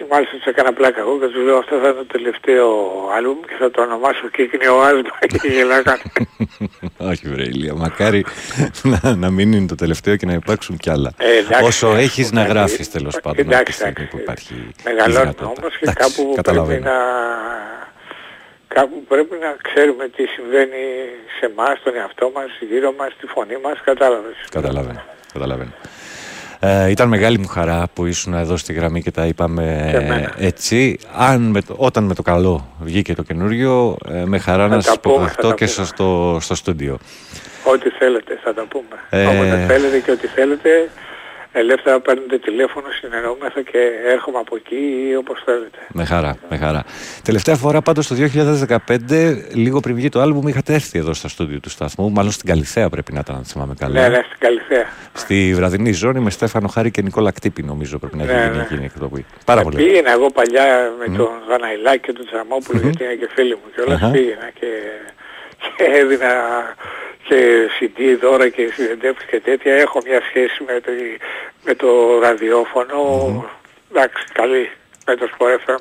[0.00, 2.68] Και μάλιστα τους έκανα πλάκα εγώ και τους λέω αυτό θα είναι το τελευταίο
[3.16, 6.02] άλμπουμ και θα το ονομάσω Κύκνιο Άσμα και γελάγανε.
[7.10, 8.24] Όχι βρε Ηλία, μακάρι
[8.82, 11.12] να, να μην είναι το τελευταίο και να υπάρξουν κι άλλα.
[11.18, 13.92] Ε, εντάξει, Όσο ας έχεις πούμε, να ε, γράφεις τέλος πάντων από τη εντάξει, στιγμή
[13.96, 14.10] εντάξει.
[14.16, 15.46] που υπάρχει η Μεγαλώνουμε δυνατότητα.
[15.60, 16.84] όμως και Εντάξει, κάπου πρέπει καταλαβαίνω.
[16.90, 16.98] να,
[18.76, 20.82] κάπου πρέπει να ξέρουμε τι συμβαίνει
[21.38, 24.36] σε εμάς, τον εαυτό μας, γύρω μας, τη φωνή μας, κατάλαβες.
[24.50, 25.02] Καταλαβαίνω.
[25.32, 25.72] Καταλαβαίνω.
[26.62, 30.34] Ε, ήταν μεγάλη μου χαρά που ήσουν εδώ στη γραμμή και τα είπαμε Και εμένα.
[30.38, 30.98] έτσι.
[31.16, 34.74] Αν με το, όταν με το καλό βγήκε το καινούριο, ε, με χαρά Θα να
[34.76, 35.86] τα σας πούμε, θα υποδεχτώ τα και πούμε.
[35.86, 36.98] στο, στο στούντιο.
[37.64, 38.96] Ό,τι θέλετε θα τα πούμε.
[39.10, 40.68] Ε, Όποτε θέλετε και ό,τι θέλετε,
[41.52, 45.78] ελεύθερα παίρνετε τηλέφωνο, συνεννοούμεθα και έρχομαι από εκεί ή όπως θέλετε.
[45.92, 46.84] Με χαρά, με χαρά.
[47.24, 51.60] Τελευταία φορά πάντως το 2015, λίγο πριν βγει το άλμπουμ, είχατε έρθει εδώ στα στούντιο
[51.60, 54.00] του σταθμού, μάλλον στην Καλυθέα πρέπει να ήταν, αν θυμάμαι καλά.
[54.00, 54.84] Ναι, ναι, στην Καλυθέα.
[55.12, 58.56] Στη βραδινή ζώνη με Στέφανο Χάρη και Νικόλα Κτύπη, νομίζω πρέπει να έχει Ναι, γίνει
[58.56, 58.62] ναι.
[58.62, 59.24] εκείνη η εκδοχή.
[59.44, 59.76] Πάρα πολύ.
[59.76, 63.80] Πήγαινα εγώ παλιά με τον Δαναϊλάκη και τον Τζαμόπουλο, γιατί είναι και φίλοι μου και
[63.80, 64.10] όλα Αχα.
[64.10, 64.66] πήγαινα και,
[65.76, 66.30] και έδινα
[67.22, 69.74] και CD δώρα και συνεντεύξεις και τέτοια.
[69.74, 70.90] Έχω μια σχέση με το,
[71.64, 72.98] με το ραδιόφωνο,
[73.90, 74.70] εντάξει, καλή,
[75.06, 75.78] με το Sport FM.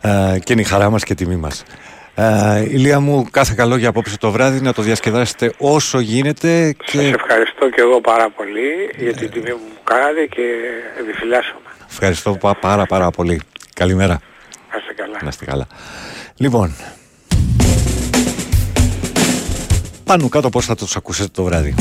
[0.00, 1.62] Ε, και είναι η χαρά μας και η τιμή μας.
[2.14, 7.02] Ε, Ηλία μου, κάθε καλό για απόψε το βράδυ, να το διασκεδάσετε όσο γίνεται Σας
[7.02, 10.42] και ευχαριστώ και εγώ πάρα πολύ για την τιμή που μου κάνατε και
[11.00, 11.68] επιφυλάσσομαι.
[11.90, 13.40] ευχαριστώ πα- πάρα πάρα πολύ.
[13.74, 14.20] Καλημέρα.
[14.72, 15.18] Να είστε καλά.
[15.22, 15.66] Να είστε καλά.
[16.36, 16.74] Λοιπόν,
[20.04, 21.74] πάνω κάτω πώς θα τους ακούσετε το βράδυ.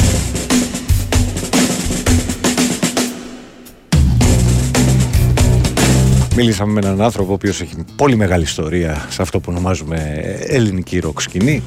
[6.36, 11.00] Μίλησαμε με έναν άνθρωπο ο οποίος έχει πολύ μεγάλη ιστορία σε αυτό που ονομάζουμε ελληνική
[11.00, 11.64] ροκ σκηνή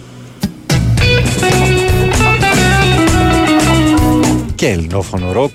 [4.55, 5.51] και ελληνόφωνο ροκ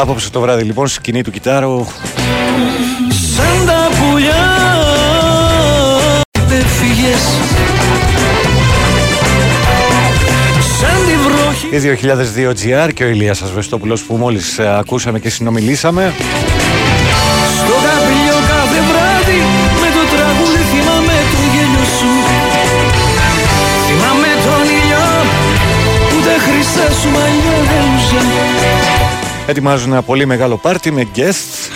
[0.00, 1.86] Απόψε το βράδυ λοιπόν σκηνή του κιτάρου.
[3.36, 4.48] Σαν τα πουλιά
[6.48, 7.22] δεν φύγες
[10.80, 11.88] Σαν τη βροχή.
[11.88, 11.98] Η
[12.84, 16.14] 2002 GR και ο Ηλίας Ασβεστόπουλος που μόλις ε, ακούσαμε και συνομιλήσαμε.
[17.56, 19.40] Στο καπηλιό κάθε βράδυ
[19.80, 22.12] Με το τραγούδι θυμάμαι το γέλιο σου.
[23.86, 25.06] Θυμάμαι τον ήλιο
[26.10, 27.49] Που τα χρυσά σου μαλλιά.
[27.49, 27.49] δεν
[29.50, 31.70] Ετοιμάζουν ένα πολύ μεγάλο πάρτι με guests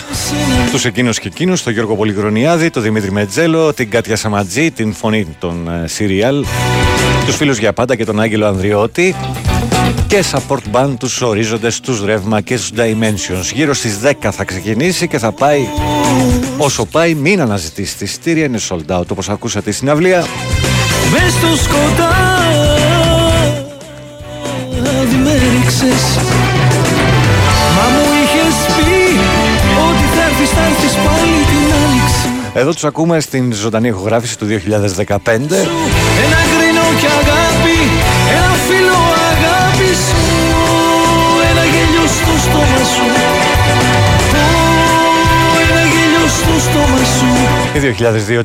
[0.71, 5.35] τους εκείνους και εκείνους, τον Γιώργο Πολυχρονιάδη, τον Δημήτρη Μετζέλο, την Κάτια Σαματζή, την φωνή
[5.39, 6.47] των Σιριάλ, uh,
[7.25, 9.15] τους φίλους για πάντα και τον Άγγελο Ανδριώτη
[10.07, 13.53] και support band τους ορίζοντες, τους Ρεύμα και τους Dimensions.
[13.53, 15.67] Γύρω στις 10 θα ξεκινήσει και θα πάει
[16.57, 20.25] όσο πάει, μην αναζητήσει τη στήρια, είναι sold out όπως ακούσατε στην αυλία.
[21.11, 22.05] Μες στο σκοτάδι
[25.23, 26.54] με ρίξες
[32.57, 34.69] Εδώ τους ακούμε στην ζωντανή ηχογράφηση του 2015 Ένα
[36.49, 37.77] γκρίνο και αγάπη,
[38.31, 38.97] ένα φίλο
[39.31, 40.21] αγάπη σου
[41.51, 43.05] Ένα γέλιο στο στόμα σου.
[45.69, 47.29] Ένα γέλιο στο στόμα σου.
[47.73, 47.95] Η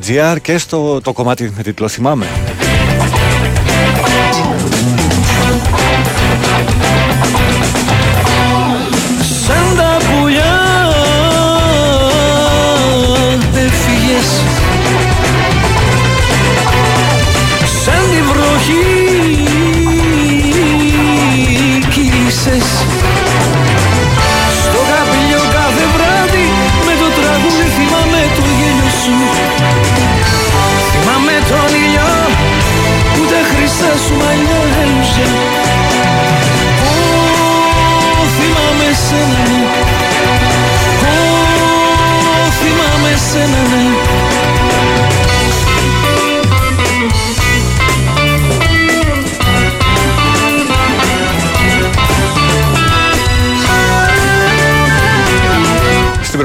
[0.09, 2.25] 2002 GR και στο το κομμάτι με τίτλο Θυμάμαι
[14.21, 14.70] this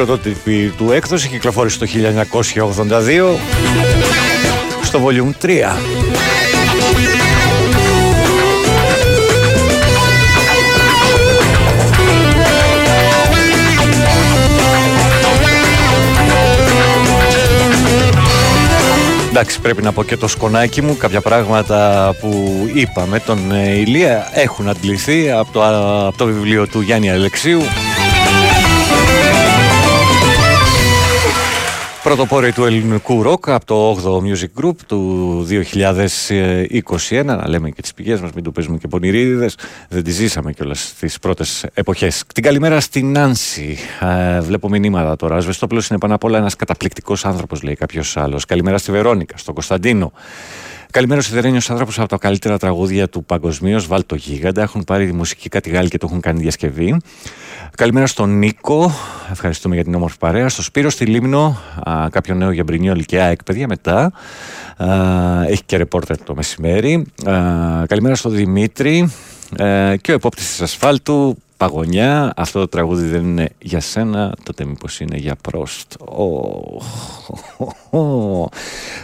[0.06, 3.38] πρωτότυπη του έκδοση κυκλοφόρησε το 1982
[4.82, 5.48] στο Volume 3.
[19.28, 20.96] Εντάξει, πρέπει να πω και το σκονάκι μου.
[20.96, 25.64] Κάποια πράγματα που είπαμε τον ε, Ηλία έχουν αντληθεί από το,
[26.06, 27.62] από το βιβλίο του Γιάννη Αλεξίου.
[32.06, 35.46] Πρωτοπόροι του ελληνικού ροκ από το 8ο Music Group του
[37.08, 37.24] 2021.
[37.24, 39.58] Να λέμε και τις πηγές μας, μην το παίζουμε και πονηρίδες.
[39.88, 42.24] Δεν τις ζήσαμε κιόλας στις πρώτες εποχές.
[42.34, 43.78] Την καλημέρα στην Νάνση.
[44.00, 45.36] Ε, βλέπω μηνύματα τώρα.
[45.36, 48.44] Ασβεστόπουλος είναι πάνω απ' όλα ένας καταπληκτικός άνθρωπος, λέει κάποιος άλλος.
[48.44, 50.12] Καλημέρα στη Βερόνικα, στον Κωνσταντίνο.
[50.90, 53.86] Καλημέρα στους Ιδερένιου άνθρωπος από τα καλύτερα τραγούδια του παγκοσμίως.
[53.86, 54.62] Βάλ το γίγαντα.
[54.62, 56.96] Έχουν πάρει τη μουσική κάτι Γάλλη και το έχουν κάνει διασκευή.
[57.76, 58.92] Καλημέρα στον Νίκο.
[59.30, 60.48] Ευχαριστούμε για την όμορφη παρέα.
[60.48, 61.58] Στο Σπύρο στη Λίμνο.
[61.88, 64.12] Α, κάποιο νέο για Μπρινιό Λυκαία εκπαιδεία μετά.
[64.76, 64.86] Α,
[65.46, 67.06] έχει και ρεπόρτερ το μεσημέρι.
[67.24, 67.32] Α,
[67.86, 69.12] καλημέρα στον Δημήτρη.
[69.56, 71.36] Ε, και ο επόπτης της ασφάλτου.
[71.56, 75.94] Παγωνιά, αυτό το τραγούδι δεν είναι για σένα, τότε μήπως είναι για πρόστ.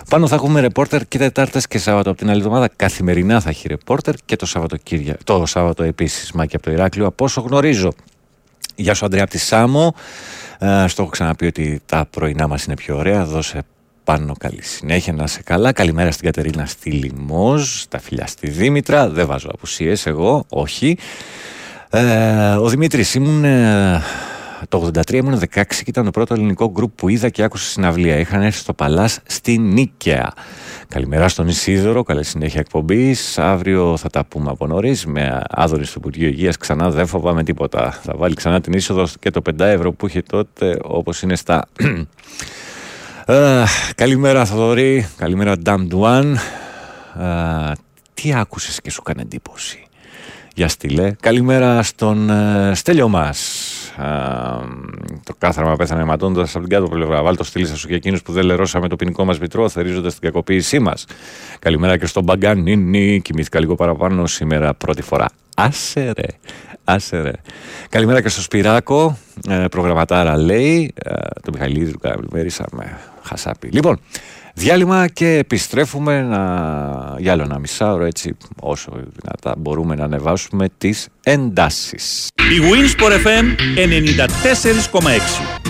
[0.09, 2.69] Πάνω θα έχουμε ρεπόρτερ και Τετάρτες και Σάββατο από την άλλη εβδομάδα.
[2.77, 4.77] Καθημερινά θα έχει ρεπόρτερ και το Σάββατο,
[5.25, 7.93] το Σάββατο επίσης, Μάκη από το Ηράκλειο, από όσο γνωρίζω.
[8.77, 9.95] Γεια σου Αντρέα από τη Σάμο.
[10.59, 13.25] Ε, στο έχω ξαναπεί ότι τα πρωινά μας είναι πιο ωραία.
[13.25, 13.63] Δώσε
[14.05, 15.73] πάνω καλή συνέχεια να σε καλά.
[15.73, 19.09] Καλημέρα στην Κατερίνα στη Λιμόζ, τα φιλιά στη Δήμητρα.
[19.09, 20.97] Δεν βάζω απουσίες εγώ, όχι.
[21.95, 24.03] Ε, ο Δημήτρης ήμουν ε,
[24.69, 28.19] το 83 ήμουν 16 και ήταν το πρώτο ελληνικό γκρουπ που είδα και άκουσα συναυλία.
[28.19, 30.33] Είχαν έρθει στο Παλάς στη Νίκαια.
[30.89, 33.39] Καλημέρα στον Ισίδωρο, καλή συνέχεια εκπομπής.
[33.39, 36.57] Αύριο θα τα πούμε από νωρίς με άδωνη στο Υπουργείο Υγείας.
[36.57, 37.91] Ξανά δεν φοβάμαι τίποτα.
[38.03, 41.65] Θα βάλει ξανά την είσοδο και το 5 ευρώ που είχε τότε, όπως είναι στα.
[43.27, 43.65] Ε,
[43.95, 46.35] καλημέρα Θοδωρή, καλημέρα Damned One.
[47.21, 47.73] Ε,
[48.15, 49.87] τι άκουσες και σου έκανε εντύπωση;
[50.55, 51.13] Για στείλε.
[51.21, 53.67] Καλημέρα στον ε, Στέλιο μας.
[55.25, 57.23] το κάθραμα πέθανε αιματώντα από την κάτω πλευρά.
[57.23, 60.23] Βάλ το στείλεις σου και εκείνους που δεν λερώσαμε το ποινικό μας μητρό, θερίζοντας την
[60.23, 61.05] κακοποίησή μας.
[61.59, 63.21] Καλημέρα και στον Μπαγκανίνη.
[63.21, 65.27] Κοιμήθηκα λίγο παραπάνω σήμερα πρώτη φορά.
[65.57, 66.27] Άσε ρε.
[66.85, 67.33] Άσε ρε.
[67.89, 69.19] Καλημέρα και στο Σπυράκο.
[69.49, 70.93] Ε, προγραμματάρα λέει.
[70.95, 72.99] Ε, το Μιχαλίδη του καλημερίσαμε.
[73.23, 73.69] Χασάπι.
[73.69, 74.01] Λοιπόν,
[74.55, 76.39] διάλειμμα και επιστρέφουμε να...
[77.19, 82.29] για άλλο ένα μισάωρο έτσι όσο δυνατά μπορούμε να ανεβάσουμε τις εντάσεις.
[82.37, 83.45] Η Winsport FM
[85.57, 85.63] 94,6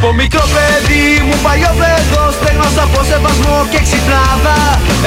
[0.00, 4.56] Από μικρό παιδί μου παλιό παιδό Στέγνωσα από σεβασμό και ξυπνάδα.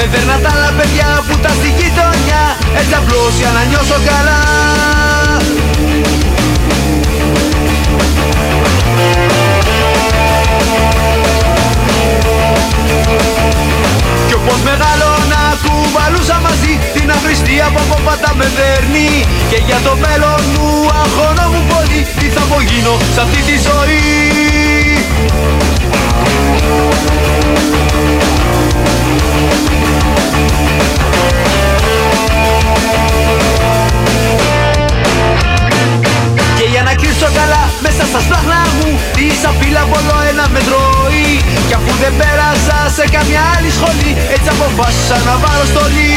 [0.02, 2.44] Έδερνα τα άλλα παιδιά που τα στη γειτονιά
[2.78, 4.40] Έτσι απλώς για να νιώσω καλά.
[14.26, 19.08] Κι όπως μεγαλώνα κουβαλούσα μαζί Την αχρηστία που από πάντα με δέρνει
[19.50, 20.68] Και για το μέλλον μου
[21.00, 24.71] αγχώνομαι πολύ Τι θα απογίνω σε αυτή τη ζωή
[36.56, 41.26] Και για να κρύψω καλά μέσα στα σπλάχνα μου Τη σαπίλα πολλό ένα με τρώει.
[41.68, 46.12] Κι αφού δεν πέρασα σε καμιά άλλη σχολή Έτσι αποφάσισα να βάλω στολή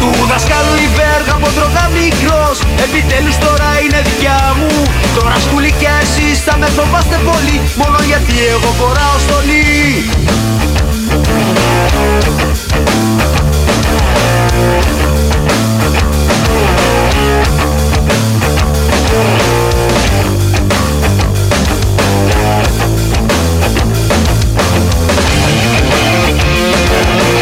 [0.00, 2.56] Του δασκάλου η βέργα από τρώγα μικρός.
[2.84, 4.70] Επιτέλους τώρα είναι δικιά μου.
[5.16, 7.56] Τώρα σκούλη και εσείς θα με φοβάστε πολύ.
[7.80, 9.62] Μόνο γιατί εγώ φοράω στολή.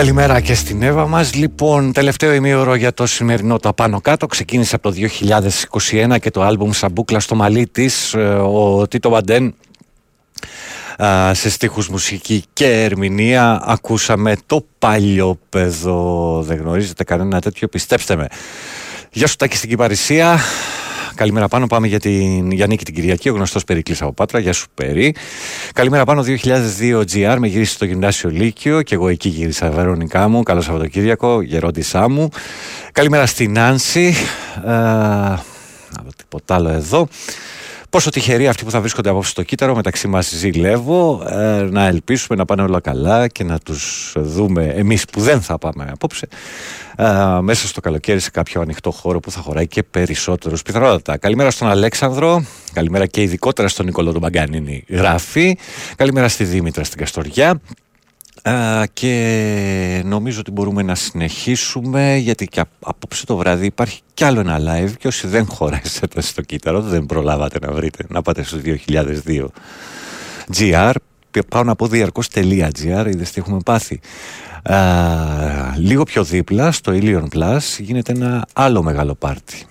[0.00, 1.34] καλημέρα και στην Εύα μας.
[1.34, 4.26] Λοιπόν, τελευταίο ημίωρο για το σημερινό το πάνω κάτω.
[4.26, 4.96] Ξεκίνησε από το
[5.90, 8.14] 2021 και το άλμπουμ Σαμπούκλα στο μαλλί της.
[8.14, 9.54] Ε, Ο Τίτο Βαντέν
[11.04, 16.42] α, σε στίχους μουσική και ερμηνεία ακούσαμε το παλιό παιδό.
[16.42, 18.26] Δεν γνωρίζετε κανένα τέτοιο, πιστέψτε με.
[19.10, 20.38] Γεια σου Τάκη στην Κυπαρισία.
[21.20, 24.38] Καλημέρα πάνω, πάμε για την Γιάννη την Κυριακή, ο γνωστός Περικλής από Πάτρα.
[24.38, 25.14] Γεια σου, Περί.
[25.74, 30.42] Καλημέρα πάνω 2002 GR, με γυρίσει στο γυμνάσιο Λύκειο και εγώ εκεί γύρισα, Βερονικά μου.
[30.42, 32.28] Καλό Σαββατοκύριακο, γερόντισά μου.
[32.92, 34.14] Καλημέρα στην Νάνση.
[34.64, 37.08] Ε, να δω τίποτα άλλο εδώ.
[37.90, 41.22] Πόσο τυχεροί αυτοί που θα βρίσκονται απόψε στο κύτταρο, μεταξύ μας ζηλεύω.
[41.28, 45.58] Ε, να ελπίσουμε να πάνε όλα καλά και να τους δούμε εμείς που δεν θα
[45.58, 46.28] πάμε απόψε
[46.96, 47.04] ε,
[47.40, 51.16] μέσα στο καλοκαίρι σε κάποιο ανοιχτό χώρο που θα χωράει και περισσότερους πιθανότατα.
[51.16, 52.44] Καλημέρα στον Αλέξανδρο.
[52.72, 54.84] Καλημέρα και ειδικότερα στον Νικολό του Μπαγκανίνη.
[54.88, 55.58] Γράφει.
[55.96, 57.60] Καλημέρα στη Δήμητρα στην Καστοριά.
[58.42, 64.40] Α, και νομίζω ότι μπορούμε να συνεχίσουμε γιατί και απόψε το βράδυ υπάρχει κι άλλο
[64.40, 68.58] ένα live και όσοι δεν χωρέσετε στο κύτταρο δεν προλάβατε να βρείτε να πάτε στο
[68.64, 69.46] 2002
[70.56, 70.92] GR
[71.48, 74.00] πάω να πω διαρκώς.gr είδες τι έχουμε πάθει.
[74.62, 74.76] Α,
[75.76, 79.64] λίγο πιο δίπλα στο Ilion Plus γίνεται ένα άλλο μεγάλο πάρτι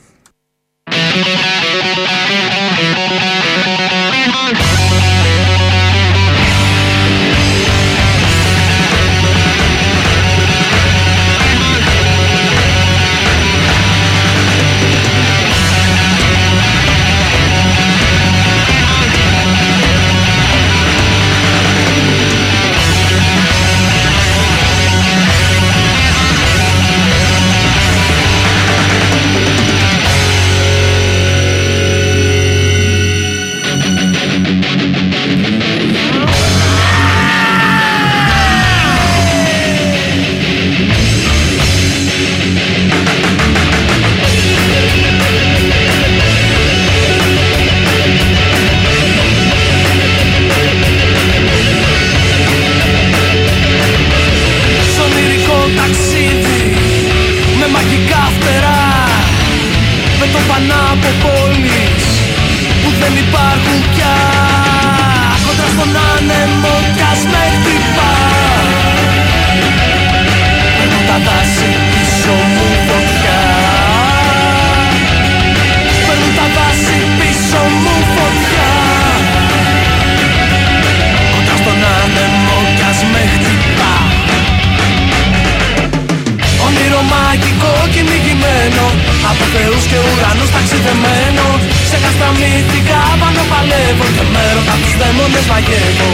[95.39, 96.11] τους δαίμονες μαγεύω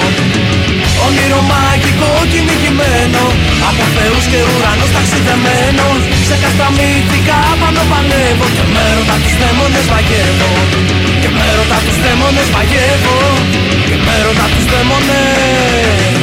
[1.06, 3.24] Όνειρο μαγικό κυνηγημένο
[3.70, 5.88] Από θεούς και ουρανούς ταξιδεμένο.
[6.28, 10.52] Σε καστρα μύθικα πάνω παλεύω Και με ρωτά τους δαίμονες μαγεύω
[11.22, 13.18] Και με ρωτά τους δαίμονες μαγεύω
[13.90, 16.16] Και με ρωτά τους δαίμονες.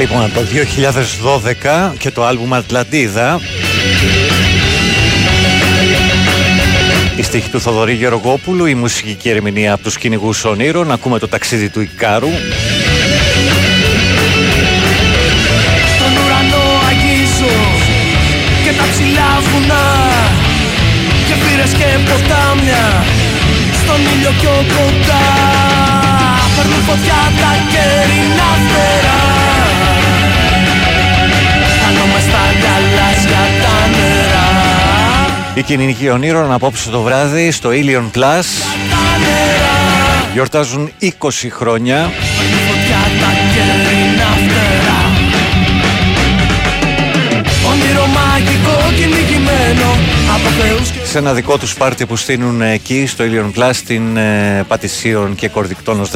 [0.00, 0.40] Λοιπόν, το
[1.90, 3.40] 2012 και το άλμπουμ Ατλαντίδα
[4.36, 4.39] Η
[7.30, 10.92] στίχη του Θοδωρή Γεωργόπουλου, η μουσική ερμηνεία από τους κυνηγούς ονείρων.
[10.92, 12.28] Ακούμε το ταξίδι του Ικάρου.
[15.94, 17.56] Στον ουρανό αγγίζω
[18.64, 19.86] και τα ψηλά βουνά
[21.26, 23.04] Και πήρες και ποτάμια.
[23.82, 25.26] Στον ήλιο πιο κοντά
[26.56, 29.39] Παίρνουν φωτιά τα κέρινα φτερά
[35.54, 38.44] Οι κυνηγοί ονείρων απόψε το βράδυ στο Ilion Plus.
[40.32, 41.06] Γιορτάζουν 20
[41.50, 42.10] χρόνια.
[42.38, 45.00] Παίρνουν φωτιά τα κέρινα φτερά
[47.70, 49.90] Όνειρο μαγικό κυνηγημένο
[50.34, 54.16] από θεούς και σε ένα δικό τους πάρτι που στείλουν εκεί στο Ilion Plus στην
[54.16, 56.10] ε, Πατησίων και Κορδικτόνος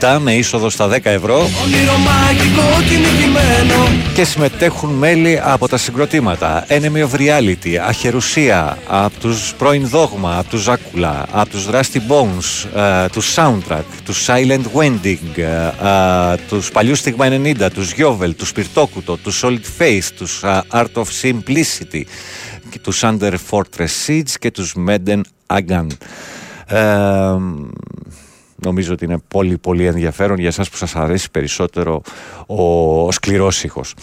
[0.00, 1.36] 17 με είσοδο στα 10 ευρώ.
[1.36, 3.88] Όνειρο μαγικό κυνηγημένο.
[4.14, 6.66] Και συμμετέχουν μέλη από τα συγκροτήματα.
[6.68, 12.80] Enemy of Reality, Αχερουσία, από τους πρώην Δόγμα, από τους Ζάκουλα, από τους Rusty Bones,
[13.04, 18.48] ε, τους Soundtrack, τους Silent Wending, ε, ε, τους παλιούς Στιγμα 90, τους Γιώβελ, τους
[18.48, 22.02] Σπιρτόκουτο, τους Solid Faith, τους ε, Art of Simplicity,
[22.78, 25.86] και τους Under Fortress Siege και τους Meden Agan.
[26.66, 27.36] Ε,
[28.56, 32.00] νομίζω ότι είναι πολύ πολύ ενδιαφέρον για εσάς που σας αρέσει περισσότερο
[32.46, 32.62] ο,
[33.06, 33.94] ο σκληρός ήχος.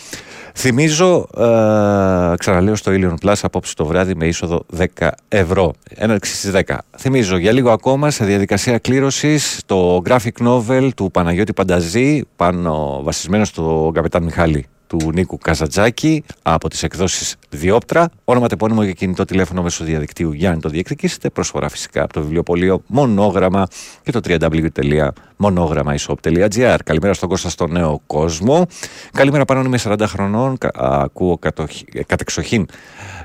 [0.55, 4.65] Θυμίζω, ε, ξαναλέω στο Ilion Plus απόψε το βράδυ με είσοδο
[4.97, 5.73] 10 ευρώ.
[5.89, 6.77] Έναρξη στις 10.
[6.97, 13.45] Θυμίζω για λίγο ακόμα σε διαδικασία κλήρωσης το graphic novel του Παναγιώτη Πανταζή πάνω βασισμένο
[13.45, 18.09] στο Καπετάν Μιχάλη του Νίκου Καζατζάκη από τις εκδόσεις Διόπτρα.
[18.25, 21.29] Όνομα τεπώνυμο για κινητό τηλέφωνο μέσω διαδικτύου για να το διεκδικήσετε.
[21.29, 23.67] Προσφορά φυσικά από το βιβλιοπωλείο Μονόγραμμα
[24.03, 26.77] και το www.monogrammaishop.gr.
[26.85, 28.65] Καλημέρα στον Κώστα στο νέο κόσμο.
[29.13, 30.57] Καλημέρα πάνω είμαι 40 χρονών.
[30.57, 32.65] κα- Ακούω κατοχ- ε, κατεξοχήν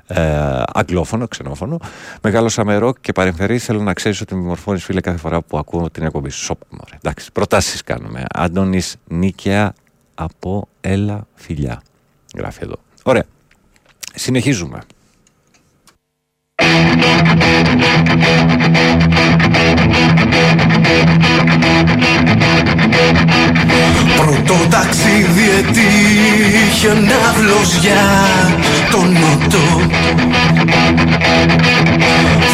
[0.07, 1.78] ε, αγγλόφωνο, ξενόφωνο.
[2.23, 3.59] Μεγάλο αμερό και παρεμφερή.
[3.59, 6.45] Θέλω να ξέρεις ότι με μορφώνεις φίλε κάθε φορά που ακούω την εκπομπή σου.
[6.45, 6.97] Σοπ, μωρέ.
[7.03, 8.24] Εντάξει, προτάσεις κάνουμε.
[8.35, 9.73] Άντωνη Νίκαια
[10.20, 11.82] από Έλα Φιλιά.
[12.36, 12.76] Γράφει εδώ.
[13.02, 13.24] Ωραία.
[14.14, 14.80] Συνεχίζουμε.
[24.16, 28.02] Πρώτο ταξίδι έτυχε ναύλος για
[28.90, 29.88] τον νότο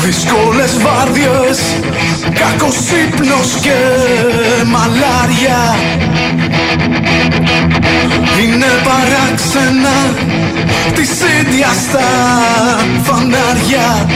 [0.04, 1.58] Δύσκολες βάρδιες,
[2.34, 2.76] κακός
[3.06, 3.74] ύπνος και
[4.66, 5.74] μαλάρια
[8.42, 9.96] Είναι παράξενα
[10.94, 12.08] της ίδιας στα
[13.02, 14.06] φανάρια.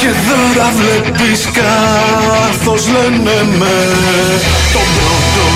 [0.00, 3.76] Και δώρα βλέπεις καθώς λένε με
[4.72, 5.46] τον πρώτο.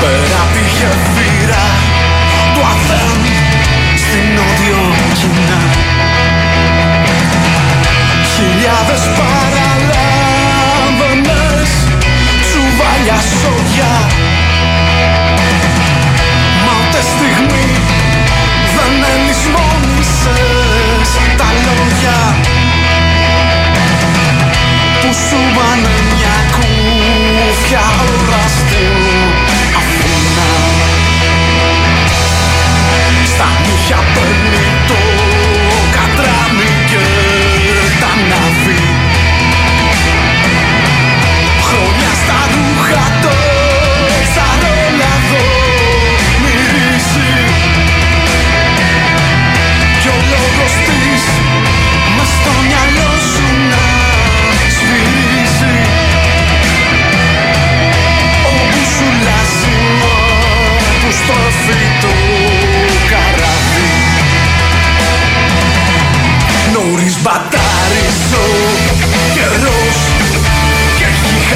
[0.00, 1.66] Πέρα πήγε βήρα
[2.54, 3.20] του Αθέν
[3.96, 4.82] στην νότιο
[5.14, 5.60] Κίνα.
[8.34, 9.41] Χιλιάδες παραλάμβανες
[12.82, 13.92] τσουβάλια σόγια
[16.64, 17.66] Μα ούτε στιγμή
[18.74, 22.18] δεν ελισμόνησες τα λόγια
[25.00, 26.36] που σου πάνε μια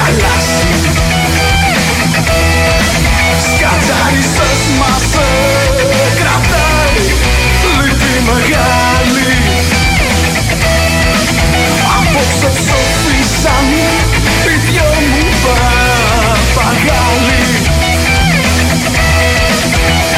[0.07, 0.47] χαλάς
[3.47, 5.27] Σκατζαριστός μας ε,
[6.19, 6.99] κρατάει
[7.77, 9.31] Λύπη μεγάλη.
[11.97, 13.67] Απόψε ψοφίσαν
[14.45, 15.23] οι δυο μου
[16.23, 17.45] παπαγάλοι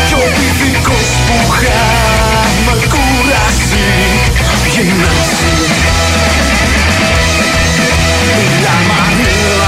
[0.07, 3.87] Κι ο πηδικός που χάμε κουράσει
[4.73, 5.53] Γυμνάσει
[8.37, 9.58] Μιλάμε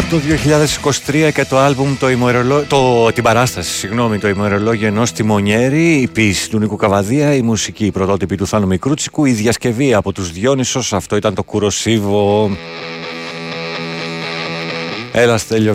[0.00, 0.20] κουβέντα το
[1.06, 2.64] 2023 και το άλμπουμ το, ημερολό...
[2.68, 7.86] το την παράσταση, συγγνώμη, το ημερολόγιο ενός τιμονιέρη, η ποίηση του Νίκου Καβαδία, η μουσική
[7.86, 12.50] η πρωτότυπη του Θάνου Μικρούτσικου, η διασκευή από τους Διόνυσος, αυτό ήταν το κουροσίβο.
[15.12, 15.74] Έλα Στέλιο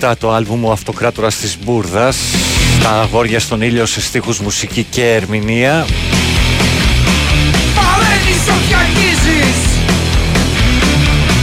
[0.00, 2.16] 2017 το άλμπουμ «Ο Αυτοκράτορας της Μπούρδας»
[2.82, 5.86] τα αγόρια στον ήλιο σε στίχους μουσική και ερμηνεία.
[7.78, 9.58] Παρένεις ό,τι αγγίζεις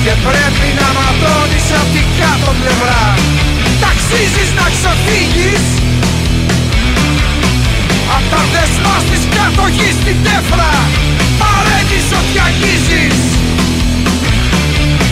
[0.04, 3.04] Και πρέπει να ματώνεις απ' την κάτω πλευρά.
[3.84, 5.64] Ταξίζεις να ξεφύγεις
[8.16, 10.72] Απ' τα δεσμά της κατοχής στην τέφρα.
[11.42, 13.27] Παρένεις ό,τι αγγίζεις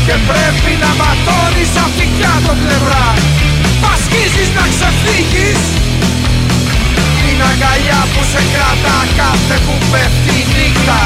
[0.06, 3.08] και πρέπει να ματώνεις απ' την κάτω πλευρά.
[3.82, 5.62] Πασχίζεις να ξεφύγεις.
[7.24, 11.02] Την αγκαλιά που σε κρατά κάθε που πέφτει η νύχτα.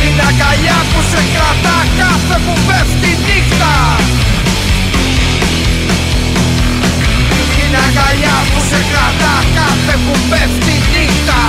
[0.00, 3.74] Την αγκαλιά που σε κρατά κάθε που πέφτει η νύχτα.
[7.56, 11.42] Την αγκαλιά που σε κρατά κάθε που πέφτει η νύχτα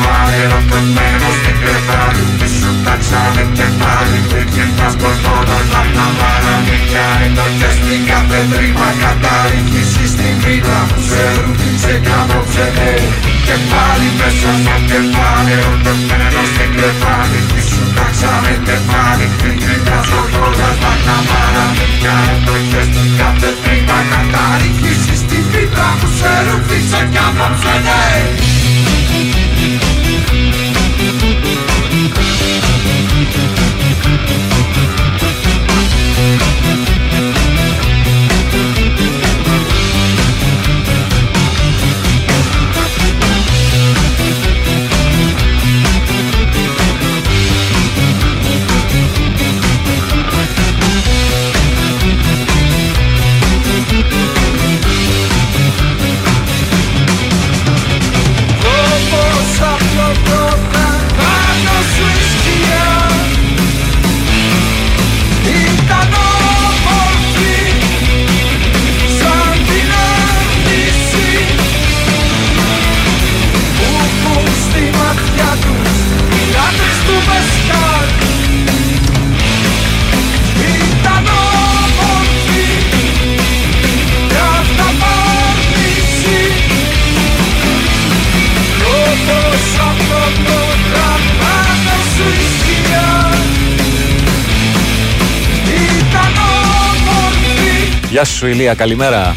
[0.00, 7.08] πάλι Ερωτεμένο στην κρεβάρι Πίσω τα τσάνε και πάλι Τέτοιοι μας πορτώναν τα πλαμάρα Μικιά
[7.26, 9.60] ενοχές στην κάθε τρύπα Κατάρι
[10.12, 13.08] στην πίτα μου ξέρουν τι ξεκάνω ξενέρι
[13.46, 20.06] Και πάλι μέσα στο κεφάλι Ερωτεμένο στην κρεβάρι Πίσω τα τσάνε και πάλι Τέτοιοι μας
[20.10, 24.70] πορτώναν τα πλαμάρα Μικιά ενοχές στην κάθε τρύπα Κατάρι
[25.22, 28.55] στην πίτα μου ξέρουν τι ξεκάνω ξενέρι
[98.16, 99.34] Γεια σου Ηλία, καλημέρα.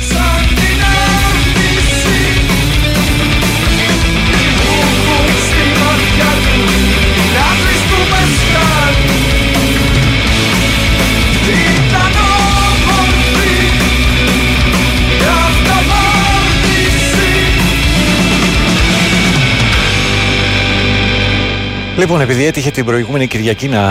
[22.00, 23.82] Λοιπόν, επειδή έτυχε την προηγούμενη Κυριακή να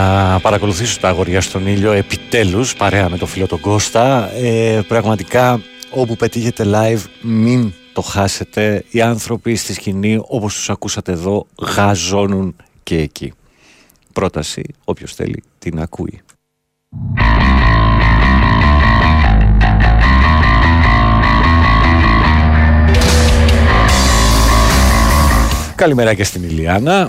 [0.40, 5.60] παρακολουθήσω τα αγοριά στον ήλιο, επιτέλους, παρέα με το φίλο τον Κώστα, ε, πραγματικά
[5.90, 8.84] όπου πετύχετε live μην το χάσετε.
[8.90, 13.32] Οι άνθρωποι στη σκηνή, όπως τους ακούσατε εδώ, γαζώνουν και εκεί.
[14.12, 16.20] Πρόταση, όποιος θέλει, την ακούει.
[25.74, 27.08] Καλημέρα και στην Ηλιάνα.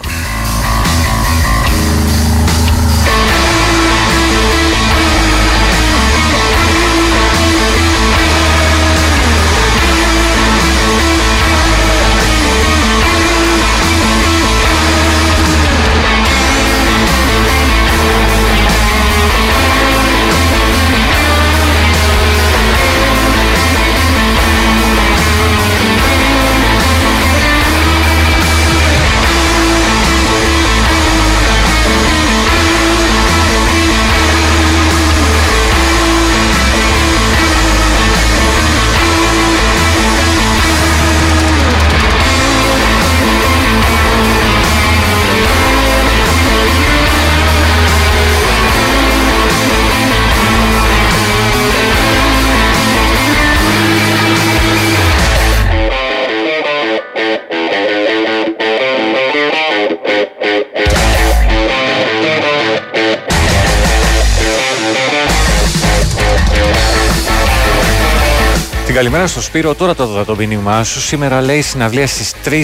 [68.99, 71.01] Καλημέρα στο Σπύρο, τώρα το δω το μήνυμά σου.
[71.01, 72.63] Σήμερα λέει συναυλία στις 3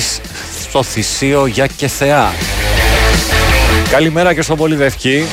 [0.61, 2.33] στο Θησίο για και Θεά.
[3.89, 5.25] Καλημέρα και στον Πολυδευκή.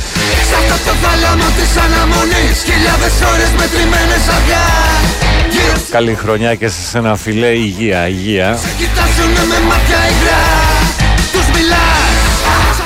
[0.48, 4.66] Σ' αυτό το θάλαμο της αναμονής Χιλιάδες ώρες μετρημένες αυγά
[5.50, 8.58] Γύρω σου Καλή χρονιά και σε ένα φιλέ υγεία, υγεία.
[8.78, 10.42] κοιτάζουνε με μάτια υγρά
[11.32, 12.12] Τους μιλάς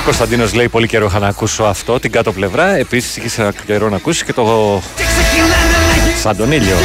[0.07, 2.75] Κωνσταντίνος λέει πολύ καιρό είχα να ακούσω αυτό, την κάτω πλευρά.
[2.75, 6.75] Επίσης είχε καιρό να ακούσει και το Και ξεκινάνε να γίνουν σαν τον ήλιο.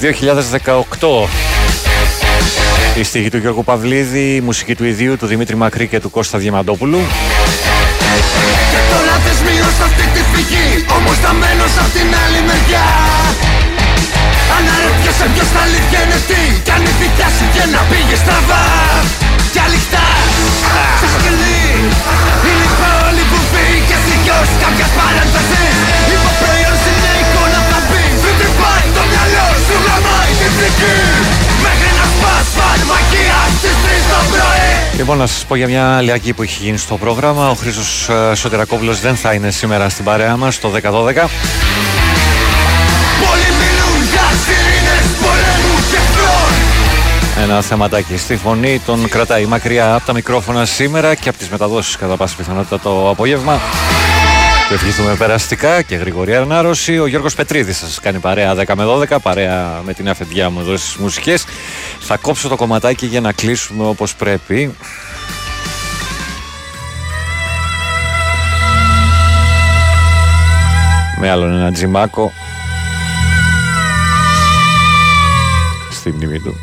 [0.00, 1.28] 2018
[2.98, 6.38] η στίχη του Γιώργου Παυλίδη, η μουσική του ιδίου του Δημήτρη Μακρύ και του Κώστα
[6.38, 7.00] Διαμαντόπουλου.
[8.72, 12.88] Και τώρα θεσμίω σε αυτή τη φυγή Όμως θα μένω απ' την άλλη μεριά.
[14.56, 18.66] Αναρωτιέσαι ποιος θα αληθιένε τι Κι αν η δικιά σου και να πήγε στραβά.
[19.52, 20.08] Κι αληχτά
[20.98, 21.66] Στα σκελί
[22.48, 25.57] Είναι η πόλη που φύγες Δικαιός κάποιας παρένθεσης.
[25.57, 25.57] Υποπροϊόν
[30.58, 30.66] γαμάει την ψυχή
[31.62, 33.72] Μέχρι να σπάς φαρμακεία στις 3
[34.10, 37.50] το πρωί Λοιπόν, να σας πω για μια αλλιακή που έχει γίνει στο πρόγραμμα.
[37.50, 40.82] Ο Χρήσος Σωτερακόπουλο δεν θα είναι σήμερα στην παρέα μας το 10-12.
[40.82, 40.90] Πολλοί
[43.60, 46.52] μιλούν για σιρήνες πολέμου και εχθρών
[47.42, 51.96] Ένα θεματάκι στη φωνή τον κρατάει μακριά από τα μικρόφωνα σήμερα και από τις μεταδόσεις
[51.96, 53.60] κατά πάση πιθανότητα το απόγευμα.
[54.68, 56.98] Του ευχηθούμε περαστικά και γρήγορη ανάρρωση.
[56.98, 60.76] Ο Γιώργος Πετρίδης σας κάνει παρέα 10 με 12, παρέα με την αφεντιά μου εδώ
[60.76, 61.44] στις μουσικές.
[62.00, 64.74] Θα κόψω το κομματάκι για να κλείσουμε όπως πρέπει.
[71.20, 72.32] Με άλλον ένα τζιμάκο
[75.90, 76.56] στη μνήμη του.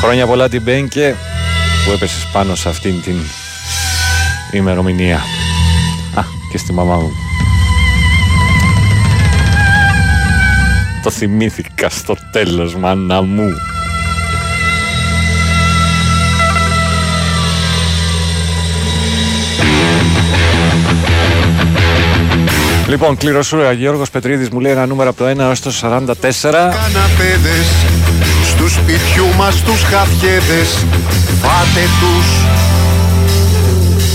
[0.00, 1.14] Χρόνια πολλά την Μπένκε
[1.84, 3.16] που έπεσες πάνω σε αυτήν την
[4.52, 5.20] ημερομηνία.
[6.46, 7.12] Α, και στη μαμά μου.
[11.02, 13.54] Το θυμήθηκα στο τέλος, μάνα μου.
[22.88, 26.14] Λοιπόν, κληροσούρα Γιώργος Πετρίδης μου λέει ένα νούμερο από το 1 έως το 44.
[26.42, 27.66] Καναπέδες
[28.44, 30.84] Στους σπιτιού μας τους χαφιέδες
[31.42, 32.26] Φάτε τους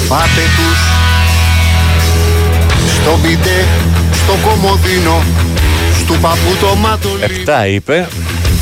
[0.07, 0.90] Φάτε τους
[3.01, 3.65] Στο μπιντέ
[4.13, 5.23] Στο κομμωδίνο
[5.99, 8.07] Στου παππού το μάτολι 7 είπε.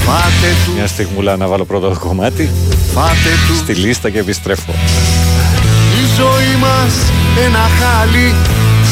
[0.05, 0.73] Φάτε τους.
[0.75, 2.49] Μια στιγμούλα να βάλω πρώτο κομμάτι.
[2.93, 3.57] Φάτε τους.
[3.57, 4.73] Στη λίστα και επιστρέφω.
[6.01, 6.93] Η ζωή μας
[7.45, 8.35] ένα χάλι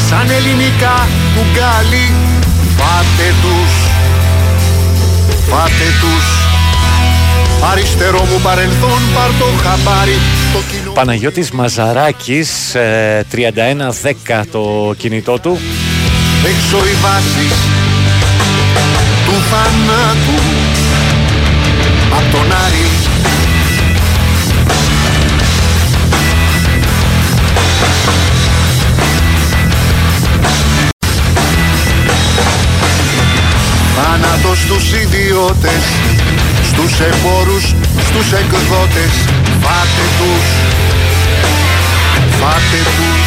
[0.08, 2.06] σαν ελληνικά κουγκάλι.
[2.76, 3.72] Φάτε τους,
[5.48, 6.26] φάτε τους.
[7.70, 10.18] Αριστερό μου παρελθόν πάρ το χαμπάρι.
[10.18, 10.37] το κοινό
[10.94, 15.58] Παναγιώτης Μαζαράκης, ε, 31-10 το κινητό του.
[16.44, 17.56] έξω οι βάσεις
[19.24, 20.42] του θανάτου
[22.10, 22.88] απ' τον Άρη
[33.96, 35.82] Θάνατος στους ιδιώτες
[36.80, 37.64] Στους εμπόρους,
[38.08, 39.12] στους εκδότες
[39.62, 40.46] Φάτε τους.
[42.40, 43.22] Φάτε τους.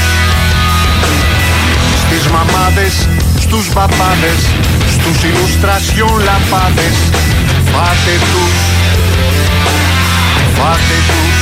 [2.01, 3.07] Στις μαμάδες,
[3.39, 4.39] στους παπάδες
[4.91, 6.97] Στους ηλουστρασιόν λαπάδες
[7.71, 8.57] Φάτε τους.
[10.57, 11.37] Φάτε τους.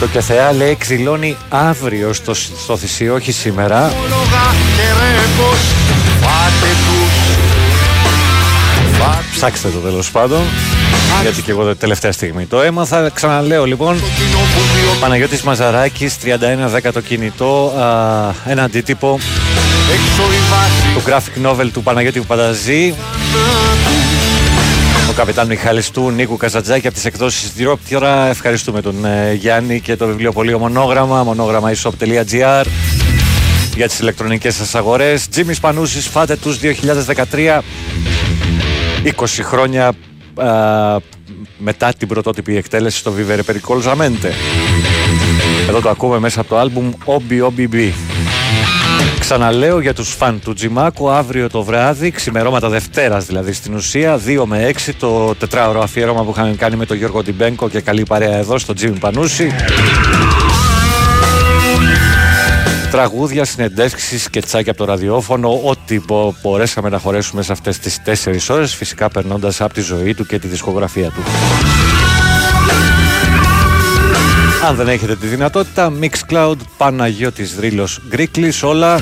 [0.00, 3.92] Το Κεθεά λέει ξυλώνει αύριο στο, στο θυσίο, όχι σήμερα.
[4.08, 5.60] Λόγα και ρέπος
[6.20, 7.14] Φάτε τους.
[8.98, 10.40] Φάτε Ψάξτε το τέλος πάντων.
[11.22, 13.10] Γιατί και εγώ τελευταία στιγμή το έμαθα.
[13.14, 13.96] Ξαναλέω λοιπόν.
[15.00, 16.16] Παναγιώτης Μαζαράκης,
[16.84, 17.72] 31-10 το κινητό.
[17.78, 19.18] Α, ένα αντίτυπο
[19.92, 22.94] έξω η βάση του graphic novel του Παναγιώτη Πανταζή.
[25.10, 28.26] Ο καπετάν Μιχάλης του Νίκου Καζατζάκη από τις εκδόσεις Διόπτυρα.
[28.26, 32.64] Ευχαριστούμε τον ε, Γιάννη και το βιβλιοπωλείο Μονόγραμμα, μονόγραμμα isop.gr
[33.76, 35.28] για τις ηλεκτρονικές σας αγορές.
[35.28, 37.62] Τζίμις Πανούσης, φάτε τους 2013,
[39.04, 39.10] 20
[39.42, 39.92] χρόνια
[40.34, 40.96] α,
[41.58, 44.30] μετά την πρωτότυπη εκτέλεση στο Vivere Pericolosamente.
[45.68, 47.92] Εδώ το ακούμε μέσα από το άλμπουμ OBOBB.
[49.18, 54.42] Ξαναλέω για τους φαν του Τζιμάκου αύριο το βράδυ, ξημερώματα Δευτέρας δηλαδή στην ουσία, 2
[54.44, 58.36] με 6 το τετράωρο αφιέρωμα που είχαμε κάνει με τον Γιώργο Τιμπένκο και καλή παρέα
[58.36, 59.54] εδώ στο Τζίμι Πανούση.
[62.90, 68.50] Τραγούδια, συνεντεύξεις, σκετσάκια από το ραδιόφωνο, ό,τι μπο- μπορέσαμε να χωρέσουμε σε αυτές τις 4
[68.50, 71.20] ώρες, φυσικά περνώντας από τη ζωή του και τη δισκογραφία του.
[74.68, 79.00] Αν δεν έχετε τη δυνατότητα, Mixcloud, Παναγιώτης Δρύλος, Γκρίκλης, όλα.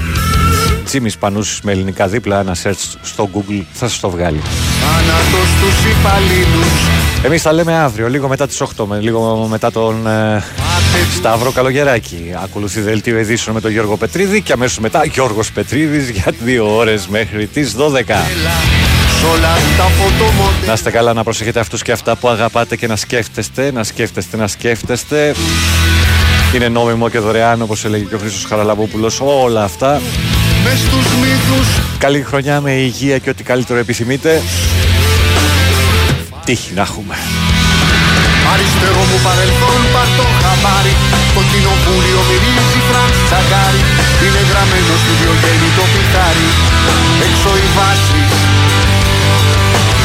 [0.85, 4.40] Τζίμις Πανούσης με ελληνικά δίπλα, ένα search στο Google θα σας το βγάλει.
[4.81, 6.69] Θάνατος στους υπαλλήλους
[7.24, 10.43] Εμείς τα λέμε αύριο, λίγο μετά τις 8, με, λίγο μετά τον ε,
[11.16, 12.35] Σταύρο Καλογεράκη.
[12.43, 17.06] Ακολουθεί δελτίο ειδήσεων με τον Γιώργο Πετρίδη και αμέσως μετά Γιώργος Πετρίδης για δύο ώρες
[17.09, 17.77] μέχρι τις 12.
[19.19, 22.86] Σ' όλα τα φωτομοντέλα Να είστε καλά, να προσέχετε αυτούς και αυτά που αγαπάτε και
[22.86, 25.35] να σκέφτεστε, να σκέφτεστε, να σκέφτεστε.
[26.55, 30.01] Είναι νόμιμο και δωρεάν, όπως έλεγε και ο Χρήστος Χαραλαμπόπουλος, όλα αυτά.
[30.65, 34.43] Μες στους μύθους Καλή χρονιά με υγεία και ό,τι καλύτερο επιθυμείτε.
[36.44, 37.15] Τύχη να έχουμε.
[38.52, 39.81] Αριστερό μου παρελθόν
[40.43, 40.94] χαμάρι
[41.35, 43.82] Το κοινοβούλιο μυρίζει φραν τσαγκάρι
[44.24, 45.15] Είναι γραμμένος στη
[45.77, 46.48] το πιθάρι.
[47.27, 48.32] Έξω οι βάσεις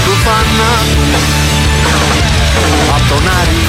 [0.03, 1.05] του θανάτου.
[2.95, 3.62] Απ' τον Άρη